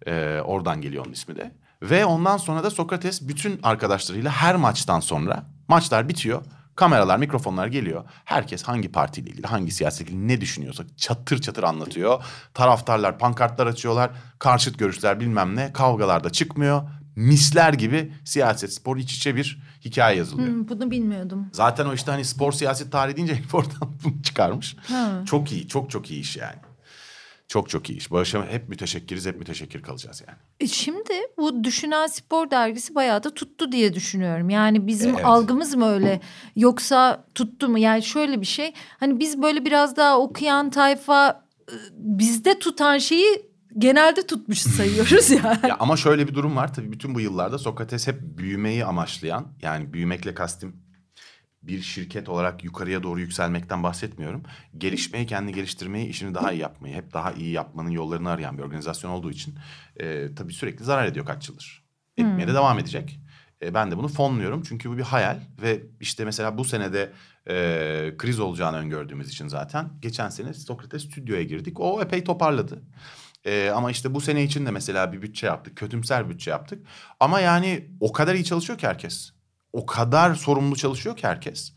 E, 0.08 0.42
oradan 0.46 0.82
geliyor 0.82 1.06
onun 1.06 1.14
ismi 1.14 1.36
de. 1.36 1.56
Ve 1.82 2.06
ondan 2.06 2.38
sonra 2.38 2.64
da 2.64 2.70
Sokrates 2.70 3.28
bütün 3.28 3.60
arkadaşlarıyla 3.64 4.32
her 4.32 4.56
maçtan 4.56 5.00
sonra 5.00 5.46
maçlar 5.68 6.10
bitiyor. 6.10 6.42
Kameralar, 6.76 7.18
mikrofonlar 7.18 7.68
geliyor. 7.68 8.04
Herkes 8.26 8.64
hangi 8.64 8.92
partiyle 8.92 9.30
ilgili, 9.30 9.48
hangi 9.48 9.72
siyasetle 9.72 10.12
ilgili 10.12 10.28
ne 10.28 10.42
düşünüyorsa 10.42 10.84
çatır 10.98 11.42
çatır 11.42 11.64
anlatıyor. 11.64 12.24
Taraftarlar 12.54 13.20
pankartlar 13.20 13.68
açıyorlar. 13.68 14.12
Karşıt 14.40 14.80
görüşler 14.80 15.20
bilmem 15.20 15.56
ne. 15.56 15.74
Kavgalar 15.74 16.24
da 16.24 16.30
çıkmıyor. 16.30 16.82
Misler 17.16 17.74
gibi 17.74 18.14
siyaset, 18.26 18.74
spor 18.74 18.98
iç 18.98 19.14
içe 19.16 19.36
bir 19.36 19.62
hikaye 19.86 20.18
yazılıyor. 20.18 20.48
Hmm, 20.50 20.70
bunu 20.70 20.92
bilmiyordum. 20.92 21.48
Zaten 21.52 21.86
o 21.86 21.94
işte 21.94 22.12
hani 22.12 22.26
spor 22.26 22.52
siyaset 22.52 22.92
tarihi 22.92 23.16
deyince 23.16 23.42
oradan 23.54 23.80
bunu 24.04 24.22
çıkarmış. 24.24 24.76
Ha. 24.88 25.22
Çok 25.26 25.52
iyi, 25.52 25.68
çok 25.68 25.90
çok 25.92 26.12
iyi 26.12 26.22
iş 26.22 26.38
yani. 26.38 26.56
Çok 27.48 27.70
çok 27.70 27.90
iyi 27.90 27.98
iş. 27.98 28.12
Barış'a 28.12 28.46
hep 28.48 28.70
müteşekkiriz, 28.70 29.26
hep 29.26 29.38
müteşekkir 29.40 29.82
kalacağız 29.82 30.24
yani. 30.28 30.38
E 30.60 30.68
Şimdi 30.68 31.14
bu 31.38 31.64
Düşünen 31.64 32.08
Spor 32.08 32.52
dergisi 32.52 32.96
bayağı 32.96 33.24
da 33.24 33.34
tuttu 33.34 33.72
diye 33.72 33.94
düşünüyorum. 33.94 34.50
Yani 34.50 34.88
bizim 34.88 35.16
Evet. 35.16 35.26
algımız 35.26 35.76
mı 35.76 35.90
öyle 35.90 36.22
yoksa 36.56 37.26
tuttu 37.36 37.70
mu? 37.70 37.80
Yani 37.80 38.04
şöyle 38.04 38.42
bir 38.42 38.46
şey 38.46 38.74
hani 39.00 39.20
biz 39.20 39.42
böyle 39.42 39.66
biraz 39.66 39.96
daha 39.96 40.20
okuyan 40.20 40.70
tayfa 40.70 41.46
e, 41.70 41.76
bizde 41.94 42.60
tutan 42.60 42.98
şeyi 42.98 43.46
genelde 43.78 44.28
tutmuş 44.28 44.60
sayıyoruz 44.78 45.30
yani. 45.30 45.60
Ya 45.70 45.78
ama 45.80 45.98
şöyle 45.98 46.28
bir 46.28 46.34
durum 46.34 46.56
var 46.56 46.74
tabii 46.74 46.92
bütün 46.92 47.16
bu 47.16 47.20
yıllarda 47.22 47.58
Sokrates 47.58 48.08
hep 48.08 48.22
büyümeyi 48.22 48.86
amaçlayan 48.86 49.48
yani 49.62 49.94
büyümekle 49.94 50.34
kastım 50.34 50.76
bir 51.68 51.82
şirket 51.82 52.30
olarak 52.30 52.64
yukarıya 52.64 53.04
doğru 53.04 53.20
yükselmekten 53.20 53.84
bahsetmiyorum. 53.84 54.44
Gelişmeyi, 54.78 55.26
kendi 55.26 55.54
geliştirmeyi, 55.54 56.08
işini 56.08 56.34
daha 56.34 56.52
iyi 56.52 56.62
yapmayı, 56.62 56.96
hep 56.96 57.14
daha 57.14 57.32
iyi 57.32 57.52
yapmanın 57.52 57.90
yollarını 57.90 58.30
arayan 58.30 58.58
bir 58.58 58.64
organizasyon 58.64 59.12
olduğu 59.12 59.32
için 59.32 59.56
e, 59.98 60.36
tabii 60.36 60.54
sürekli 60.54 60.86
zarar 60.86 61.06
ediyor 61.06 61.26
kaç 61.26 61.50
yıldır. 61.50 61.86
Etmeye 62.18 62.48
de 62.48 62.54
devam 62.54 62.80
edecek. 62.80 63.20
E, 63.62 63.74
ben 63.74 63.92
de 63.92 63.98
bunu 63.98 64.08
fonluyorum 64.08 64.64
çünkü 64.64 64.90
bu 64.90 64.98
bir 64.98 65.04
hayal 65.04 65.40
ve 65.62 65.84
işte 66.00 66.26
mesela 66.26 66.58
bu 66.58 66.66
senede 66.66 67.12
e, 67.50 68.14
kriz 68.18 68.40
olacağını 68.40 68.78
öngördüğümüz 68.78 69.30
için 69.30 69.48
zaten 69.48 69.90
geçen 70.02 70.30
sene 70.30 70.54
Sokrates 70.54 71.06
stüdyoya 71.06 71.44
girdik. 71.44 71.80
O 71.80 72.02
epey 72.02 72.24
toparladı. 72.24 72.82
E, 73.46 73.70
ama 73.70 73.92
işte 73.92 74.14
bu 74.14 74.22
sene 74.22 74.44
için 74.44 74.66
de 74.66 74.72
mesela 74.72 75.14
bir 75.14 75.22
bütçe 75.22 75.48
yaptık. 75.48 75.78
Kötümser 75.78 76.30
bütçe 76.30 76.52
yaptık. 76.52 76.88
Ama 77.20 77.40
yani 77.40 77.90
o 78.00 78.12
kadar 78.12 78.36
iyi 78.36 78.46
çalışıyor 78.46 78.80
ki 78.80 78.88
herkes. 78.88 79.35
O 79.76 79.86
kadar 79.86 80.36
sorumlu 80.36 80.76
çalışıyor 80.76 81.18
ki 81.18 81.28
herkes. 81.28 81.74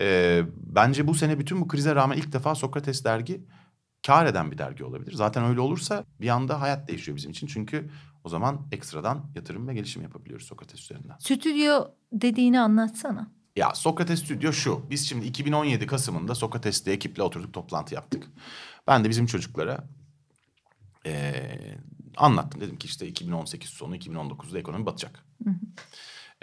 E, 0.00 0.42
bence 0.56 1.06
bu 1.06 1.14
sene 1.14 1.38
bütün 1.38 1.60
bu 1.60 1.68
krize 1.68 1.94
rağmen 1.94 2.16
ilk 2.16 2.32
defa 2.32 2.54
Sokrates 2.54 3.04
dergi 3.04 3.44
kar 4.06 4.26
eden 4.26 4.50
bir 4.50 4.58
dergi 4.58 4.84
olabilir. 4.84 5.12
Zaten 5.12 5.44
öyle 5.44 5.60
olursa 5.60 6.04
bir 6.20 6.28
anda 6.28 6.60
hayat 6.60 6.88
değişiyor 6.88 7.16
bizim 7.16 7.30
için. 7.30 7.46
Çünkü 7.46 7.90
o 8.24 8.28
zaman 8.28 8.66
ekstradan 8.72 9.30
yatırım 9.34 9.68
ve 9.68 9.74
gelişim 9.74 10.02
yapabiliyoruz 10.02 10.46
Sokrates 10.46 10.80
üzerinden. 10.80 11.16
Stüdyo 11.18 11.84
dediğini 12.12 12.60
anlatsana. 12.60 13.30
Ya 13.56 13.74
Sokrates 13.74 14.20
Stüdyo 14.20 14.52
şu. 14.52 14.90
Biz 14.90 15.08
şimdi 15.08 15.26
2017 15.26 15.86
Kasım'ında 15.86 16.34
Sokrates'te 16.34 16.92
ekiple 16.92 17.22
oturduk 17.22 17.52
toplantı 17.52 17.94
yaptık. 17.94 18.26
Ben 18.86 19.04
de 19.04 19.08
bizim 19.08 19.26
çocuklara 19.26 19.84
eee, 21.04 21.78
anlattım. 22.16 22.60
Dedim 22.60 22.76
ki 22.76 22.86
işte 22.86 23.06
2018 23.06 23.70
sonu 23.70 23.96
2019'da 23.96 24.58
ekonomi 24.58 24.86
batacak. 24.86 25.24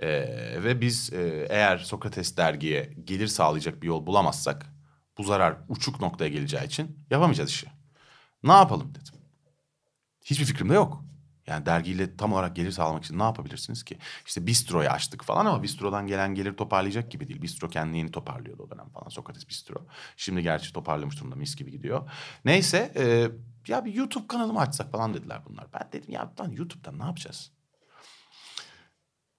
Eee, 0.04 0.64
ve 0.64 0.82
biz 0.82 1.14
eee, 1.14 1.48
eğer 1.50 1.78
Sokrates 1.78 2.38
dergiye 2.38 2.94
gelir 3.04 3.28
sağlayacak 3.28 3.82
bir 3.82 3.88
yol 3.88 4.06
bulamazsak 4.06 4.66
bu 5.18 5.24
zarar 5.24 5.58
uçuk 5.70 6.02
noktaya 6.02 6.30
geleceği 6.30 6.66
için 6.66 7.00
yapamayacağız 7.10 7.50
işi. 7.50 7.68
Ne 8.44 8.52
yapalım 8.52 8.90
dedim. 8.96 9.14
Hiçbir 10.26 10.46
fikrim 10.46 10.70
de 10.70 10.74
yok. 10.74 11.04
Yani 11.48 11.66
dergiyle 11.66 12.18
tam 12.18 12.34
olarak 12.34 12.56
gelir 12.56 12.72
sağlamak 12.72 13.04
için 13.04 13.20
ne 13.20 13.24
yapabilirsiniz 13.24 13.84
ki? 13.84 13.98
İşte 14.26 14.48
Bistro'yu 14.48 14.90
açtık 14.90 15.24
falan 15.24 15.46
ama 15.46 15.64
Bistro'dan 15.64 16.08
gelen 16.08 16.36
gelir 16.36 16.54
toparlayacak 16.54 17.12
gibi 17.12 17.28
değil. 17.28 17.42
Bistro 17.42 17.70
kendini 17.70 17.98
yeni 17.98 18.12
toparlıyordu 18.12 18.64
o 18.64 18.70
dönem 18.70 18.90
falan. 18.90 19.10
Sokrates 19.10 19.50
Bistro. 19.50 19.76
Şimdi 20.18 20.44
gerçi 20.44 20.74
toparlamış 20.74 21.20
durumda 21.20 21.36
mis 21.36 21.56
gibi 21.56 21.72
gidiyor. 21.72 22.10
Neyse 22.46 22.94
e, 22.96 23.28
ya 23.72 23.86
bir 23.86 23.94
YouTube 23.94 24.28
kanalı 24.28 24.54
mı 24.54 24.60
açsak 24.60 24.92
falan 24.92 25.14
dediler 25.14 25.42
bunlar. 25.50 25.66
Ben 25.74 25.90
dedim 25.92 26.12
ya 26.12 26.34
YouTube'dan 26.52 27.00
ne 27.00 27.04
yapacağız? 27.04 27.52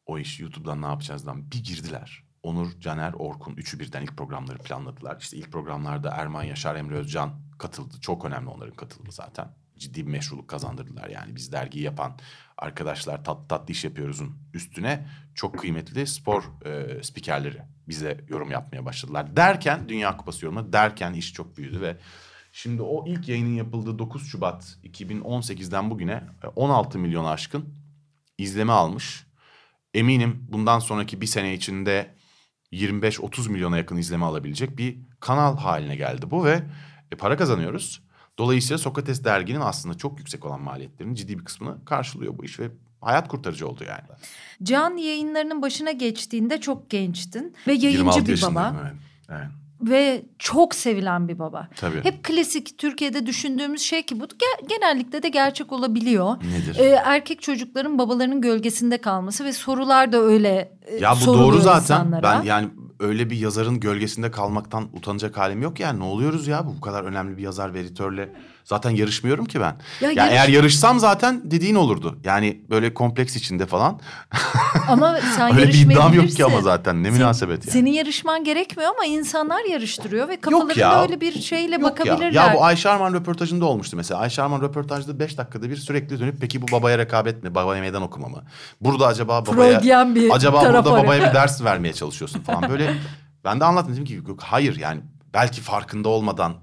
O 0.07 0.19
iş 0.19 0.41
YouTube'dan 0.41 0.83
ne 0.83 0.87
yapacağızdan 0.87 1.51
bir 1.51 1.65
girdiler. 1.65 2.25
Onur, 2.43 2.81
Caner, 2.81 3.13
Orkun 3.13 3.55
üçü 3.57 3.81
birden 3.81 4.03
ilk 4.03 4.17
programları 4.17 4.59
planladılar. 4.59 5.21
İşte 5.21 5.37
ilk 5.37 5.53
programlarda 5.53 6.11
Erman 6.11 6.43
Yaşar, 6.43 6.77
Emre 6.77 6.95
Özcan 6.95 7.31
katıldı. 7.59 7.95
Çok 8.01 8.25
önemli 8.25 8.49
onların 8.49 8.77
katılımı 8.77 9.13
zaten. 9.13 9.49
Ciddi 9.79 10.07
bir 10.07 10.11
meşruluk 10.11 10.49
kazandırdılar. 10.49 11.09
Yani 11.09 11.37
biz 11.37 11.53
dergiyi 11.53 11.85
yapan 11.85 12.19
arkadaşlar 12.59 13.25
tat 13.25 13.49
tatlı 13.49 13.73
iş 13.73 13.85
yapıyoruzun 13.85 14.37
üstüne 14.55 15.07
çok 15.35 15.59
kıymetli 15.59 16.07
spor 16.07 16.45
e, 16.65 17.03
spikerleri 17.03 17.63
bize 17.89 18.25
yorum 18.29 18.51
yapmaya 18.51 18.85
başladılar. 18.85 19.37
Derken 19.37 19.89
Dünya 19.89 20.17
Kupası 20.17 20.45
yorumları 20.45 20.73
derken 20.73 21.13
iş 21.13 21.33
çok 21.33 21.57
büyüdü 21.57 21.81
ve 21.81 21.97
şimdi 22.53 22.83
o 22.83 23.07
ilk 23.07 23.29
yayının 23.29 23.55
yapıldığı 23.55 23.99
9 23.99 24.27
Şubat 24.27 24.79
2018'den 24.85 25.91
bugüne 25.91 26.25
e, 26.45 26.47
16 26.47 26.99
milyon 26.99 27.25
aşkın 27.25 27.75
izleme 28.39 28.73
almış. 28.73 29.27
Eminim 29.95 30.47
bundan 30.49 30.79
sonraki 30.79 31.21
bir 31.21 31.27
sene 31.27 31.55
içinde 31.55 32.15
25-30 32.73 33.51
milyona 33.51 33.77
yakın 33.77 33.97
izleme 33.97 34.25
alabilecek 34.25 34.79
bir 34.79 34.99
kanal 35.21 35.57
haline 35.57 35.97
geldi 35.97 36.31
bu 36.31 36.45
ve 36.45 36.63
e, 37.13 37.17
para 37.17 37.37
kazanıyoruz. 37.37 38.03
Dolayısıyla 38.39 38.79
Sokrates 38.79 39.25
derginin 39.25 39.61
aslında 39.61 39.95
çok 39.95 40.19
yüksek 40.19 40.45
olan 40.45 40.61
maliyetlerinin 40.61 41.15
ciddi 41.15 41.39
bir 41.39 41.45
kısmını 41.45 41.85
karşılıyor 41.85 42.39
bu 42.39 42.45
iş 42.45 42.61
ve 42.61 42.71
hayat 43.01 43.29
kurtarıcı 43.29 43.69
oldu 43.69 43.85
yani. 43.85 44.03
Can 44.63 44.97
yayınlarının 44.97 45.63
başına 45.63 45.93
geçtiğinde 45.93 46.61
çok 46.61 46.91
gençtin 46.91 47.55
ve 47.67 47.73
yayıncı 47.73 47.99
26 47.99 48.27
bir 48.27 48.43
baba 48.43 48.77
Evet. 48.83 48.95
evet. 49.29 49.64
Ve 49.91 50.23
çok 50.39 50.75
sevilen 50.75 51.29
bir 51.29 51.39
baba. 51.39 51.69
Tabii. 51.77 52.05
Hep 52.05 52.25
klasik 52.25 52.79
Türkiye'de 52.79 53.27
düşündüğümüz 53.27 53.81
şey 53.83 54.03
ki 54.03 54.21
bu 54.21 54.25
ge- 54.25 54.69
genellikle 54.69 55.23
de 55.23 55.29
gerçek 55.29 55.73
olabiliyor. 55.73 56.37
Nedir? 56.37 56.77
Ee, 56.79 56.85
erkek 57.05 57.43
çocukların 57.43 57.99
babalarının 57.99 58.41
gölgesinde 58.41 58.99
kalması 58.99 59.45
ve 59.45 59.53
sorular 59.53 60.13
da 60.13 60.19
öyle 60.21 60.73
e, 60.83 60.97
Ya 60.97 61.15
bu 61.23 61.35
doğru 61.35 61.59
zaten. 61.59 61.81
insanlara. 61.81 62.23
Ben 62.23 62.43
yani 62.43 62.69
öyle 63.01 63.31
bir 63.31 63.37
yazarın 63.37 63.81
gölgesinde 63.81 64.31
kalmaktan 64.31 64.89
utanacak 64.93 65.39
halim 65.39 65.63
yok 65.63 65.81
yani. 65.81 66.01
Ne 66.01 66.05
oluyoruz 66.05 66.47
ya 66.47 66.67
bu 66.67 66.77
bu 66.77 66.81
kadar 66.81 67.05
önemli 67.05 67.37
bir 67.37 67.43
yazar 67.43 67.75
ve 67.75 67.81
editörle. 67.81 68.33
Zaten 68.65 68.91
yarışmıyorum 68.91 69.45
ki 69.45 69.61
ben. 69.61 69.77
Ya 70.01 70.11
Ya, 70.11 70.11
yarış- 70.11 70.33
eğer 70.33 70.49
yarışsam 70.49 71.01
zaten 71.01 71.41
dediğin 71.45 71.75
olurdu. 71.75 72.19
Yani 72.25 72.61
böyle 72.71 72.95
kompleks 72.95 73.37
içinde 73.37 73.67
falan. 73.67 74.01
Ama 74.89 75.19
sen 75.37 75.55
öyle 75.55 75.69
bir 75.69 75.75
iddiam 75.75 76.15
yok 76.15 76.29
ki 76.31 76.45
ama 76.45 76.61
zaten. 76.61 77.03
Ne 77.03 77.09
Sen- 77.09 77.15
münasebet 77.19 77.67
yani. 77.67 77.73
Senin 77.73 77.91
yarışman 77.93 78.45
gerekmiyor 78.45 78.91
ama 78.91 79.05
insanlar 79.05 79.65
yarıştırıyor 79.65 80.29
ve 80.29 80.41
kafalarında 80.41 80.81
ya. 80.81 81.03
öyle 81.03 81.21
bir 81.21 81.41
şeyle 81.41 81.75
Yok 81.75 81.83
bakabilirler. 81.83 82.33
Ya. 82.33 82.47
ya 82.47 82.55
bu 82.55 82.65
Ayşe 82.65 82.89
Arman 82.91 83.15
röportajında 83.15 83.65
olmuştu 83.65 83.97
mesela. 83.97 84.21
Ayşe 84.21 84.43
Arman 84.43 84.63
röportajda 84.63 85.19
beş 85.19 85.39
dakikada 85.39 85.71
bir 85.71 85.77
sürekli 85.77 86.21
dönüp 86.21 86.41
peki 86.41 86.63
bu 86.63 86.73
babaya 86.73 86.99
rekabet 86.99 87.43
mi? 87.45 87.55
Babaya 87.55 87.81
meydan 87.81 88.03
okuma 88.03 88.29
mı? 88.29 88.43
Burada 88.81 89.07
acaba 89.07 89.47
babaya... 89.47 89.73
Freudian 89.81 90.15
bir 90.15 90.31
acaba 90.35 90.61
burada 90.61 90.79
arıyor. 90.79 91.05
babaya 91.05 91.29
bir 91.29 91.35
ders 91.35 91.65
vermeye 91.65 91.93
çalışıyorsun 91.93 92.41
falan. 92.41 92.71
Böyle 92.71 92.95
ben 93.45 93.61
de 93.61 93.65
anlattım 93.65 93.93
dedim 93.93 94.05
ki 94.05 94.23
hayır 94.41 94.77
yani 94.77 95.01
belki 95.35 95.61
farkında 95.61 96.09
olmadan 96.09 96.55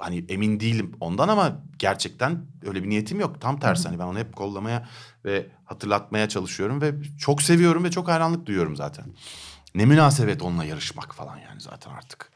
hani 0.00 0.24
emin 0.28 0.60
değilim 0.60 0.92
ondan 1.00 1.28
ama 1.28 1.62
gerçekten 1.78 2.46
öyle 2.66 2.82
bir 2.82 2.88
niyetim 2.88 3.20
yok. 3.20 3.40
Tam 3.40 3.60
tersi 3.60 3.88
hani 3.88 3.98
ben 3.98 4.04
onu 4.04 4.18
hep 4.18 4.36
kollamaya 4.36 4.88
ve 5.24 5.46
hatırlatmaya 5.64 6.28
çalışıyorum 6.28 6.80
ve 6.80 6.94
çok 7.18 7.42
seviyorum 7.42 7.84
ve 7.84 7.90
çok 7.90 8.08
hayranlık 8.08 8.46
duyuyorum 8.46 8.76
zaten. 8.76 9.04
Ne 9.74 9.84
münasebet 9.86 10.42
onunla 10.42 10.64
yarışmak 10.64 11.14
falan 11.14 11.36
yani 11.36 11.60
zaten 11.60 11.90
artık. 11.90 12.30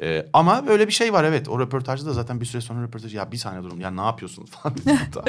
Ee, 0.00 0.26
ama 0.32 0.66
böyle 0.66 0.86
bir 0.86 0.92
şey 0.92 1.12
var 1.12 1.24
evet. 1.24 1.48
O 1.48 1.60
röportajda 1.60 2.06
da 2.06 2.12
zaten 2.12 2.40
bir 2.40 2.46
süre 2.46 2.60
sonra 2.62 2.82
röportaj 2.82 3.14
ya 3.14 3.32
bir 3.32 3.36
saniye 3.36 3.62
durun 3.62 3.80
ya 3.80 3.90
ne 3.90 4.00
yapıyorsunuz 4.00 4.50
falan. 4.62 4.76
hatta. 4.98 5.24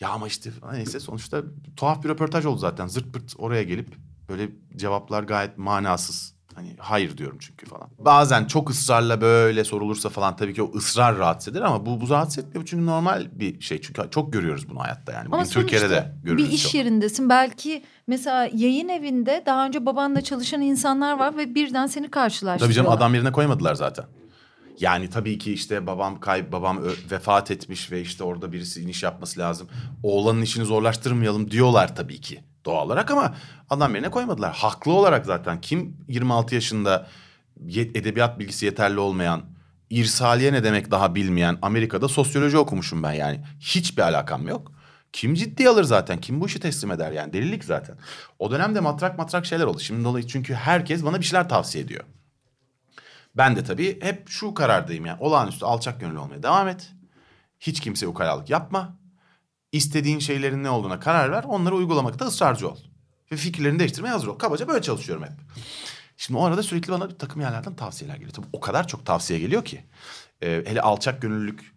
ya 0.00 0.08
ama 0.08 0.26
işte 0.26 0.50
neyse 0.72 1.00
sonuçta 1.00 1.42
tuhaf 1.76 2.04
bir 2.04 2.08
röportaj 2.08 2.44
oldu 2.44 2.58
zaten. 2.58 2.86
Zırt 2.86 3.12
pırt 3.12 3.34
oraya 3.38 3.62
gelip 3.62 3.94
böyle 4.28 4.48
cevaplar 4.76 5.22
gayet 5.22 5.58
manasız. 5.58 6.34
Hani 6.60 6.76
hayır 6.78 7.16
diyorum 7.16 7.38
çünkü 7.40 7.66
falan. 7.66 7.88
Bazen 7.98 8.44
çok 8.44 8.70
ısrarla 8.70 9.20
böyle 9.20 9.64
sorulursa 9.64 10.08
falan 10.08 10.36
tabii 10.36 10.54
ki 10.54 10.62
o 10.62 10.72
ısrar 10.76 11.18
rahatsız 11.18 11.52
eder 11.56 11.62
ama 11.62 11.86
bu, 11.86 12.00
bu 12.00 12.08
rahatsız 12.08 12.38
etmiyor. 12.44 12.66
Çünkü 12.66 12.86
normal 12.86 13.26
bir 13.32 13.60
şey. 13.60 13.80
Çünkü 13.80 14.02
çok 14.10 14.32
görüyoruz 14.32 14.68
bunu 14.70 14.80
hayatta 14.80 15.12
yani. 15.12 15.26
Bugün 15.26 15.36
Ama 15.36 15.44
Türkiye'de 15.44 15.90
de 15.90 16.12
görürüz 16.24 16.48
bir 16.48 16.52
iş 16.52 16.62
çok. 16.62 16.74
yerindesin. 16.74 17.28
Belki 17.28 17.82
mesela 18.06 18.48
yayın 18.54 18.88
evinde 18.88 19.42
daha 19.46 19.66
önce 19.66 19.86
babanla 19.86 20.20
çalışan 20.20 20.60
insanlar 20.60 21.18
var 21.18 21.36
ve 21.36 21.54
birden 21.54 21.86
seni 21.86 22.10
karşılaştırıyorlar. 22.10 22.66
Tabii 22.66 22.74
canım 22.74 22.90
adam 22.90 23.14
yerine 23.14 23.32
koymadılar 23.32 23.74
zaten. 23.74 24.04
Yani 24.80 25.10
tabii 25.10 25.38
ki 25.38 25.52
işte 25.52 25.86
babam 25.86 26.20
kayıp, 26.20 26.52
babam 26.52 26.82
vefat 27.10 27.50
etmiş 27.50 27.92
ve 27.92 28.00
işte 28.00 28.24
orada 28.24 28.52
birisi 28.52 28.82
iniş 28.82 29.02
yapması 29.02 29.40
lazım. 29.40 29.68
Oğlanın 30.02 30.42
işini 30.42 30.64
zorlaştırmayalım 30.64 31.50
diyorlar 31.50 31.96
tabii 31.96 32.20
ki 32.20 32.40
doğal 32.64 32.86
olarak 32.86 33.10
ama 33.10 33.34
adam 33.70 33.94
yerine 33.94 34.10
koymadılar. 34.10 34.54
Haklı 34.54 34.92
olarak 34.92 35.26
zaten 35.26 35.60
kim 35.60 35.96
26 36.08 36.54
yaşında 36.54 37.06
edebiyat 37.68 38.38
bilgisi 38.38 38.66
yeterli 38.66 38.98
olmayan, 38.98 39.42
irsaliye 39.90 40.52
ne 40.52 40.64
demek 40.64 40.90
daha 40.90 41.14
bilmeyen 41.14 41.58
Amerika'da 41.62 42.08
sosyoloji 42.08 42.58
okumuşum 42.58 43.02
ben 43.02 43.12
yani. 43.12 43.40
Hiçbir 43.60 44.02
alakam 44.02 44.48
yok. 44.48 44.72
Kim 45.12 45.34
ciddi 45.34 45.68
alır 45.68 45.84
zaten? 45.84 46.20
Kim 46.20 46.40
bu 46.40 46.46
işi 46.46 46.60
teslim 46.60 46.90
eder 46.90 47.12
yani? 47.12 47.32
Delilik 47.32 47.64
zaten. 47.64 47.96
O 48.38 48.50
dönemde 48.50 48.80
matrak 48.80 49.18
matrak 49.18 49.46
şeyler 49.46 49.64
oldu. 49.64 49.80
Şimdi 49.80 50.04
dolayı 50.04 50.26
çünkü 50.26 50.54
herkes 50.54 51.04
bana 51.04 51.20
bir 51.20 51.24
şeyler 51.24 51.48
tavsiye 51.48 51.84
ediyor. 51.84 52.04
Ben 53.36 53.56
de 53.56 53.64
tabii 53.64 54.00
hep 54.02 54.28
şu 54.28 54.54
karardayım 54.54 55.06
yani. 55.06 55.20
Olağanüstü 55.20 55.64
alçak 55.64 56.00
gönüllü 56.00 56.18
olmaya 56.18 56.42
devam 56.42 56.68
et. 56.68 56.92
Hiç 57.60 57.80
kimseye 57.80 58.06
ukalalık 58.06 58.50
yapma. 58.50 58.99
İstediğin 59.72 60.18
şeylerin 60.18 60.64
ne 60.64 60.70
olduğuna 60.70 61.00
karar 61.00 61.32
ver. 61.32 61.44
Onları 61.44 61.74
uygulamakta 61.74 62.24
ısrarcı 62.24 62.68
ol. 62.68 62.76
Ve 63.32 63.36
fikirlerini 63.36 63.78
değiştirmeye 63.78 64.12
hazır 64.12 64.26
ol. 64.28 64.38
Kabaca 64.38 64.68
böyle 64.68 64.82
çalışıyorum 64.82 65.24
hep. 65.24 65.32
Şimdi 66.16 66.38
o 66.40 66.44
arada 66.44 66.62
sürekli 66.62 66.92
bana 66.92 67.10
bir 67.10 67.14
takım 67.14 67.42
yerlerden 67.42 67.74
tavsiyeler 67.76 68.14
geliyor. 68.14 68.32
Tabii 68.32 68.46
o 68.52 68.60
kadar 68.60 68.88
çok 68.88 69.06
tavsiye 69.06 69.38
geliyor 69.38 69.64
ki. 69.64 69.84
Ee, 70.42 70.62
hele 70.66 70.80
alçak 70.80 71.22
gönüllülük 71.22 71.72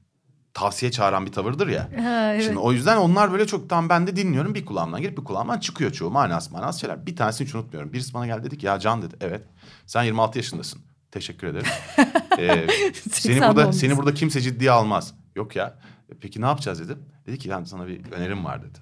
tavsiye 0.53 0.91
çağıran 0.91 1.25
bir 1.25 1.31
tavırdır 1.31 1.67
ya. 1.67 1.89
Ha, 2.03 2.33
evet. 2.33 2.43
Şimdi 2.45 2.57
o 2.59 2.71
yüzden 2.71 2.97
onlar 2.97 3.31
böyle 3.31 3.47
çok 3.47 3.69
tam 3.69 3.89
ben 3.89 4.07
de 4.07 4.15
dinliyorum. 4.15 4.55
Bir 4.55 4.65
kulağımdan 4.65 5.01
girip 5.01 5.17
bir 5.17 5.23
kulağımdan 5.23 5.59
çıkıyor 5.59 5.91
çoğu 5.91 6.11
manas 6.11 6.51
manas 6.51 6.81
şeyler. 6.81 7.05
Bir 7.05 7.15
tanesini 7.15 7.47
hiç 7.47 7.55
unutmuyorum. 7.55 7.93
Birisi 7.93 8.13
bana 8.13 8.25
geldi 8.25 8.43
dedi 8.43 8.57
ki 8.57 8.65
ya 8.65 8.79
Can 8.79 9.01
dedi 9.01 9.15
evet 9.21 9.41
sen 9.85 10.03
26 10.03 10.37
yaşındasın. 10.39 10.81
Teşekkür 11.11 11.47
ederim. 11.47 11.67
Ee, 12.39 12.67
seni 13.11 13.39
Sen 13.39 13.49
burada 13.49 13.61
olmuşsun. 13.61 13.79
seni 13.81 13.97
burada 13.97 14.13
kimse 14.13 14.41
ciddiye 14.41 14.71
almaz. 14.71 15.13
Yok 15.35 15.55
ya. 15.55 15.79
"E, 16.13 16.17
Peki 16.21 16.41
ne 16.41 16.45
yapacağız 16.45 16.79
dedim. 16.79 17.05
Dedi 17.27 17.37
ki 17.39 17.49
ben 17.49 17.63
sana 17.63 17.87
bir 17.87 18.11
önerim 18.11 18.45
var 18.45 18.63
dedi. 18.63 18.79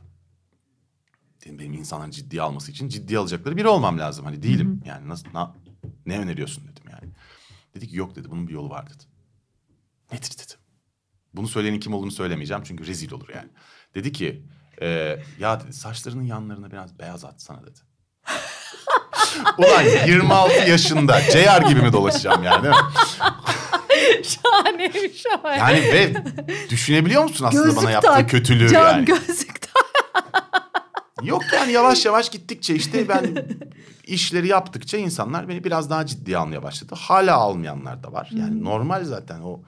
Dedim 1.45 1.59
benim 1.59 1.73
insanların 1.73 2.11
ciddiye 2.11 2.41
alması 2.41 2.71
için 2.71 2.89
ciddiye 2.89 3.19
alacakları 3.19 3.57
biri 3.57 3.67
olmam 3.67 3.99
lazım. 3.99 4.25
Hani 4.25 4.43
değilim. 4.43 4.81
Yani 4.85 5.09
nasıl 5.09 5.27
na- 5.33 5.55
ne 6.05 6.19
öneriyorsun 6.19 6.63
dedim 6.67 6.83
yani. 6.91 7.11
Dedi 7.75 7.87
ki 7.87 7.97
yok 7.97 8.15
dedi 8.15 8.31
bunun 8.31 8.47
bir 8.47 8.53
yolu 8.53 8.69
var 8.69 8.89
dedi. 8.89 9.03
Nedir 10.11 10.31
dedim. 10.31 10.57
Bunu 11.33 11.47
söyleyenin 11.47 11.79
kim 11.79 11.93
olduğunu 11.93 12.11
söylemeyeceğim 12.11 12.63
çünkü 12.63 12.87
rezil 12.87 13.11
olur 13.11 13.29
yani. 13.35 13.49
Dedi 13.95 14.11
ki 14.11 14.45
e, 14.81 15.19
ya 15.39 15.59
dedi 15.59 15.73
saçlarının 15.73 16.23
yanlarına 16.23 16.71
biraz 16.71 16.99
beyaz 16.99 17.25
atsana 17.25 17.61
dedi. 17.63 17.79
Ulan 19.57 19.83
26 20.07 20.69
yaşında 20.69 21.21
CR 21.21 21.67
gibi 21.69 21.81
mi 21.81 21.93
dolaşacağım 21.93 22.43
yani 22.43 22.63
değil 22.63 22.75
mi? 22.75 22.81
Şahaneymiş 24.23 25.23
ama. 25.39 25.53
Yani 25.55 25.79
ve 25.79 26.13
düşünebiliyor 26.69 27.23
musun 27.23 27.45
aslında 27.45 27.63
Gözlük 27.63 27.81
bana 27.81 27.91
yaptığı 27.91 28.07
tak, 28.07 28.29
kötülüğü 28.29 28.69
Can 28.69 28.91
yani? 28.91 29.05
gözlük 29.05 29.61
tak. 29.61 29.71
Yok 31.23 31.41
yani 31.53 31.71
yavaş 31.71 32.05
yavaş 32.05 32.29
gittikçe 32.29 32.75
işte 32.75 33.09
ben 33.09 33.45
işleri 34.03 34.47
yaptıkça 34.47 34.97
insanlar 34.97 35.49
beni 35.49 35.63
biraz 35.63 35.89
daha 35.89 36.05
ciddiye 36.05 36.37
almaya 36.37 36.63
başladı. 36.63 36.95
Hala 36.97 37.35
almayanlar 37.35 38.03
da 38.03 38.13
var. 38.13 38.29
Yani 38.31 38.63
normal 38.63 39.03
zaten 39.03 39.41
o 39.41 39.59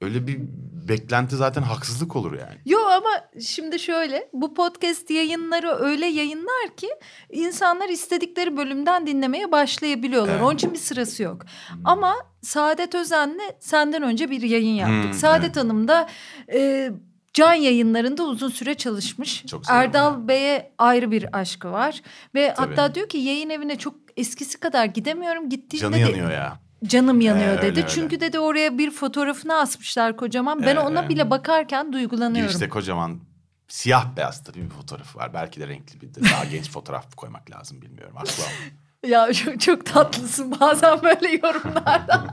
öyle 0.00 0.26
bir 0.26 0.40
beklenti 0.88 1.36
zaten 1.36 1.62
haksızlık 1.62 2.16
olur 2.16 2.32
yani. 2.32 2.58
Yo 2.66 2.78
ama 2.78 3.10
şimdi 3.40 3.78
şöyle 3.78 4.28
bu 4.32 4.54
podcast 4.54 5.10
yayınları 5.10 5.70
öyle 5.70 6.06
yayınlar 6.06 6.76
ki 6.76 6.88
insanlar 7.30 7.88
istedikleri 7.88 8.56
bölümden 8.56 9.06
dinlemeye 9.06 9.52
başlayabiliyorlar. 9.52 10.32
Evet. 10.32 10.42
Onun 10.42 10.54
için 10.54 10.72
bir 10.72 10.78
sırası 10.78 11.22
yok. 11.22 11.42
Ama 11.84 12.14
Saadet 12.42 12.94
Özen'le 12.94 13.40
senden 13.60 14.02
önce 14.02 14.30
bir 14.30 14.42
yayın 14.42 14.74
yaptık. 14.74 15.04
Hmm, 15.04 15.12
Saadet 15.14 15.44
evet. 15.44 15.56
Hanım 15.56 15.88
da 15.88 16.08
e, 16.52 16.90
Can 17.34 17.52
yayınlarında 17.54 18.22
uzun 18.22 18.48
süre 18.48 18.74
çalışmış. 18.74 19.44
Çok 19.46 19.62
Erdal 19.68 20.28
Bey'e 20.28 20.72
ayrı 20.78 21.10
bir 21.10 21.38
aşkı 21.38 21.72
var. 21.72 22.02
Ve 22.34 22.54
Tabii. 22.56 22.68
hatta 22.68 22.94
diyor 22.94 23.08
ki 23.08 23.18
yayın 23.18 23.50
evine 23.50 23.78
çok 23.78 23.94
eskisi 24.16 24.60
kadar 24.60 24.84
gidemiyorum. 24.84 25.48
Gittiğimde 25.48 25.82
Canı 25.82 25.94
de 25.94 25.98
yanıyor 26.10 26.30
ya. 26.30 26.58
canım 26.86 27.20
yanıyor 27.20 27.48
Ee, 27.48 27.56
dedi. 27.56 27.66
öyle, 27.66 27.76
öyle. 27.80 27.88
Çünkü 27.88 28.20
dedi 28.20 28.38
oraya 28.38 28.78
bir 28.78 28.90
fotoğrafını 28.90 29.54
asmışlar 29.54 30.16
kocaman. 30.16 30.60
Ben 30.62 30.66
Evet, 30.66 30.84
ona 30.84 31.00
evet. 31.00 31.10
bile 31.10 31.30
bakarken 31.30 31.92
duygulanıyorum. 31.92 32.48
Girişte 32.48 32.68
kocaman 32.68 33.20
siyah 33.68 34.16
beyaz 34.16 34.44
tabii 34.44 34.62
bir 34.64 34.70
fotoğrafı 34.70 35.18
var. 35.18 35.34
Belki 35.34 35.60
de 35.60 35.68
renkli 35.68 36.00
bir 36.00 36.14
de 36.14 36.20
daha 36.32 36.44
genç 36.44 36.70
fotoğraf 36.70 37.16
koymak 37.16 37.50
lazım 37.50 37.82
bilmiyorum. 37.82 38.16
Haklı 38.16 38.42
ama. 38.42 38.52
Ya 39.06 39.32
çok, 39.32 39.60
çok 39.60 39.86
tatlısın 39.86 40.54
bazen 40.60 41.02
böyle 41.02 41.28
yorumlarda. 41.42 42.24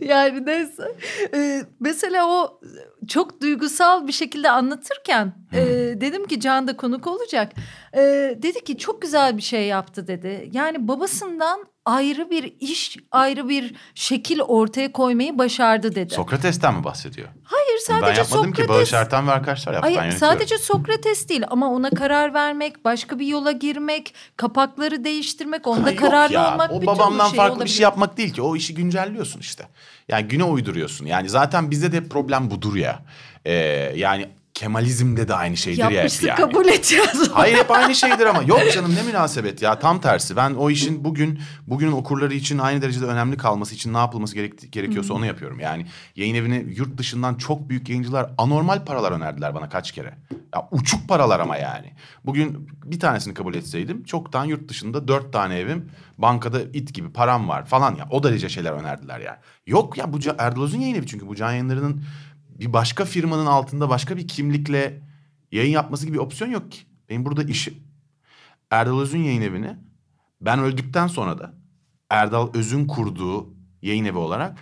yani 0.00 0.46
neyse. 0.46 0.96
Ee, 1.34 1.62
mesela 1.80 2.28
o 2.28 2.60
çok 3.08 3.40
duygusal 3.40 4.06
bir 4.06 4.12
şekilde 4.12 4.50
anlatırken 4.50 5.32
e, 5.52 5.64
dedim 6.00 6.26
ki 6.26 6.40
Can 6.40 6.68
da 6.68 6.76
konuk 6.76 7.06
olacak. 7.06 7.52
E, 7.94 8.00
dedi 8.42 8.64
ki 8.64 8.78
çok 8.78 9.02
güzel 9.02 9.36
bir 9.36 9.42
şey 9.42 9.66
yaptı 9.66 10.06
dedi. 10.06 10.50
Yani 10.52 10.88
babasından 10.88 11.66
ayrı 11.84 12.30
bir 12.30 12.54
iş, 12.60 12.96
ayrı 13.10 13.48
bir 13.48 13.74
şekil 13.94 14.40
ortaya 14.40 14.92
koymayı 14.92 15.38
başardı 15.38 15.94
dedi. 15.94 16.14
Sokrates'ten 16.14 16.74
mi 16.74 16.84
bahsediyor? 16.84 17.28
Hayır 17.44 17.55
sadece 17.86 18.06
ben 18.06 18.16
yapmadım 18.16 18.44
Sokrates. 18.44 18.66
ki 18.66 18.68
Bağış 18.68 18.92
Erten 18.92 19.26
ve 19.26 19.32
arkadaşlar 19.32 19.72
yaptı. 19.74 19.94
Hayır 19.98 20.12
sadece 20.12 20.58
Sokrates 20.58 21.28
değil 21.28 21.42
ama 21.48 21.70
ona 21.70 21.90
karar 21.90 22.34
vermek, 22.34 22.84
başka 22.84 23.18
bir 23.18 23.26
yola 23.26 23.52
girmek, 23.52 24.14
kapakları 24.36 25.04
değiştirmek, 25.04 25.66
onda 25.66 25.90
Ha, 25.90 25.96
kararlı 25.96 26.34
ya. 26.34 26.52
olmak 26.52 26.70
O 26.72 26.74
bütün 26.74 26.86
babamdan 26.86 27.28
şey 27.28 27.36
farklı 27.36 27.54
bir 27.54 27.56
olabilir. 27.60 27.74
şey 27.74 27.82
yapmak 27.82 28.16
değil 28.16 28.32
ki. 28.32 28.42
O 28.42 28.56
işi 28.56 28.74
güncelliyorsun 28.74 29.40
işte. 29.40 29.64
Yani 30.08 30.28
güne 30.28 30.44
uyduruyorsun. 30.44 31.06
Yani 31.06 31.28
zaten 31.28 31.70
bizde 31.70 31.92
de 31.92 32.08
problem 32.08 32.50
budur 32.50 32.76
ya. 32.76 33.02
Ee, 33.44 33.52
yani 33.96 34.28
Kemalizmde 34.56 35.28
de 35.28 35.34
aynı 35.34 35.56
şeydir 35.56 35.78
ya 35.78 35.86
hep 35.86 35.94
Yapmışsın 35.94 36.26
yani. 36.26 36.36
kabul 36.36 36.66
edeceğiz. 36.66 37.30
Hayır 37.32 37.56
hep 37.56 37.70
aynı 37.70 37.94
şeydir 37.94 38.26
ama 38.26 38.42
yok 38.42 38.60
canım 38.74 38.94
ne 38.94 39.02
münasebet 39.02 39.62
ya 39.62 39.78
tam 39.78 40.00
tersi. 40.00 40.36
Ben 40.36 40.54
o 40.54 40.70
işin 40.70 41.04
bugün 41.04 41.40
bugünün 41.66 41.92
okurları 41.92 42.34
için 42.34 42.58
aynı 42.58 42.82
derecede 42.82 43.04
önemli 43.04 43.36
kalması 43.36 43.74
için 43.74 43.94
ne 43.94 43.98
yapılması 43.98 44.34
gerek, 44.34 44.72
gerekiyorsa 44.72 45.14
onu 45.14 45.26
yapıyorum. 45.26 45.60
Yani 45.60 45.86
yayın 46.16 46.34
evini 46.34 46.74
yurt 46.76 46.98
dışından 46.98 47.34
çok 47.34 47.68
büyük 47.68 47.88
yayıncılar 47.88 48.30
anormal 48.38 48.84
paralar 48.84 49.12
önerdiler 49.12 49.54
bana 49.54 49.68
kaç 49.68 49.92
kere. 49.92 50.14
Ya 50.54 50.68
uçuk 50.70 51.08
paralar 51.08 51.40
ama 51.40 51.56
yani. 51.56 51.92
Bugün 52.26 52.68
bir 52.84 53.00
tanesini 53.00 53.34
kabul 53.34 53.54
etseydim 53.54 54.04
çoktan 54.04 54.44
yurt 54.44 54.68
dışında 54.68 55.08
dört 55.08 55.32
tane 55.32 55.58
evim 55.58 55.90
bankada 56.18 56.60
it 56.62 56.94
gibi 56.94 57.12
param 57.12 57.48
var 57.48 57.66
falan 57.66 57.94
ya. 57.94 58.06
O 58.10 58.22
derece 58.22 58.48
şeyler 58.48 58.72
önerdiler 58.72 59.20
yani. 59.20 59.38
Yok 59.66 59.98
ya 59.98 60.12
bu 60.12 60.18
Erdal 60.38 60.62
Öz'ün 60.62 60.80
yayın 60.80 60.94
evi 60.94 61.06
çünkü 61.06 61.26
bu 61.26 61.36
can 61.36 61.50
yayınlarının 61.50 62.02
bir 62.60 62.72
başka 62.72 63.04
firmanın 63.04 63.46
altında 63.46 63.88
başka 63.88 64.16
bir 64.16 64.28
kimlikle 64.28 65.02
yayın 65.52 65.72
yapması 65.72 66.06
gibi 66.06 66.14
bir 66.14 66.22
opsiyon 66.22 66.50
yok 66.50 66.72
ki. 66.72 66.78
Benim 67.08 67.24
burada 67.24 67.42
işim 67.42 67.74
Erdal 68.70 69.00
Öz'ün 69.00 69.22
yayın 69.22 69.42
evini 69.42 69.76
ben 70.40 70.58
öldükten 70.58 71.06
sonra 71.06 71.38
da 71.38 71.54
Erdal 72.10 72.54
Öz'ün 72.54 72.86
kurduğu 72.86 73.54
yayın 73.82 74.04
evi 74.04 74.18
olarak 74.18 74.58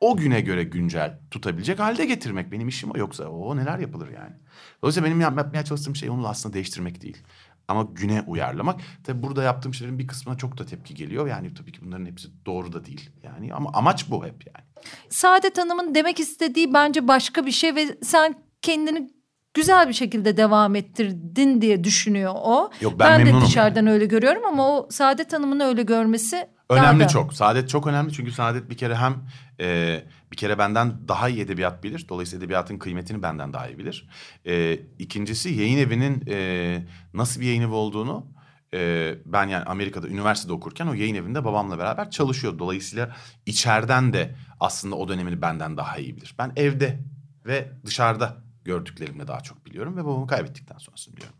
o 0.00 0.16
güne 0.16 0.40
göre 0.40 0.64
güncel 0.64 1.20
tutabilecek 1.30 1.78
halde 1.78 2.06
getirmek 2.06 2.52
benim 2.52 2.68
işim 2.68 2.90
o. 2.90 2.98
Yoksa 2.98 3.28
o 3.28 3.56
neler 3.56 3.78
yapılır 3.78 4.08
yani. 4.08 4.32
Dolayısıyla 4.82 5.06
benim 5.06 5.20
yap- 5.20 5.36
yapmaya 5.36 5.64
çalıştığım 5.64 5.96
şey 5.96 6.10
onu 6.10 6.28
aslında 6.28 6.54
değiştirmek 6.54 7.02
değil. 7.02 7.22
Ama 7.72 7.88
güne 7.92 8.24
uyarlamak. 8.26 8.80
Tabii 9.04 9.22
burada 9.22 9.42
yaptığım 9.42 9.74
şeylerin 9.74 9.98
bir 9.98 10.06
kısmına 10.06 10.38
çok 10.38 10.58
da 10.58 10.66
tepki 10.66 10.94
geliyor. 10.94 11.26
Yani 11.26 11.54
tabii 11.54 11.72
ki 11.72 11.78
bunların 11.84 12.06
hepsi 12.06 12.28
doğru 12.46 12.72
da 12.72 12.84
değil. 12.84 13.10
Yani 13.22 13.54
ama 13.54 13.70
amaç 13.72 14.10
bu 14.10 14.26
hep 14.26 14.46
yani. 14.46 14.66
Saadet 15.08 15.58
Hanım'ın 15.58 15.94
demek 15.94 16.20
istediği 16.20 16.74
bence 16.74 17.08
başka 17.08 17.46
bir 17.46 17.50
şey 17.50 17.74
ve 17.74 17.98
sen 18.02 18.34
kendini 18.62 19.10
güzel 19.54 19.88
bir 19.88 19.94
şekilde 19.94 20.36
devam 20.36 20.74
ettirdin 20.76 21.60
diye 21.60 21.84
düşünüyor 21.84 22.32
o. 22.36 22.70
Yok, 22.80 22.98
ben 22.98 23.20
de 23.20 23.24
memnunum 23.24 23.46
dışarıdan 23.46 23.86
öyle 23.86 24.06
görüyorum 24.06 24.42
ama 24.46 24.68
o 24.68 24.88
Saadet 24.90 25.32
Hanım'ın 25.32 25.60
öyle 25.60 25.82
görmesi 25.82 26.48
Önemli 26.70 27.04
da- 27.04 27.08
çok. 27.08 27.34
Saadet 27.34 27.68
çok 27.68 27.86
önemli 27.86 28.12
çünkü 28.12 28.32
Saadet 28.32 28.70
bir 28.70 28.76
kere 28.76 28.96
hem 28.96 29.14
e, 29.60 29.98
bir 30.32 30.36
kere 30.36 30.58
benden 30.58 31.08
daha 31.08 31.28
iyi 31.28 31.40
edebiyat 31.40 31.84
bilir. 31.84 32.06
Dolayısıyla 32.08 32.44
edebiyatın 32.44 32.78
kıymetini 32.78 33.22
benden 33.22 33.52
daha 33.52 33.68
iyi 33.68 33.78
bilir. 33.78 34.08
E, 34.46 34.80
ikincisi 34.98 35.48
yayın 35.48 35.78
evinin 35.78 36.24
e, 36.28 36.86
nasıl 37.14 37.40
bir 37.40 37.46
yayın 37.46 37.62
evi 37.62 37.72
olduğunu 37.72 38.26
e, 38.74 39.14
ben 39.26 39.48
yani 39.48 39.64
Amerika'da 39.64 40.08
üniversitede 40.08 40.52
okurken 40.52 40.86
o 40.86 40.94
yayın 40.94 41.14
evinde 41.14 41.44
babamla 41.44 41.78
beraber 41.78 42.10
çalışıyordu. 42.10 42.58
Dolayısıyla 42.58 43.16
içeriden 43.46 44.12
de 44.12 44.34
aslında 44.60 44.96
o 44.96 45.08
dönemini 45.08 45.42
benden 45.42 45.76
daha 45.76 45.96
iyi 45.98 46.16
bilir. 46.16 46.34
Ben 46.38 46.52
evde 46.56 46.98
ve 47.46 47.72
dışarıda 47.86 48.36
gördüklerimle 48.64 49.28
daha 49.28 49.40
çok 49.40 49.66
biliyorum 49.66 49.96
ve 49.96 50.04
babamı 50.04 50.26
kaybettikten 50.26 50.78
sonrasını 50.78 51.16
biliyorum. 51.16 51.36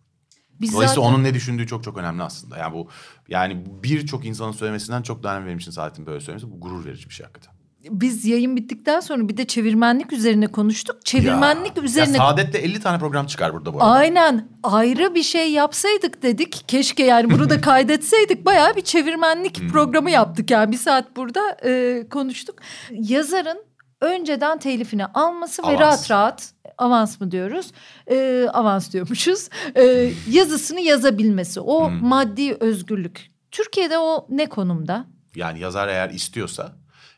Biz 0.60 0.72
Dolayısıyla 0.72 1.02
zaten- 1.02 1.14
onun 1.14 1.24
ne 1.24 1.34
düşündüğü 1.34 1.66
çok 1.66 1.84
çok 1.84 1.98
önemli 1.98 2.22
aslında. 2.22 2.58
Yani 2.58 2.74
bu 2.74 2.88
yani 3.28 3.64
birçok 3.82 4.24
insanın 4.24 4.52
söylemesinden 4.52 5.02
çok 5.02 5.22
daha 5.22 5.34
önemli 5.34 5.46
benim 5.46 5.58
için 5.58 5.70
Saadet'in 5.70 6.06
böyle 6.06 6.20
söylemesi. 6.20 6.50
Bu 6.50 6.60
gurur 6.60 6.84
verici 6.84 7.08
bir 7.08 7.14
şey 7.14 7.26
hakikaten. 7.26 7.61
Biz 7.90 8.24
yayın 8.24 8.56
bittikten 8.56 9.00
sonra 9.00 9.28
bir 9.28 9.36
de 9.36 9.44
çevirmenlik 9.46 10.12
üzerine 10.12 10.46
konuştuk. 10.46 11.04
Çevirmenlik 11.06 11.76
ya, 11.76 11.82
üzerine 11.82 12.16
Ya 12.16 12.22
Saadet'te 12.22 12.58
50 12.58 12.80
tane 12.80 12.98
program 12.98 13.26
çıkar 13.26 13.54
burada 13.54 13.74
bu 13.74 13.76
arada. 13.82 13.90
Aynen 13.90 14.48
ayrı 14.62 15.14
bir 15.14 15.22
şey 15.22 15.52
yapsaydık 15.52 16.22
dedik. 16.22 16.64
Keşke 16.68 17.02
yani 17.04 17.30
bunu 17.30 17.50
da 17.50 17.60
kaydetseydik. 17.60 18.46
Bayağı 18.46 18.76
bir 18.76 18.80
çevirmenlik 18.82 19.60
Hmm. 19.60 19.68
programı 19.68 20.10
yaptık 20.10 20.50
yani 20.50 20.72
bir 20.72 20.76
saat 20.76 21.16
burada 21.16 21.56
e, 21.64 22.02
konuştuk. 22.10 22.58
Yazarın 22.90 23.58
önceden 24.00 24.58
telifini 24.58 25.06
alması 25.06 25.62
ve 25.62 25.66
Avans. 25.66 25.80
rahat 25.80 26.10
rahat 26.10 26.52
avans 26.78 27.20
mı 27.20 27.30
diyoruz? 27.30 27.72
E, 28.10 28.46
avans 28.52 28.92
diyormuşuz. 28.92 29.48
E, 29.76 30.10
yazısını 30.30 30.80
yazabilmesi 30.80 31.60
o 31.60 31.88
Hmm. 31.88 32.06
maddi 32.06 32.56
özgürlük. 32.60 33.30
Türkiye'de 33.50 33.98
o 33.98 34.26
ne 34.28 34.46
konumda? 34.48 35.04
Yani 35.36 35.60
yazar 35.60 35.88
eğer 35.88 36.10
istiyorsa 36.10 36.72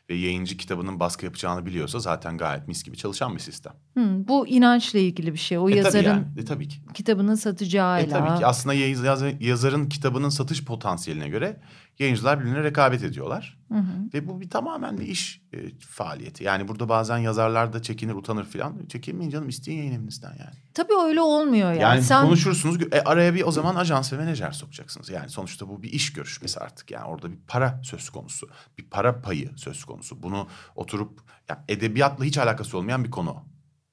ve 0.09 0.13
yayıncı 0.15 0.57
kitabının 0.57 0.99
baskı 0.99 1.25
yapacağını 1.25 1.65
biliyorsa 1.65 1.99
zaten 1.99 2.37
gayet 2.37 2.67
mis 2.67 2.83
gibi 2.83 2.97
çalışan 2.97 3.35
bir 3.35 3.39
sistem. 3.39 3.73
Hmm, 3.93 4.27
bu 4.27 4.47
inançla 4.47 4.99
ilgili 4.99 5.33
bir 5.33 5.37
şey. 5.37 5.57
O 5.57 5.61
E 5.61 5.71
tabii 5.71 5.77
yazarın 5.77 6.05
yani. 6.09 6.25
E 6.37 6.45
tabii 6.45 6.67
ki. 6.67 6.77
kitabının 6.93 7.33
E 7.33 7.37
satacağıyla. 7.37 8.19
tabii 8.19 8.39
ki 8.39 8.45
aslında 8.45 8.73
yayız- 8.73 9.03
yaz- 9.03 9.23
yazarın 9.41 9.89
kitabının 9.89 10.29
satış 10.29 10.65
potansiyeline 10.65 11.29
göre 11.29 11.57
yayıncılar 11.99 12.39
birbirine 12.39 12.63
rekabet 12.63 13.03
ediyorlar. 13.03 13.57
Hı 13.71 13.77
hı. 13.77 14.13
Ve 14.13 14.27
bu 14.27 14.41
bir 14.41 14.49
tamamen 14.49 14.97
bir 14.97 15.07
iş 15.07 15.41
e, 15.53 15.57
faaliyeti. 15.79 16.43
Yani 16.43 16.67
burada 16.67 16.89
bazen 16.89 17.17
yazarlar 17.17 17.73
da 17.73 17.81
çekinir 17.81 18.13
utanır 18.13 18.45
falan. 18.45 18.85
Çekinmeyin 18.89 19.31
canım 19.31 19.49
isteyin 19.49 19.77
yayın 19.77 19.91
evinizden 19.91 20.29
yani. 20.39 20.55
Tabii 20.73 20.93
öyle 21.07 21.21
olmuyor 21.21 21.69
yani. 21.69 21.81
Yani 21.81 22.03
Sen 22.03 22.25
konuşursunuz 22.25 22.77
e, 22.91 23.01
araya 23.01 23.33
bir 23.33 23.41
o 23.41 23.51
zaman 23.51 23.75
ajans 23.75 24.13
ve 24.13 24.17
menajer 24.17 24.51
sokacaksınız. 24.51 25.09
Yani 25.09 25.29
sonuçta 25.29 25.69
bu 25.69 25.83
bir 25.83 25.91
iş 25.91 26.13
görüşmesi 26.13 26.59
artık. 26.59 26.91
Yani 26.91 27.05
orada 27.05 27.31
bir 27.31 27.37
para 27.47 27.81
söz 27.83 28.09
konusu. 28.09 28.49
Bir 28.77 28.89
para 28.89 29.21
payı 29.21 29.51
söz 29.55 29.85
konusu. 29.85 30.23
Bunu 30.23 30.47
oturup 30.75 31.21
ya 31.49 31.65
edebiyatla 31.67 32.25
hiç 32.25 32.37
alakası 32.37 32.77
olmayan 32.77 33.03
bir 33.03 33.11
konu. 33.11 33.45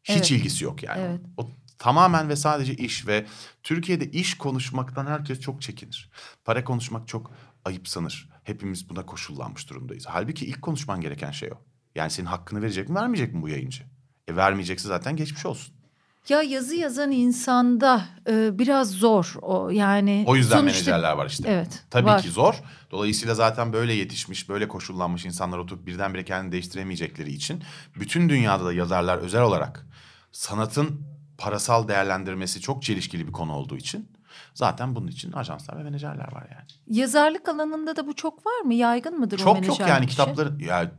Hiç 0.04 0.16
Evet. 0.16 0.30
ilgisi 0.30 0.64
yok 0.64 0.82
yani. 0.82 1.00
Evet. 1.00 1.20
O 1.36 1.48
tamamen 1.78 2.28
ve 2.28 2.36
sadece 2.36 2.74
iş 2.74 3.06
ve 3.06 3.26
Türkiye'de 3.62 4.10
iş 4.10 4.38
konuşmaktan 4.38 5.06
herkes 5.06 5.40
çok 5.40 5.62
çekinir. 5.62 6.10
Para 6.44 6.64
konuşmak 6.64 7.08
çok 7.08 7.30
ayıp 7.64 7.88
sanır. 7.88 8.28
Hepimiz 8.44 8.88
buna 8.90 9.06
koşullanmış 9.06 9.70
durumdayız. 9.70 10.06
Halbuki 10.08 10.46
ilk 10.46 10.62
konuşman 10.62 11.00
gereken 11.00 11.30
şey 11.30 11.50
o. 11.52 11.56
Yani 11.94 12.10
senin 12.10 12.26
hakkını 12.26 12.62
verecek 12.62 12.88
mi 12.88 12.94
vermeyecek 12.94 13.34
mi 13.34 13.42
bu 13.42 13.48
yayıncı? 13.48 13.84
E 14.28 14.36
vermeyecekse 14.36 14.88
zaten 14.88 15.16
geçmiş 15.16 15.46
olsun. 15.46 15.74
Ya 16.28 16.42
yazı 16.42 16.74
yazan 16.74 17.10
insanda 17.10 18.04
e, 18.28 18.58
biraz 18.58 18.90
zor 18.90 19.34
o 19.42 19.70
yani. 19.70 20.24
O 20.26 20.36
yüzden 20.36 20.58
sonuçta- 20.58 20.90
menajerler 20.90 21.12
var 21.12 21.26
işte. 21.26 21.48
Evet. 21.48 21.84
Tabii 21.90 22.06
var. 22.06 22.22
ki 22.22 22.30
zor. 22.30 22.54
Dolayısıyla 22.90 23.34
zaten 23.34 23.72
böyle 23.72 23.92
yetişmiş, 23.92 24.48
böyle 24.48 24.68
koşullanmış 24.68 25.24
insanlar 25.24 25.58
oturup 25.58 25.86
birdenbire 25.86 26.24
kendini 26.24 26.52
değiştiremeyecekleri 26.52 27.32
için 27.32 27.62
bütün 28.00 28.28
dünyada 28.28 28.64
da 28.64 28.72
yazarlar 28.72 29.18
özel 29.18 29.42
olarak 29.42 29.86
sanatın 30.32 31.00
parasal 31.38 31.88
değerlendirmesi 31.88 32.60
çok 32.60 32.82
çelişkili 32.82 33.26
bir 33.26 33.32
konu 33.32 33.52
olduğu 33.52 33.76
için 33.76 34.08
zaten 34.54 34.94
bunun 34.94 35.06
için 35.06 35.32
ajanslar 35.32 35.78
ve 35.78 35.82
menajerler 35.82 36.32
var 36.32 36.46
yani. 36.50 36.98
Yazarlık 36.98 37.48
alanında 37.48 37.96
da 37.96 38.06
bu 38.06 38.14
çok 38.14 38.46
var 38.46 38.60
mı? 38.60 38.74
Yaygın 38.74 39.18
mıdır 39.18 39.38
o 39.38 39.42
Çok 39.42 39.56
yok 39.56 39.60
menajerlik 39.60 39.88
yani 39.90 40.04
işi? 40.04 40.10
kitapları 40.10 40.64
yani 40.64 40.90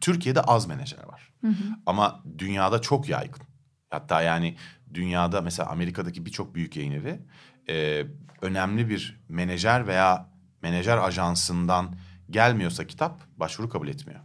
Türkiye'de 0.00 0.40
az 0.40 0.66
menajer 0.66 1.04
var. 1.08 1.32
Hı 1.40 1.48
hı. 1.48 1.64
Ama 1.86 2.22
dünyada 2.38 2.80
çok 2.80 3.08
yaygın. 3.08 3.42
Hatta 3.90 4.22
yani 4.22 4.56
dünyada 4.94 5.40
mesela 5.40 5.68
Amerika'daki 5.68 6.26
birçok 6.26 6.54
büyük 6.54 6.76
yayın 6.76 6.92
evi 6.92 7.20
e, 7.68 8.06
önemli 8.42 8.88
bir 8.88 9.20
menajer 9.28 9.86
veya 9.86 10.30
menajer 10.62 10.98
ajansından 10.98 11.94
gelmiyorsa 12.30 12.86
kitap 12.86 13.20
başvuru 13.36 13.68
kabul 13.68 13.88
etmiyor. 13.88 14.20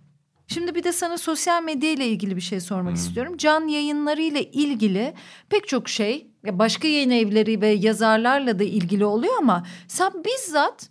Şimdi 0.47 0.75
bir 0.75 0.83
de 0.83 0.93
sana 0.93 1.17
sosyal 1.17 1.63
medya 1.63 1.91
ile 1.91 2.07
ilgili 2.07 2.35
bir 2.35 2.41
şey 2.41 2.59
sormak 2.59 2.95
istiyorum. 2.95 3.37
Can 3.37 3.67
yayınları 3.67 4.21
ile 4.21 4.51
ilgili 4.51 5.13
pek 5.49 5.67
çok 5.67 5.89
şey 5.89 6.26
başka 6.43 6.87
yayın 6.87 7.09
evleri 7.09 7.61
ve 7.61 7.67
yazarlarla 7.67 8.59
da 8.59 8.63
ilgili 8.63 9.05
oluyor 9.05 9.33
ama 9.37 9.65
sen 9.87 10.11
bizzat 10.23 10.89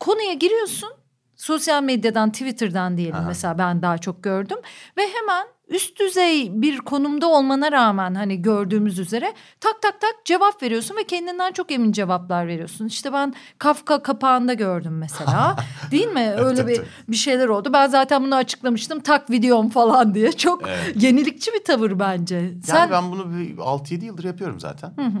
konuya 0.00 0.32
giriyorsun. 0.32 0.90
Sosyal 1.36 1.82
medyadan, 1.82 2.32
Twitter'dan 2.32 2.96
diyelim 2.96 3.14
Aha. 3.14 3.26
mesela 3.26 3.58
ben 3.58 3.82
daha 3.82 3.98
çok 3.98 4.22
gördüm 4.22 4.58
ve 4.96 5.02
hemen 5.02 5.46
üst 5.68 6.00
düzey 6.00 6.62
bir 6.62 6.78
konumda 6.78 7.26
olmana 7.28 7.72
rağmen 7.72 8.14
hani 8.14 8.42
gördüğümüz 8.42 8.98
üzere 8.98 9.34
tak 9.60 9.82
tak 9.82 10.00
tak 10.00 10.14
cevap 10.24 10.62
veriyorsun 10.62 10.96
ve 10.96 11.04
kendinden 11.04 11.52
çok 11.52 11.70
emin 11.70 11.92
cevaplar 11.92 12.46
veriyorsun. 12.46 12.86
İşte 12.86 13.12
ben 13.12 13.34
Kafka 13.58 14.02
kapağında 14.02 14.54
gördüm 14.54 14.98
mesela. 14.98 15.56
Değil 15.90 16.08
mi? 16.08 16.34
Öyle 16.38 16.66
bir 16.66 16.80
bir 17.08 17.16
şeyler 17.16 17.48
oldu. 17.48 17.72
Ben 17.72 17.86
zaten 17.88 18.22
bunu 18.24 18.34
açıklamıştım. 18.34 19.00
Tak 19.00 19.30
videom 19.30 19.68
falan 19.70 20.14
diye. 20.14 20.32
Çok 20.32 20.68
Evet. 20.68 21.02
yenilikçi 21.02 21.50
bir 21.52 21.64
tavır 21.64 21.98
bence. 21.98 22.36
Yani 22.36 22.62
Sen 22.62 22.90
ben 22.90 23.12
bunu 23.12 23.38
bir 23.38 23.56
6-7 23.56 24.04
yıldır 24.04 24.24
yapıyorum 24.24 24.60
zaten. 24.60 24.92
Hı 24.96 25.02
hı. 25.06 25.20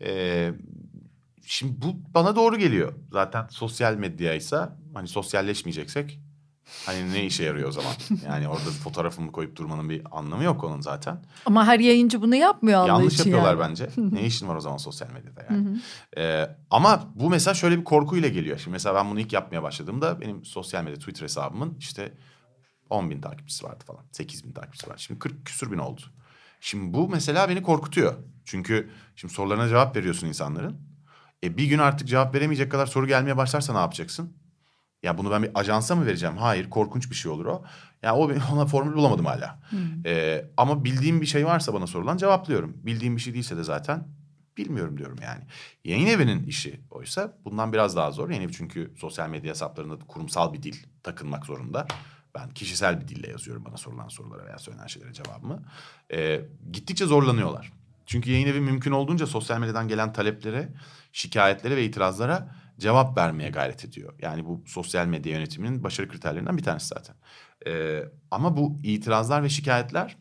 Ee, 0.00 0.52
şimdi 1.46 1.82
bu 1.82 2.14
bana 2.14 2.36
doğru 2.36 2.56
geliyor. 2.56 2.92
Zaten 3.12 3.46
sosyal 3.50 3.94
medyaysa 3.94 4.76
hani 4.94 5.08
sosyalleşmeyeceksek 5.08 6.18
hani 6.86 7.12
ne 7.12 7.24
işe 7.24 7.44
yarıyor 7.44 7.68
o 7.68 7.72
zaman? 7.72 7.92
Yani 8.26 8.48
orada 8.48 8.70
fotoğrafımı 8.70 9.32
koyup 9.32 9.56
durmanın 9.56 9.90
bir 9.90 10.02
anlamı 10.10 10.44
yok 10.44 10.64
onun 10.64 10.80
zaten. 10.80 11.24
ama 11.46 11.66
her 11.66 11.80
yayıncı 11.80 12.22
bunu 12.22 12.34
yapmıyor 12.36 12.78
Allah 12.80 12.88
Yanlış 12.88 13.14
için 13.14 13.30
yapıyorlar 13.30 13.62
yani. 13.62 13.70
bence. 13.70 13.88
ne 13.96 14.22
işin 14.26 14.48
var 14.48 14.56
o 14.56 14.60
zaman 14.60 14.76
sosyal 14.76 15.10
medyada 15.10 15.46
yani? 15.50 15.80
Ee, 16.18 16.56
ama 16.70 17.04
bu 17.14 17.30
mesela 17.30 17.54
şöyle 17.54 17.78
bir 17.78 17.84
korkuyla 17.84 18.28
geliyor. 18.28 18.58
Şimdi 18.58 18.72
mesela 18.72 18.94
ben 18.94 19.10
bunu 19.10 19.20
ilk 19.20 19.32
yapmaya 19.32 19.62
başladığımda 19.62 20.20
benim 20.20 20.44
sosyal 20.44 20.84
medya 20.84 20.96
Twitter 20.98 21.22
hesabımın 21.22 21.76
işte 21.78 22.12
10 22.90 23.10
bin 23.10 23.20
takipçisi 23.20 23.64
vardı 23.64 23.84
falan. 23.86 24.02
8 24.12 24.44
bin 24.44 24.52
takipçisi 24.52 24.90
var. 24.90 24.96
Şimdi 24.98 25.20
40 25.20 25.46
küsür 25.46 25.72
bin 25.72 25.78
oldu. 25.78 26.00
Şimdi 26.60 26.94
bu 26.94 27.08
mesela 27.08 27.48
beni 27.48 27.62
korkutuyor. 27.62 28.14
Çünkü 28.44 28.90
şimdi 29.16 29.34
sorularına 29.34 29.68
cevap 29.68 29.96
veriyorsun 29.96 30.26
insanların. 30.26 30.80
E 31.44 31.56
bir 31.56 31.66
gün 31.66 31.78
artık 31.78 32.08
cevap 32.08 32.34
veremeyecek 32.34 32.70
kadar 32.70 32.86
soru 32.86 33.06
gelmeye 33.06 33.36
başlarsa 33.36 33.72
ne 33.72 33.78
yapacaksın? 33.78 34.36
Ya 35.04 35.18
bunu 35.18 35.30
ben 35.30 35.42
bir 35.42 35.50
ajansa 35.54 35.96
mı 35.96 36.06
vereceğim? 36.06 36.36
Hayır 36.36 36.70
korkunç 36.70 37.10
bir 37.10 37.14
şey 37.14 37.32
olur 37.32 37.46
o. 37.46 37.64
Ya 38.02 38.14
o 38.14 38.32
ona 38.52 38.66
formül 38.66 38.94
bulamadım 38.94 39.26
hala. 39.26 39.58
Ee, 40.06 40.44
ama 40.56 40.84
bildiğim 40.84 41.20
bir 41.20 41.26
şey 41.26 41.46
varsa 41.46 41.74
bana 41.74 41.86
sorulan 41.86 42.16
cevaplıyorum. 42.16 42.76
Bildiğim 42.82 43.16
bir 43.16 43.20
şey 43.20 43.34
değilse 43.34 43.56
de 43.56 43.64
zaten 43.64 44.08
bilmiyorum 44.56 44.98
diyorum 44.98 45.18
yani. 45.22 45.42
Yayın 45.84 46.06
evinin 46.06 46.46
işi 46.46 46.80
oysa 46.90 47.38
bundan 47.44 47.72
biraz 47.72 47.96
daha 47.96 48.10
zor. 48.10 48.30
Yayın 48.30 48.42
evi 48.42 48.52
çünkü 48.52 48.92
sosyal 48.96 49.28
medya 49.28 49.50
hesaplarında 49.50 49.98
kurumsal 50.08 50.52
bir 50.52 50.62
dil 50.62 50.76
takınmak 51.02 51.46
zorunda. 51.46 51.86
Ben 52.34 52.50
kişisel 52.50 53.00
bir 53.00 53.08
dille 53.08 53.30
yazıyorum 53.30 53.64
bana 53.64 53.76
sorulan 53.76 54.08
sorulara 54.08 54.46
veya 54.46 54.58
söylenen 54.58 54.86
şeylere 54.86 55.12
cevabımı. 55.12 55.62
Ee, 56.12 56.40
gittikçe 56.72 57.06
zorlanıyorlar. 57.06 57.72
Çünkü 58.06 58.30
yayın 58.30 58.46
evi 58.46 58.60
mümkün 58.60 58.92
olduğunca 58.92 59.26
sosyal 59.26 59.58
medyadan 59.58 59.88
gelen 59.88 60.12
taleplere, 60.12 60.68
şikayetlere 61.12 61.76
ve 61.76 61.84
itirazlara 61.84 62.54
cevap 62.78 63.18
vermeye 63.18 63.50
gayret 63.50 63.84
ediyor. 63.84 64.14
Yani 64.22 64.44
bu 64.44 64.62
sosyal 64.66 65.06
medya 65.06 65.32
yönetiminin 65.32 65.84
başarı 65.84 66.08
kriterlerinden 66.08 66.58
bir 66.58 66.62
tanesi 66.62 66.86
zaten. 66.86 67.16
Ee, 67.66 68.02
ama 68.30 68.56
bu 68.56 68.80
itirazlar 68.82 69.42
ve 69.42 69.48
şikayetler 69.48 70.16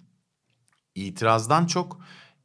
itirazdan 0.95 1.65
çok 1.65 1.99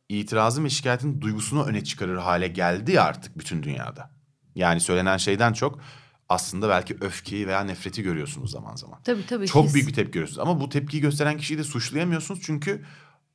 itirazın 0.09 0.65
ve 0.65 0.71
şikayetin 0.71 1.21
duygusunu 1.21 1.65
öne 1.65 1.85
çıkarır 1.85 2.17
hale 2.17 2.49
geldi 2.49 2.93
ya 2.93 3.03
artık 3.05 3.39
bütün 3.39 3.63
dünyada. 3.63 4.11
Yani 4.55 4.81
söylenen 4.81 5.17
şeyden 5.17 5.53
çok 5.53 5.81
aslında 6.29 6.69
belki 6.69 6.97
öfkeyi 7.01 7.49
veya 7.49 7.61
nefreti 7.61 8.03
görüyorsunuz 8.03 8.51
zaman 8.51 8.77
zaman. 8.77 9.03
Tabii 9.03 9.27
tabii. 9.27 9.47
Çok 9.47 9.67
his. 9.67 9.75
büyük 9.75 9.89
bir 9.89 9.95
tepki 9.95 10.13
görüyorsunuz 10.13 10.39
ama 10.39 10.61
bu 10.61 10.69
tepkiyi 10.69 11.03
gösteren 11.03 11.37
kişiyi 11.37 11.59
de 11.59 11.65
suçlayamıyorsunuz 11.65 12.41
çünkü 12.43 12.85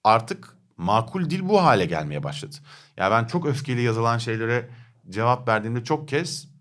artık 0.04 0.58
makul 0.78 1.30
dil 1.30 1.50
bu 1.50 1.64
hale 1.64 1.86
gelmeye 1.86 2.24
başladı. 2.24 2.56
Ya 2.98 3.12
ben 3.12 3.26
çok 3.26 3.46
öfkeli 3.46 3.82
yazılan 3.82 4.18
şeylere 4.18 4.70
cevap 5.10 5.48
verdiğimde 5.48 5.84
çok 5.84 6.08
kez 6.08 6.53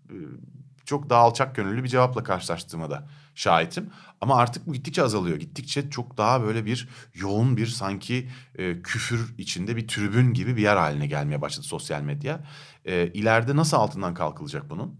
çok 0.85 1.09
daha 1.09 1.21
alçak 1.21 1.55
gönüllü 1.55 1.83
bir 1.83 1.89
cevapla 1.89 2.23
karşılaştığıma 2.23 2.89
da 2.89 3.07
şahitim. 3.35 3.89
Ama 4.21 4.35
artık 4.35 4.67
bu 4.67 4.73
gittikçe 4.73 5.03
azalıyor. 5.03 5.37
Gittikçe 5.37 5.89
çok 5.89 6.17
daha 6.17 6.43
böyle 6.43 6.65
bir 6.65 6.89
yoğun 7.13 7.57
bir 7.57 7.67
sanki 7.67 8.29
e, 8.55 8.81
küfür 8.81 9.35
içinde 9.37 9.75
bir 9.75 9.87
tribün 9.87 10.33
gibi 10.33 10.57
bir 10.57 10.61
yer 10.61 10.77
haline 10.77 11.07
gelmeye 11.07 11.41
başladı 11.41 11.65
sosyal 11.65 12.01
medya. 12.01 12.43
E, 12.85 13.07
ileride 13.07 13.55
nasıl 13.55 13.77
altından 13.77 14.13
kalkılacak 14.13 14.69
bunun? 14.69 14.99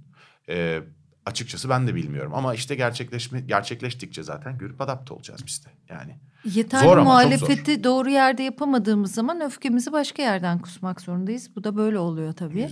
E, 0.50 0.82
açıkçası 1.26 1.70
ben 1.70 1.88
de 1.88 1.96
bilmiyorum. 1.96 2.32
Ama 2.36 2.54
işte 2.54 2.76
gerçekleşme 2.76 3.42
gerçekleştikçe 3.42 4.24
zaten 4.24 4.58
görüp 4.58 4.82
adapte 4.82 5.14
olacağız 5.14 5.42
biz 5.46 5.66
de. 5.66 5.70
Yani 5.90 6.16
Yeterli 6.46 6.84
Zor 6.84 6.98
muhalefeti 6.98 7.84
doğru 7.84 8.10
yerde 8.10 8.44
yapamadığımız 8.44 9.14
zaman 9.14 9.42
öfkemizi 9.42 9.92
başka 9.92 10.22
yerden 10.22 10.60
kusmak 10.60 11.02
zorundayız. 11.02 11.56
Bu 11.56 11.64
da 11.64 11.76
böyle 11.78 12.00
oluyor 12.00 12.34
tabii. 12.34 12.70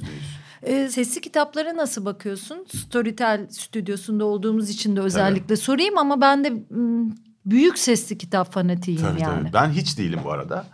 Ee, 0.64 0.90
sesli 0.90 1.22
kitaplara 1.22 1.76
nasıl 1.76 2.06
bakıyorsun? 2.06 2.66
Storytel 2.76 3.48
stüdyosunda 3.50 4.26
olduğumuz 4.26 4.70
için 4.70 4.96
de 4.96 5.02
özellikle 5.02 5.56
sorayım 5.56 5.98
ama 5.98 6.22
ben 6.22 6.44
de 6.44 6.50
m, 6.50 7.12
büyük 7.46 7.78
sesli 7.78 8.18
kitap 8.18 8.54
fanatiyim 8.54 9.02
Tabii 9.02 9.22
yani. 9.22 9.42
tabii. 9.44 9.54
Ben 9.54 9.70
hiç 9.70 9.98
değilim 9.98 10.20
bu 10.24 10.32
arada. 10.32 10.66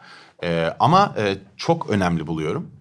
Ee, 0.43 0.73
ama 0.79 1.15
e, 1.17 1.37
çok 1.57 1.89
önemli 1.89 2.27
buluyorum. 2.27 2.71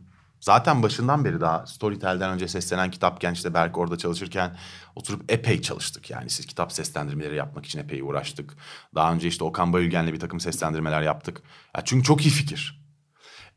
Zaten 0.47 0.82
başından 0.82 1.24
beri 1.24 1.40
daha 1.40 1.66
Storytel'den 1.66 2.30
önce 2.30 2.49
seslenen 2.49 2.90
kitapken 2.90 3.32
işte 3.32 3.55
Berk 3.55 3.78
orada 3.78 3.99
çalışırken 3.99 4.57
oturup 4.94 5.32
epey 5.32 5.62
çalıştık. 5.62 6.11
Yani 6.11 6.30
siz 6.30 6.47
kitap 6.47 6.72
seslendirmeleri 6.72 7.36
yapmak 7.36 7.66
için 7.66 7.78
epey 7.78 8.03
uğraştık. 8.03 8.55
Daha 8.94 9.12
önce 9.12 9.28
işte 9.28 9.44
Okan 9.44 9.72
Bayülgen'le 9.72 10.12
bir 10.12 10.20
takım 10.20 10.40
seslendirmeler 10.40 11.03
yaptık. 11.03 11.42
Ya 11.76 11.82
çünkü 11.84 12.05
çok 12.05 12.26
iyi 12.26 12.30
fikir. 12.30 12.82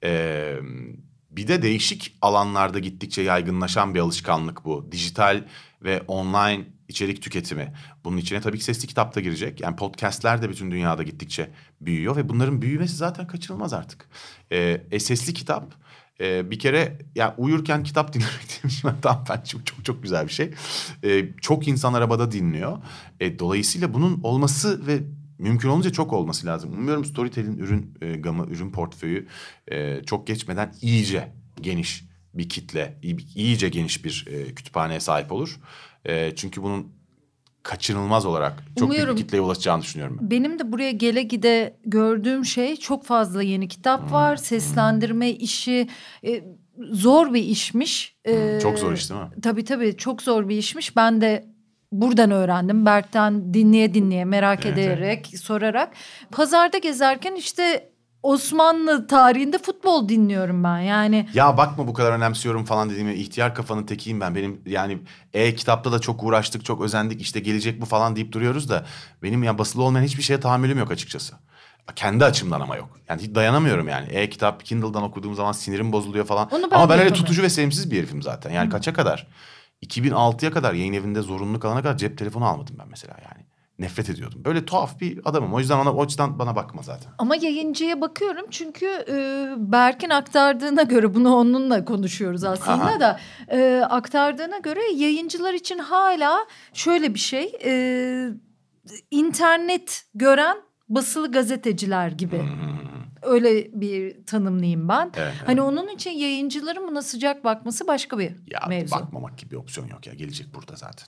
Ee, 0.03 0.55
bir 1.29 1.47
de 1.47 1.61
değişik 1.61 2.17
alanlarda 2.21 2.79
gittikçe 2.79 3.21
yaygınlaşan 3.21 3.95
bir 3.95 3.99
alışkanlık 3.99 4.65
bu. 4.65 4.91
Dijital 4.91 5.43
ve 5.81 6.01
online 6.01 6.67
içerik 6.87 7.21
tüketimi. 7.21 7.73
Bunun 8.03 8.17
içine 8.17 8.41
tabii 8.41 8.57
ki 8.57 8.63
sesli 8.63 8.87
kitap 8.87 9.15
da 9.15 9.19
girecek. 9.19 9.61
Yani 9.61 9.75
podcastler 9.75 10.41
de 10.41 10.49
bütün 10.49 10.71
dünyada 10.71 11.03
gittikçe 11.03 11.51
büyüyor 11.81 12.15
ve 12.15 12.29
bunların 12.29 12.61
büyümesi 12.61 12.95
zaten 12.95 13.27
kaçınılmaz 13.27 13.73
artık. 13.73 14.09
Ee, 14.51 14.81
e, 14.91 14.99
sesli 14.99 15.33
kitap 15.33 15.88
e, 16.21 16.51
bir 16.51 16.59
kere 16.59 16.97
ya 17.15 17.35
uyurken 17.37 17.83
kitap 17.83 18.13
dinlemek 18.13 18.59
demiş 18.63 18.83
ben 19.29 19.41
çok 19.43 19.65
çok 19.65 19.85
çok 19.85 20.03
güzel 20.03 20.27
bir 20.27 20.31
şey. 20.31 20.51
Ee, 21.03 21.25
çok 21.41 21.67
insan 21.67 21.93
arabada 21.93 22.31
dinliyor. 22.31 22.77
E, 23.19 23.39
dolayısıyla 23.39 23.93
bunun 23.93 24.19
olması 24.23 24.87
ve 24.87 24.99
mümkün 25.37 25.69
olunca 25.69 25.89
çok 25.89 26.13
olması 26.13 26.47
lazım. 26.47 26.73
Umuyorum 26.73 27.05
Storytel'in 27.05 27.57
ürün 27.57 27.97
e, 28.01 28.13
gamı, 28.13 28.45
ürün 28.45 28.71
portföyü 28.71 29.27
e, 29.71 30.03
çok 30.05 30.27
geçmeden 30.27 30.73
iyice 30.81 31.31
geniş 31.61 32.05
bir 32.33 32.49
kitle, 32.49 32.97
iyi- 33.03 33.35
iyice 33.35 33.69
geniş 33.69 34.05
bir 34.05 34.25
e, 34.31 34.55
kütüphaneye 34.55 34.99
sahip 34.99 35.31
olur. 35.31 35.59
E, 36.05 36.35
çünkü 36.35 36.63
bunun 36.63 36.98
kaçınılmaz 37.63 38.25
olarak 38.25 38.53
çok 38.57 38.65
büyük 38.77 38.83
Umuyorum- 38.91 39.17
bir 39.17 39.21
kitleye 39.21 39.41
ulaşacağını 39.41 39.81
düşünüyorum 39.81 40.17
ben. 40.21 40.31
Benim 40.31 40.59
de 40.59 40.71
buraya 40.71 40.91
gele 40.91 41.23
gide 41.23 41.77
gördüğüm 41.85 42.45
şey 42.45 42.75
çok 42.75 43.05
fazla 43.05 43.43
yeni 43.43 43.67
kitap 43.67 44.01
Hmm, 44.05 44.11
var. 44.11 44.35
Seslendirme 44.35 45.29
işi 45.29 45.87
e, 46.25 46.43
zor 46.91 47.33
bir 47.33 47.43
işmiş. 47.43 48.15
Ee, 48.27 48.59
Çok 48.61 48.79
zor 48.79 48.93
iş 48.93 49.09
değil 49.09 49.21
mi? 49.21 49.27
Tabii 49.41 49.63
tabii 49.65 49.97
çok 49.97 50.21
zor 50.21 50.49
bir 50.49 50.57
işmiş. 50.57 50.95
Ben 50.95 51.21
de 51.21 51.45
buradan 51.91 52.31
öğrendim. 52.31 52.85
Berk'ten 52.85 53.53
dinleye 53.53 53.93
dinleye 53.93 54.25
merak 54.25 54.65
Evet, 54.65 54.77
ederek 54.77 55.27
sorarak. 55.41 55.93
Pazarda 56.31 56.77
gezerken 56.77 57.35
işte 57.35 57.89
Osmanlı 58.23 59.07
tarihinde 59.07 59.57
futbol 59.57 60.09
dinliyorum 60.09 60.63
ben. 60.63 60.79
Yani 60.79 61.29
Ya 61.33 61.57
bakma 61.57 61.87
bu 61.87 61.93
kadar 61.93 62.11
önemsiyorum 62.11 62.65
falan 62.65 62.89
dediğime 62.89 63.15
ihtiyar 63.15 63.55
kafanın 63.55 63.83
tekiyim 63.83 64.21
ben. 64.21 64.35
Benim 64.35 64.61
yani 64.65 64.97
e-kitapta 65.33 65.91
da 65.91 65.99
çok 65.99 66.23
uğraştık, 66.23 66.65
çok 66.65 66.81
özendik. 66.81 67.21
işte 67.21 67.39
gelecek 67.39 67.81
bu 67.81 67.85
falan 67.85 68.15
deyip 68.15 68.31
duruyoruz 68.31 68.69
da 68.69 68.85
benim 69.23 69.43
ya 69.43 69.57
basılı 69.57 69.83
olmayan 69.83 70.03
hiçbir 70.03 70.23
şeye 70.23 70.39
tahammülüm 70.39 70.79
yok 70.79 70.91
açıkçası. 70.91 71.35
Kendi 71.95 72.25
açımdan 72.25 72.61
ama 72.61 72.75
yok. 72.75 72.99
Yani 73.09 73.21
hiç 73.21 73.35
dayanamıyorum 73.35 73.87
yani. 73.87 74.07
E-kitap 74.09 74.65
Kindle'dan 74.65 75.03
okuduğum 75.03 75.35
zaman 75.35 75.51
sinirim 75.51 75.91
bozuluyor 75.91 76.25
falan. 76.25 76.49
Onu 76.51 76.71
ben 76.71 76.75
ama 76.75 76.89
ben 76.89 76.99
öyle 76.99 77.13
tutucu 77.13 77.41
ve 77.43 77.49
sevimsiz 77.49 77.91
bir 77.91 77.97
herifim 77.97 78.21
zaten. 78.21 78.51
Yani 78.51 78.69
kaça 78.69 78.93
kadar? 78.93 79.27
2006'ya 79.85 80.51
kadar 80.51 80.73
yayın 80.73 80.93
evinde 80.93 81.21
zorunlu 81.21 81.59
kalana 81.59 81.81
kadar 81.81 81.97
cep 81.97 82.17
telefonu 82.17 82.45
almadım 82.45 82.75
ben 82.79 82.87
mesela 82.89 83.15
yani. 83.23 83.48
Nefret 83.79 84.09
ediyordum. 84.09 84.45
Böyle 84.45 84.65
tuhaf 84.65 84.99
bir 85.01 85.19
adamım. 85.25 85.53
O 85.53 85.59
yüzden 85.59 85.77
ona 85.77 85.93
o 85.93 86.03
açıdan 86.03 86.39
bana 86.39 86.55
bakma 86.55 86.81
zaten. 86.81 87.11
Ama 87.17 87.35
yayıncıya 87.35 88.01
bakıyorum 88.01 88.45
çünkü 88.51 88.85
e, 88.85 89.15
Berk'in 89.57 90.09
aktardığına 90.09 90.81
göre 90.83 91.13
bunu 91.15 91.35
onunla 91.35 91.85
konuşuyoruz 91.85 92.43
aslında 92.43 92.83
Aha. 92.85 92.99
da 92.99 93.19
e, 93.47 93.81
aktardığına 93.89 94.57
göre 94.57 94.79
yayıncılar 94.95 95.53
için 95.53 95.79
hala 95.79 96.37
şöyle 96.73 97.13
bir 97.13 97.19
şey 97.19 97.51
e, 97.65 97.71
internet 99.11 100.05
gören 100.15 100.57
basılı 100.89 101.31
gazeteciler 101.31 102.09
gibi 102.11 102.41
öyle 103.21 103.81
bir 103.81 104.25
tanımlayayım 104.25 104.89
ben. 104.89 105.11
Evet, 105.17 105.33
Hani 105.45 105.61
onun 105.61 105.87
için 105.87 106.11
yayıncıların 106.11 106.87
buna 106.87 107.01
sıcak 107.01 107.43
bakması 107.43 107.87
başka 107.87 108.19
bir 108.19 108.31
Ya 108.47 108.59
mevzu. 108.69 108.95
bakmamak 108.95 109.37
gibi 109.37 109.51
bir 109.51 109.55
opsiyon 109.55 109.87
yok 109.87 110.07
ya. 110.07 110.13
Gelecek 110.13 110.55
burada 110.55 110.75
zaten. 110.75 111.07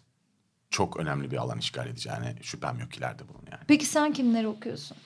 Çok 0.72 0.98
önemli 0.98 1.32
bir 1.32 1.38
alan 1.38 1.58
işgal 1.58 1.88
edeceğine 1.88 2.36
şüphem 2.42 2.80
yok 2.80 2.98
ileride 2.98 3.24
bunun 3.28 3.44
yani. 3.52 3.62
Peki 3.68 3.86
sen 3.86 4.14
kimleri 4.14 4.48
okuyorsun? 4.48 4.98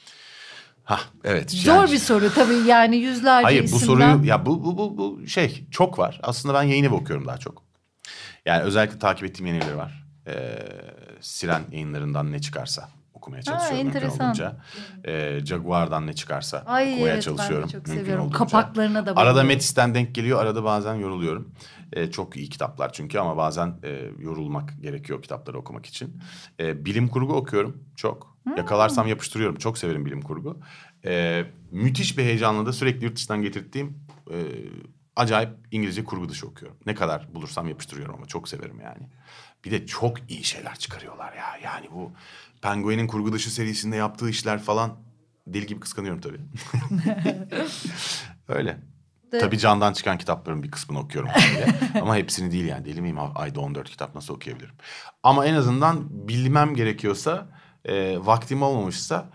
Ha 0.83 0.99
evet. 1.23 1.51
Zor 1.51 1.73
yani- 1.73 1.91
bir 1.91 1.97
soru 1.97 2.33
tabii 2.33 2.67
yani 2.67 2.95
yüzlerce 2.97 3.43
Hayır 3.43 3.61
bu 3.61 3.65
isimden. 3.65 3.85
soruyu 3.85 4.25
ya 4.25 4.45
bu, 4.45 4.63
bu 4.63 4.77
bu 4.77 4.97
bu 4.97 5.27
şey 5.27 5.67
çok 5.71 5.99
var. 5.99 6.19
Aslında 6.23 6.53
ben 6.53 6.63
yayın 6.63 6.83
evi 6.83 6.93
okuyorum 6.93 7.27
daha 7.27 7.37
çok. 7.37 7.63
Yani 8.45 8.63
özellikle 8.63 8.99
takip 8.99 9.23
ettiğim 9.23 9.47
yayın 9.47 9.61
evleri 9.61 9.77
var. 9.77 10.05
Ee, 10.27 10.59
Siren 11.21 11.63
yayınlarından 11.71 12.31
ne 12.31 12.41
çıkarsa 12.41 12.89
okumaya 13.25 13.41
çalışıyorum 13.43 13.77
mümkün 13.77 13.99
enteresan. 13.99 14.25
olduğunca. 14.25 14.57
Ee, 15.05 15.39
Jaguar'dan 15.45 16.07
ne 16.07 16.13
çıkarsa 16.13 16.63
Ay 16.65 16.93
okumaya 16.93 17.13
evet 17.13 17.23
çalışıyorum. 17.23 17.63
ben 17.63 17.71
çok 17.71 17.87
mümkün 17.87 18.01
seviyorum. 18.01 18.23
olduğunca. 18.23 18.37
Kapaklarına 18.37 19.05
da 19.05 19.11
Arada 19.11 19.15
bayılıyorum. 19.15 19.47
Metis'ten 19.47 19.95
denk 19.95 20.15
geliyor, 20.15 20.41
arada 20.41 20.63
bazen 20.63 20.93
yoruluyorum. 20.95 21.51
Ee, 21.93 22.11
çok 22.11 22.37
iyi 22.37 22.49
kitaplar 22.49 22.93
çünkü 22.93 23.19
ama 23.19 23.37
bazen 23.37 23.73
e, 23.83 24.11
yorulmak 24.19 24.81
gerekiyor 24.81 25.21
kitapları 25.21 25.57
okumak 25.57 25.85
için. 25.85 26.21
Ee, 26.59 26.85
bilim 26.85 27.07
kurgu 27.07 27.33
okuyorum 27.33 27.83
çok. 27.95 28.35
Hmm. 28.43 28.57
Yakalarsam 28.57 29.07
yapıştırıyorum. 29.07 29.55
Çok 29.55 29.77
severim 29.77 30.05
bilim 30.05 30.21
kurgu. 30.21 30.59
Ee, 31.05 31.43
müthiş 31.71 32.17
bir 32.17 32.23
heyecanla 32.23 32.65
da 32.65 32.73
sürekli 32.73 33.05
yurt 33.05 33.15
dışından 33.15 33.41
getirdiğim 33.41 33.97
e, 34.31 34.37
acayip 35.15 35.49
İngilizce 35.71 36.03
kurgu 36.03 36.29
dışı 36.29 36.47
okuyorum. 36.47 36.77
Ne 36.85 36.95
kadar 36.95 37.27
bulursam 37.35 37.67
yapıştırıyorum 37.69 38.15
ama 38.15 38.25
çok 38.25 38.49
severim 38.49 38.79
yani. 38.79 39.09
Bir 39.65 39.71
de 39.71 39.85
çok 39.87 40.31
iyi 40.31 40.43
şeyler 40.43 40.75
çıkarıyorlar 40.75 41.33
ya. 41.33 41.57
Yani 41.63 41.87
bu 41.91 42.11
Penguin'in 42.65 43.07
kurgu 43.07 43.33
dışı 43.33 43.53
serisinde 43.53 43.95
yaptığı 43.95 44.29
işler 44.29 44.59
falan 44.61 44.97
deli 45.47 45.67
gibi 45.67 45.79
kıskanıyorum 45.79 46.21
tabii. 46.21 46.37
Öyle. 48.47 48.77
De- 49.31 49.39
Tabii 49.39 49.57
candan 49.57 49.93
çıkan 49.93 50.17
kitapların 50.17 50.63
bir 50.63 50.71
kısmını 50.71 50.99
okuyorum. 50.99 51.29
Ama 52.01 52.15
hepsini 52.15 52.51
değil 52.51 52.65
yani. 52.65 52.85
Deli 52.85 53.01
miyim? 53.01 53.17
Ayda 53.35 53.59
14 53.59 53.89
kitap 53.89 54.15
nasıl 54.15 54.33
okuyabilirim? 54.33 54.75
Ama 55.23 55.45
en 55.45 55.53
azından 55.53 56.27
bilmem 56.27 56.75
gerekiyorsa, 56.75 57.47
e, 57.85 58.17
vaktim 58.25 58.61
olmamışsa 58.61 59.29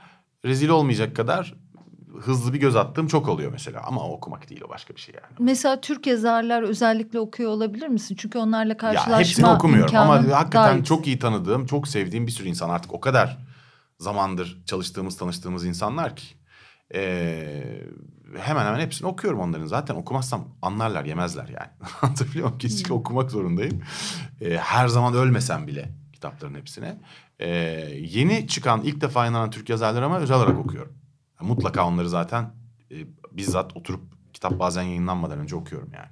rezil 0.44 0.68
olmayacak 0.68 1.16
kadar 1.16 1.54
hızlı 2.20 2.52
bir 2.52 2.60
göz 2.60 2.76
attığım 2.76 3.06
çok 3.06 3.28
oluyor 3.28 3.52
mesela. 3.52 3.82
Ama 3.86 4.08
okumak 4.08 4.50
değil 4.50 4.60
o 4.66 4.68
başka 4.68 4.94
bir 4.94 5.00
şey 5.00 5.14
yani. 5.14 5.34
Mesela 5.38 5.80
Türk 5.80 6.06
yazarlar 6.06 6.62
özellikle 6.62 7.20
okuyor 7.20 7.50
olabilir 7.50 7.88
misin? 7.88 8.16
Çünkü 8.18 8.38
onlarla 8.38 8.76
karşılaşma 8.76 9.12
Ya 9.12 9.18
hepsini 9.18 9.46
okumuyorum 9.46 9.96
ama 9.96 10.14
hakikaten 10.14 10.76
daha 10.76 10.84
çok 10.84 11.06
iyi 11.06 11.18
tanıdığım, 11.18 11.66
çok 11.66 11.88
sevdiğim 11.88 12.26
bir 12.26 12.32
sürü 12.32 12.48
insan 12.48 12.70
artık 12.70 12.94
o 12.94 13.00
kadar 13.00 13.38
zamandır 13.98 14.62
çalıştığımız, 14.66 15.16
tanıştığımız 15.16 15.64
insanlar 15.64 16.16
ki. 16.16 16.26
Ee, 16.94 17.82
hemen 18.38 18.66
hemen 18.66 18.80
hepsini 18.80 19.08
okuyorum 19.08 19.40
onların. 19.40 19.66
Zaten 19.66 19.94
okumazsam 19.94 20.48
anlarlar, 20.62 21.04
yemezler 21.04 21.48
yani. 21.48 21.70
Anlatabiliyor 22.02 22.46
muyum? 22.46 22.58
Kesinlikle 22.58 22.94
okumak 22.94 23.30
zorundayım. 23.30 23.82
Ee, 24.40 24.56
her 24.56 24.88
zaman 24.88 25.14
ölmesem 25.14 25.66
bile 25.66 25.90
kitapların 26.12 26.54
hepsine. 26.54 27.00
Ee, 27.38 27.48
yeni 28.00 28.48
çıkan, 28.48 28.82
ilk 28.82 29.00
defa 29.00 29.20
yayınlanan 29.20 29.50
Türk 29.50 29.68
yazarları 29.68 30.04
ama 30.04 30.18
özel 30.18 30.36
olarak 30.36 30.58
okuyorum. 30.58 30.99
Mutlaka 31.42 31.86
onları 31.86 32.08
zaten 32.08 32.54
e, 32.90 32.96
bizzat 33.32 33.76
oturup 33.76 34.02
kitap 34.32 34.58
bazen 34.58 34.82
yayınlanmadan 34.82 35.38
önce 35.38 35.56
okuyorum 35.56 35.90
yani. 35.94 36.08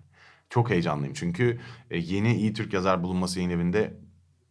Çok 0.51 0.71
heyecanlıyım 0.71 1.15
çünkü 1.15 1.61
e, 1.91 1.99
yeni 1.99 2.35
iyi 2.35 2.53
Türk 2.53 2.73
yazar 2.73 3.03
bulunması 3.03 3.39
yayın 3.39 3.51
evinde 3.51 4.01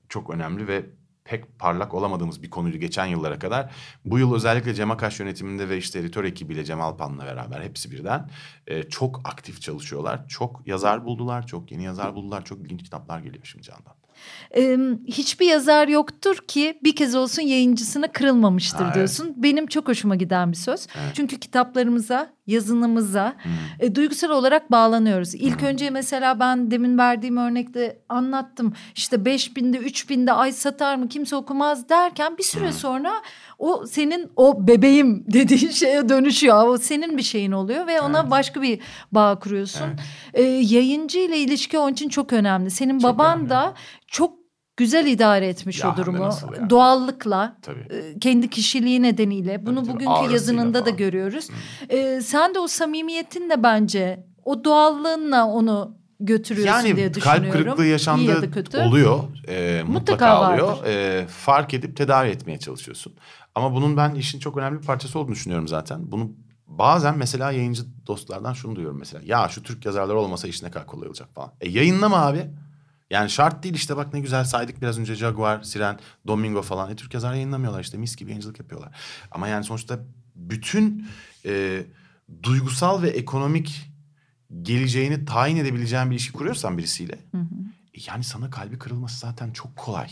çok 0.10 0.30
önemli 0.30 0.68
ve 0.68 0.86
pek 1.28 1.60
parlak 1.60 1.94
olamadığımız 1.94 2.44
bir 2.44 2.50
konuydu 2.50 2.78
geçen 2.78 3.06
yıllara 3.06 3.40
kadar. 3.40 3.72
Bu 4.06 4.20
yıl 4.20 4.36
özellikle 4.36 4.74
Cem 4.74 4.92
Akaş 4.92 5.20
yönetiminde 5.20 5.70
ve 5.70 5.78
işte 5.78 6.00
editör 6.00 6.24
ekibiyle 6.24 6.64
Cemal 6.64 6.98
Pan'la 6.98 7.26
beraber 7.26 7.62
hepsi 7.62 7.92
birden 7.92 8.30
e, 8.68 8.84
çok 8.84 9.22
aktif 9.24 9.62
çalışıyorlar. 9.62 10.28
Çok 10.28 10.68
yazar 10.68 11.06
buldular, 11.06 11.48
çok 11.48 11.72
yeni 11.72 11.84
yazar 11.84 12.16
buldular. 12.16 12.46
Çok 12.46 12.60
ilginç 12.60 12.84
kitaplar 12.84 13.20
geliyor 13.20 13.46
şimdi 13.46 13.64
Candan. 13.64 13.94
Ee, 14.56 14.78
hiçbir 15.08 15.46
yazar 15.46 15.88
yoktur 15.88 16.38
ki 16.48 16.80
bir 16.84 16.96
kez 16.96 17.16
olsun 17.16 17.42
yayıncısına 17.42 18.12
kırılmamıştır 18.12 18.86
evet. 18.86 18.96
diyorsun. 18.96 19.34
Benim 19.38 19.68
çok 19.68 19.88
hoşuma 19.88 20.16
giden 20.16 20.52
bir 20.52 20.58
söz. 20.58 20.88
Evet. 20.96 21.12
Çünkü 21.14 21.40
kitaplarımıza, 21.40 22.37
yazınımıza 22.48 23.36
Hmm. 23.44 23.52
e, 23.80 23.96
duygusal 23.96 24.30
olarak 24.30 24.72
bağlanıyoruz. 24.72 25.36
İlk 25.36 25.64
önce 25.64 25.90
mesela 25.90 26.40
ben 26.40 26.72
demin 26.72 26.98
verdiğim 26.98 27.38
örnekte 27.38 28.02
anlattım. 28.10 28.74
İşte 28.96 29.26
beş 29.26 29.56
binde, 29.58 29.78
üç 29.78 30.10
binde 30.10 30.34
ay 30.34 30.52
satar 30.52 30.96
mı 30.96 31.08
kimse 31.10 31.36
okumaz 31.36 31.90
derken 31.90 32.38
bir 32.38 32.44
süre 32.44 32.72
sonra 32.72 33.14
o 33.60 33.86
senin 33.86 34.32
o 34.36 34.68
bebeğim 34.68 35.24
dediğin 35.34 35.72
şeye 35.72 36.10
dönüşüyor. 36.10 36.68
O 36.68 36.78
senin 36.78 37.18
bir 37.18 37.24
şeyin 37.24 37.52
oluyor 37.52 37.88
ve 37.88 38.02
ona 38.02 38.20
Evet. 38.22 38.32
başka 38.32 38.62
bir 38.62 38.80
bağ 39.12 39.40
kuruyorsun. 39.40 39.86
Evet. 39.86 40.00
Ee, 40.34 40.42
yayıncı 40.44 41.20
ile 41.20 41.38
ilişki 41.38 41.80
onun 41.80 41.94
için 41.94 42.10
çok 42.10 42.34
önemli. 42.34 42.72
Senin 42.72 43.00
Çok 43.00 43.14
baban 43.14 43.38
önemli. 43.38 43.50
da 43.50 43.74
çok 44.08 44.47
güzel 44.78 45.06
idare 45.06 45.48
etmiş 45.48 45.80
Ya 45.84 45.94
o 45.94 45.98
durumu. 45.98 46.20
nasıl 46.20 46.54
ya? 46.54 46.70
Doğallıkla, 46.70 47.58
Tabii. 47.62 47.80
e, 47.90 48.20
kendi 48.20 48.50
kişiliği 48.50 49.02
nedeniyle. 49.02 49.66
Bunu 49.66 49.84
tabii, 49.84 49.96
bugünkü 49.96 50.34
yazınında 50.34 50.80
da 50.80 50.84
falan. 50.84 50.98
görüyoruz. 50.98 51.48
Ee, 51.90 52.22
sen 52.24 52.56
de 52.56 52.60
o 52.60 52.68
samimiyetinle 52.68 53.64
bence 53.64 54.24
o 54.46 54.64
doğallığınla 54.64 55.46
onu 55.46 55.98
götürüyorsun 56.20 56.84
diye 56.84 56.96
Yani 57.06 57.14
düşünüyorum. 57.14 57.44
kalp 57.44 57.54
kırıklığı 57.54 57.86
ya 57.86 57.92
yaşandığı 57.92 58.42
da 58.42 58.52
kötü. 58.52 58.78
oluyor. 58.78 59.20
Ee, 59.48 59.84
mutlaka, 59.88 60.40
Mutlaka 60.40 60.52
oluyor. 60.54 60.86
Ee, 60.86 61.26
fark 61.28 61.74
edip 61.74 61.98
tedavi 61.98 62.30
etmeye 62.30 62.60
çalışıyorsun. 62.60 63.14
Ama 63.56 63.74
bunun 63.76 63.98
ben 63.98 64.16
işin 64.16 64.40
çok 64.40 64.58
önemli 64.58 64.82
bir 64.82 64.86
parçası 64.86 65.20
olduğunu 65.20 65.36
düşünüyorum 65.36 65.68
zaten. 65.68 66.12
Bunu 66.12 66.32
bazen 66.68 67.18
mesela 67.18 67.52
yayıncı 67.52 67.84
dostlardan 68.08 68.54
şunu 68.54 68.76
duyuyorum 68.76 69.00
mesela. 69.00 69.24
Ya 69.26 69.50
şu 69.50 69.64
Türk 69.64 69.86
yazarlar 69.86 70.16
olmasa 70.16 70.48
iş 70.48 70.64
ne 70.64 70.72
kadar 70.72 70.88
kolay 70.88 71.08
olacak 71.08 71.30
falan. 71.36 71.52
E 71.62 71.70
yayınlama 71.70 72.18
abi. 72.26 72.46
Yani 73.10 73.30
şart 73.30 73.64
değil 73.64 73.76
işte 73.76 73.98
bak 73.98 74.14
ne 74.14 74.20
güzel 74.20 74.44
saydık 74.44 74.82
biraz 74.82 75.00
önce 75.00 75.16
Jaguar, 75.16 75.64
Siren, 75.64 76.00
Domingo 76.28 76.62
falan. 76.62 76.92
E 76.92 76.96
Türk 76.96 77.14
yazar 77.14 77.34
yayınlamıyorlar 77.34 77.82
işte 77.82 77.98
mis 77.98 78.16
gibi 78.16 78.30
yayıncılık 78.30 78.60
yapıyorlar. 78.60 78.96
Ama 79.32 79.48
yani 79.48 79.64
sonuçta 79.64 80.00
bütün 80.36 81.08
e, 81.46 81.84
duygusal 82.44 83.02
ve 83.02 83.10
ekonomik 83.10 83.92
geleceğini 84.62 85.26
tayin 85.26 85.58
edebileceğin 85.58 86.06
bir 86.06 86.16
ilişki 86.16 86.34
kuruyorsan 86.34 86.78
birisiyle. 86.78 87.20
Hı 87.32 87.38
hı. 87.38 87.46
e 87.94 88.00
yani 88.08 88.24
sana 88.24 88.50
kalbi 88.50 88.80
kırılması 88.80 89.20
zaten 89.20 89.52
çok 89.52 89.76
kolay. 89.76 90.10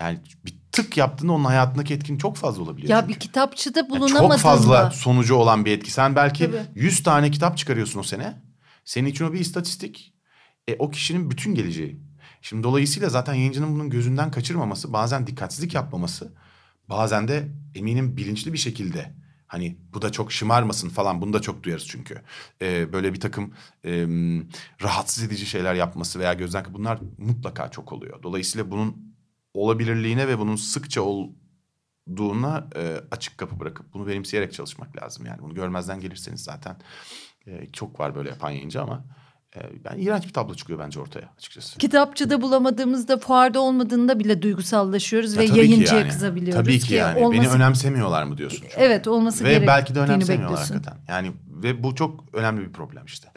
Yani 0.00 0.18
bir 0.44 0.54
tık 0.72 0.96
yaptığında 0.96 1.32
onun 1.32 1.44
hayatındaki 1.44 1.94
etkin 1.94 2.18
çok 2.18 2.36
fazla 2.36 2.62
olabiliyor. 2.62 2.90
Ya 2.90 3.00
çünkü. 3.00 3.14
bir 3.14 3.20
kitapçıda 3.20 3.80
Yani 3.80 3.90
bulunamadığında. 3.90 4.32
çok 4.32 4.40
fazla 4.40 4.90
sonucu 4.90 5.34
olan 5.34 5.64
bir 5.64 5.72
etki. 5.72 5.90
Sen 5.90 6.16
belki 6.16 6.46
Tabii. 6.46 6.62
100 6.74 7.02
tane 7.02 7.30
kitap 7.30 7.58
çıkarıyorsun 7.58 8.00
o 8.00 8.02
sene. 8.02 8.42
Senin 8.84 9.08
için 9.08 9.24
o 9.24 9.32
bir 9.32 9.40
istatistik. 9.40 10.14
E, 10.68 10.76
o 10.78 10.90
kişinin 10.90 11.30
bütün 11.30 11.54
geleceği. 11.54 12.00
Şimdi 12.44 12.62
dolayısıyla 12.62 13.08
zaten 13.08 13.34
yayıncının 13.34 13.74
bunun 13.74 13.90
gözünden 13.90 14.30
kaçırmaması, 14.30 14.92
bazen 14.92 15.26
dikkatsizlik 15.26 15.74
yapmaması, 15.74 16.32
bazen 16.88 17.28
de 17.28 17.48
eminim 17.74 18.16
bilinçli 18.16 18.52
bir 18.52 18.58
şekilde 18.58 19.14
hani 19.46 19.78
bu 19.94 20.02
da 20.02 20.12
çok 20.12 20.32
şımarmasın 20.32 20.88
falan 20.88 21.22
bunu 21.22 21.32
da 21.32 21.42
çok 21.42 21.62
duyarız 21.62 21.86
çünkü. 21.86 22.22
E, 22.62 22.92
böyle 22.92 23.12
bir 23.14 23.20
takım 23.20 23.54
e, 23.84 24.06
rahatsız 24.82 25.24
edici 25.24 25.46
şeyler 25.46 25.74
yapması 25.74 26.18
veya 26.18 26.34
gözden 26.34 26.64
bunlar 26.70 26.98
mutlaka 27.18 27.70
çok 27.70 27.92
oluyor. 27.92 28.22
Dolayısıyla 28.22 28.70
bunun 28.70 29.14
olabilirliğine 29.54 30.28
ve 30.28 30.38
bunun 30.38 30.56
sıkça 30.56 31.02
olduğuna 31.02 32.68
e, 32.76 33.00
açık 33.10 33.38
kapı 33.38 33.60
bırakıp 33.60 33.94
bunu 33.94 34.06
benimseyerek 34.06 34.52
çalışmak 34.52 35.02
lazım. 35.02 35.26
Yani 35.26 35.42
bunu 35.42 35.54
görmezden 35.54 36.00
gelirseniz 36.00 36.42
zaten 36.42 36.76
e, 37.46 37.72
çok 37.72 38.00
var 38.00 38.14
böyle 38.14 38.28
yapan 38.28 38.50
yayıncı 38.50 38.82
ama 38.82 39.04
e, 39.56 39.84
ben 39.84 39.98
iğrenç 39.98 40.26
bir 40.26 40.32
tablo 40.32 40.54
çıkıyor 40.54 40.78
bence 40.78 41.00
ortaya 41.00 41.28
açıkçası. 41.38 41.78
Kitapçıda 41.78 42.42
bulamadığımızda, 42.42 43.18
fuarda 43.18 43.60
olmadığında 43.60 44.18
bile 44.20 44.42
duygusallaşıyoruz 44.42 45.34
Ya 45.36 45.42
ve 45.42 45.44
yayıncıya 45.44 46.00
yani. 46.00 46.10
kızabiliyoruz. 46.10 46.64
Tabii 46.64 46.78
ki 46.78 46.94
yani. 46.94 47.16
Beni 47.16 47.24
olması- 47.24 47.56
önemsemiyorlar 47.56 48.22
mı 48.24 48.38
diyorsun? 48.38 48.58
çünkü. 48.62 48.74
Evet 48.78 49.08
olması 49.08 49.44
Ve 49.44 49.48
gerektiğini 49.48 49.66
belki 49.66 49.94
de 49.94 50.00
önemsemiyorlar 50.00 50.58
hakikaten. 50.58 50.96
Yani 51.08 51.32
ve 51.46 51.82
bu 51.82 51.94
çok 51.94 52.24
önemli 52.34 52.60
bir 52.68 52.72
problem 52.72 53.04
işte. 53.04 53.28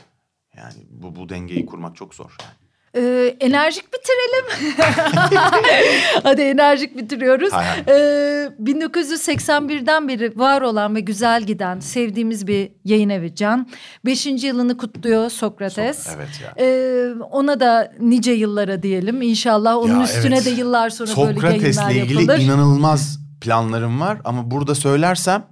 Yani 0.58 0.74
bu 0.90 1.16
bu 1.16 1.30
dengeyi 1.30 1.66
kurmak 1.66 1.96
çok 1.96 2.16
zor. 2.16 2.36
Yani. 2.42 2.67
Ee, 2.96 3.36
enerjik 3.40 3.86
bitirelim. 3.94 4.76
Hadi 6.24 6.42
enerjik 6.42 6.98
bitiriyoruz. 6.98 7.54
Ee, 7.88 8.50
1981'den 8.64 10.08
beri 10.08 10.40
var 10.40 10.62
olan 10.62 10.96
ve 10.96 11.00
güzel 11.00 11.44
giden 11.44 11.80
sevdiğimiz 11.80 12.48
bir 12.48 12.72
yayın 12.86 13.10
evi 13.10 13.36
Can. 13.36 13.70
Beşinci 14.06 14.48
yılını 14.48 14.78
kutluyor 14.78 15.30
Sokrates. 15.30 16.08
Sok- 16.08 16.14
evet 16.16 16.30
ya. 16.44 16.66
Ee, 16.66 17.10
ona 17.32 17.60
da 17.60 17.92
nice 18.00 18.32
yıllara 18.32 18.84
diyelim. 18.84 19.22
İnşallah 19.22 19.78
onun 19.78 19.98
Ya 20.00 20.04
üstüne 20.04 20.36
evet. 20.36 20.46
de 20.46 20.50
yıllar 20.50 20.90
sonra 20.90 21.10
böyle 21.18 21.34
Sokrates'le 21.34 21.78
yayınlar 21.78 21.92
ilgili 22.06 22.22
yapılır. 22.22 22.38
inanılmaz 22.40 23.20
planlarım 23.42 24.02
var 24.02 24.18
ama 24.26 24.52
burada 24.52 24.76
söylersem 24.76 25.46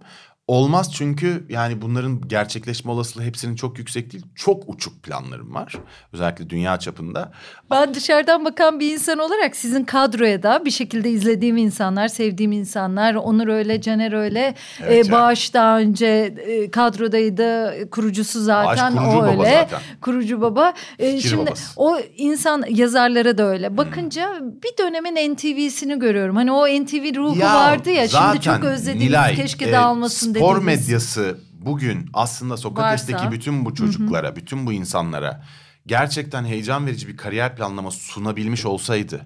olmaz 0.48 0.94
çünkü 0.94 1.46
yani 1.50 1.82
bunların 1.82 2.22
gerçekleşme 2.28 2.92
olasılığı 2.92 3.24
hepsinin 3.24 3.56
çok 3.56 3.78
yüksek 3.80 4.14
değil. 4.14 4.26
Çok 4.36 4.64
uçuk 4.68 5.04
planlarım 5.04 5.56
var. 5.56 5.74
Özellikle 6.14 6.50
dünya 6.50 6.80
çapında. 6.80 7.32
Ben 7.72 7.94
dışarıdan 7.94 8.46
bakan 8.46 8.80
bir 8.80 8.94
insan 8.94 9.20
olarak 9.20 9.56
sizin 9.56 9.84
kadroya 9.84 10.44
da 10.44 10.66
bir 10.66 10.72
şekilde 10.72 11.10
izlediğim 11.10 11.58
insanlar, 11.58 12.08
sevdiğim 12.08 12.52
insanlar, 12.52 13.16
Onur 13.16 13.48
öyle, 13.48 13.82
Caner 13.82 14.12
öyle, 14.14 14.56
Evet 14.84 15.06
e, 15.06 15.08
ya. 15.08 15.12
Bağış 15.12 15.54
daha 15.54 15.80
önce 15.80 16.06
e, 16.48 16.72
kadrodaydı, 16.72 17.74
kurucusu 17.90 18.42
zaten 18.44 18.96
Bağış 18.98 19.06
kurucu 19.06 19.18
o 19.18 19.22
baba 19.22 19.32
öyle, 19.44 19.58
zaten. 19.62 19.80
kurucu 20.02 20.42
baba. 20.42 20.74
E, 21.00 21.12
Fikir 21.16 21.30
şimdi 21.30 21.46
babası. 21.48 21.72
o 21.76 22.00
insan 22.18 22.64
yazarlara 22.70 23.38
da 23.38 23.44
öyle. 23.44 23.78
Bakınca 23.78 24.40
bir 24.42 24.78
dönemin 24.84 25.34
NTV'sini 25.34 26.00
görüyorum. 26.00 26.36
Hani 26.36 26.52
o 26.52 26.68
NTV 26.68 27.16
ruhu 27.16 27.40
vardı 27.40 27.90
ya, 27.92 28.08
şimdi 28.08 28.42
çok 28.42 28.64
özlediğimiz, 28.64 29.08
Nilay, 29.10 29.36
keşke 29.36 29.66
e, 29.70 29.72
dağılmasın 29.72 30.35
Spor 30.40 30.56
dediğimiz. 30.56 30.88
medyası 30.88 31.40
bugün 31.54 32.10
aslında 32.14 32.58
Sokrates'teki 32.58 33.18
Varsa. 33.18 33.32
bütün 33.32 33.66
bu 33.66 33.76
çocuklara, 33.76 34.36
bütün 34.36 34.66
bu 34.68 34.74
insanlara 34.74 35.44
gerçekten 35.88 36.46
heyecan 36.46 36.86
verici 36.86 37.08
bir 37.08 37.18
kariyer 37.18 37.56
planlaması 37.56 38.00
sunabilmiş 38.00 38.66
olsaydı 38.66 39.26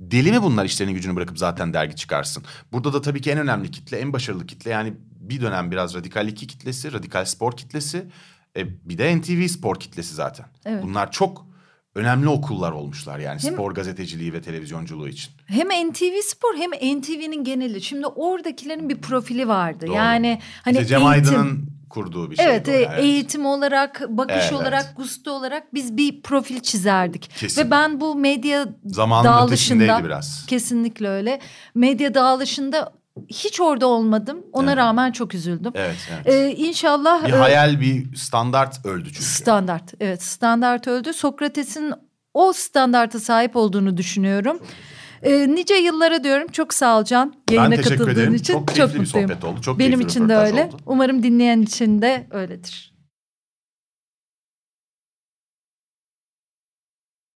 deli 0.00 0.32
mi 0.32 0.42
bunlar 0.42 0.64
işlerini 0.64 0.94
gücünü 0.94 1.16
bırakıp 1.16 1.38
zaten 1.38 1.72
dergi 1.72 1.96
çıkarsın? 1.96 2.44
Burada 2.72 2.92
da 2.92 3.00
tabii 3.00 3.20
ki 3.20 3.30
en 3.30 3.38
önemli 3.38 3.70
kitle, 3.70 3.98
en 3.98 4.12
başarılı 4.12 4.46
kitle 4.46 4.70
yani 4.70 4.94
bir 5.00 5.40
dönem 5.40 5.70
biraz 5.70 5.94
radikal 5.94 6.28
iki 6.28 6.46
kitlesi, 6.46 6.92
radikal 6.92 7.24
spor 7.24 7.56
kitlesi, 7.56 8.06
e, 8.56 8.88
bir 8.88 8.98
de 8.98 9.16
NTV 9.16 9.48
spor 9.48 9.80
kitlesi 9.80 10.14
zaten. 10.14 10.46
Evet. 10.64 10.82
Bunlar 10.82 11.10
çok 11.12 11.46
önemli 11.94 12.28
okullar 12.28 12.72
olmuşlar 12.72 13.18
yani 13.18 13.42
Hem- 13.42 13.52
spor 13.52 13.74
gazeteciliği 13.74 14.32
ve 14.32 14.42
televizyonculuğu 14.42 15.08
için. 15.08 15.30
Hem 15.46 15.68
NTV 15.68 16.20
Spor 16.22 16.56
hem 16.56 16.70
NTV'nin 17.00 17.44
geneli. 17.44 17.82
Şimdi 17.82 18.06
oradakilerin 18.06 18.88
bir 18.88 18.96
profili 19.00 19.48
vardı. 19.48 19.86
Doğru. 19.86 19.96
Yani 19.96 20.38
hani 20.62 20.74
işte 20.74 20.86
Cem 20.86 20.98
eğitim, 21.02 21.12
Aydın'ın 21.34 21.68
kurduğu 21.90 22.30
bir 22.30 22.36
şey. 22.36 22.46
Evet, 22.46 22.68
e, 22.68 22.90
eğitim 22.98 23.46
olarak, 23.46 24.02
bakış 24.08 24.36
Evet, 24.40 24.52
olarak, 24.52 24.96
gusto 24.96 25.30
olarak 25.32 25.74
biz 25.74 25.96
bir 25.96 26.22
profil 26.22 26.60
çizerdik. 26.60 27.30
Kesin. 27.36 27.62
Ve 27.64 27.70
ben 27.70 28.00
bu 28.00 28.14
medya 28.14 28.66
Zamanın 28.84 29.24
dağılışında 29.24 30.04
biraz. 30.04 30.46
kesinlikle 30.46 31.08
öyle. 31.08 31.40
Medya 31.74 32.14
dağılışında 32.14 32.92
hiç 33.28 33.60
orada 33.60 33.86
olmadım. 33.86 34.38
Ona 34.52 34.66
Evet. 34.70 34.76
rağmen 34.76 35.12
çok 35.12 35.34
üzüldüm. 35.34 35.72
Evet, 35.74 35.96
evet. 36.14 36.26
Ee, 36.26 36.54
inşallah 36.56 37.26
bir 37.26 37.32
e, 37.32 37.36
hayal, 37.36 37.80
bir 37.80 38.16
standart 38.16 38.86
öldü 38.86 39.08
çünkü. 39.08 39.22
standart. 39.22 39.94
Evet, 40.00 40.22
standart 40.22 40.88
öldü. 40.88 41.12
Sokrates'in 41.12 41.92
o 42.34 42.52
standarta 42.52 43.20
sahip 43.20 43.56
olduğunu 43.56 43.96
düşünüyorum. 43.96 44.58
Ee, 45.22 45.48
nice 45.54 45.74
yıllara 45.74 46.24
diyorum. 46.24 46.48
Çok 46.48 46.74
sağ 46.74 46.98
ol 46.98 47.04
Can. 47.04 47.34
Yayına 47.50 47.70
teşekkür 47.76 47.90
katıldığın 47.90 48.10
ederim. 48.12 48.34
için. 48.34 48.52
Çok 48.54 48.68
bir 48.76 48.82
mutluyum. 48.82 49.06
sohbet 49.06 49.44
oldu. 49.44 49.60
Çok 49.60 49.78
Benim 49.78 50.00
bir 50.00 50.04
için 50.04 50.28
de 50.28 50.36
öyle. 50.36 50.64
oldu. 50.64 50.76
Umarım 50.86 51.22
dinleyen 51.22 51.62
için 51.62 52.02
de 52.02 52.26
öyledir. 52.30 52.93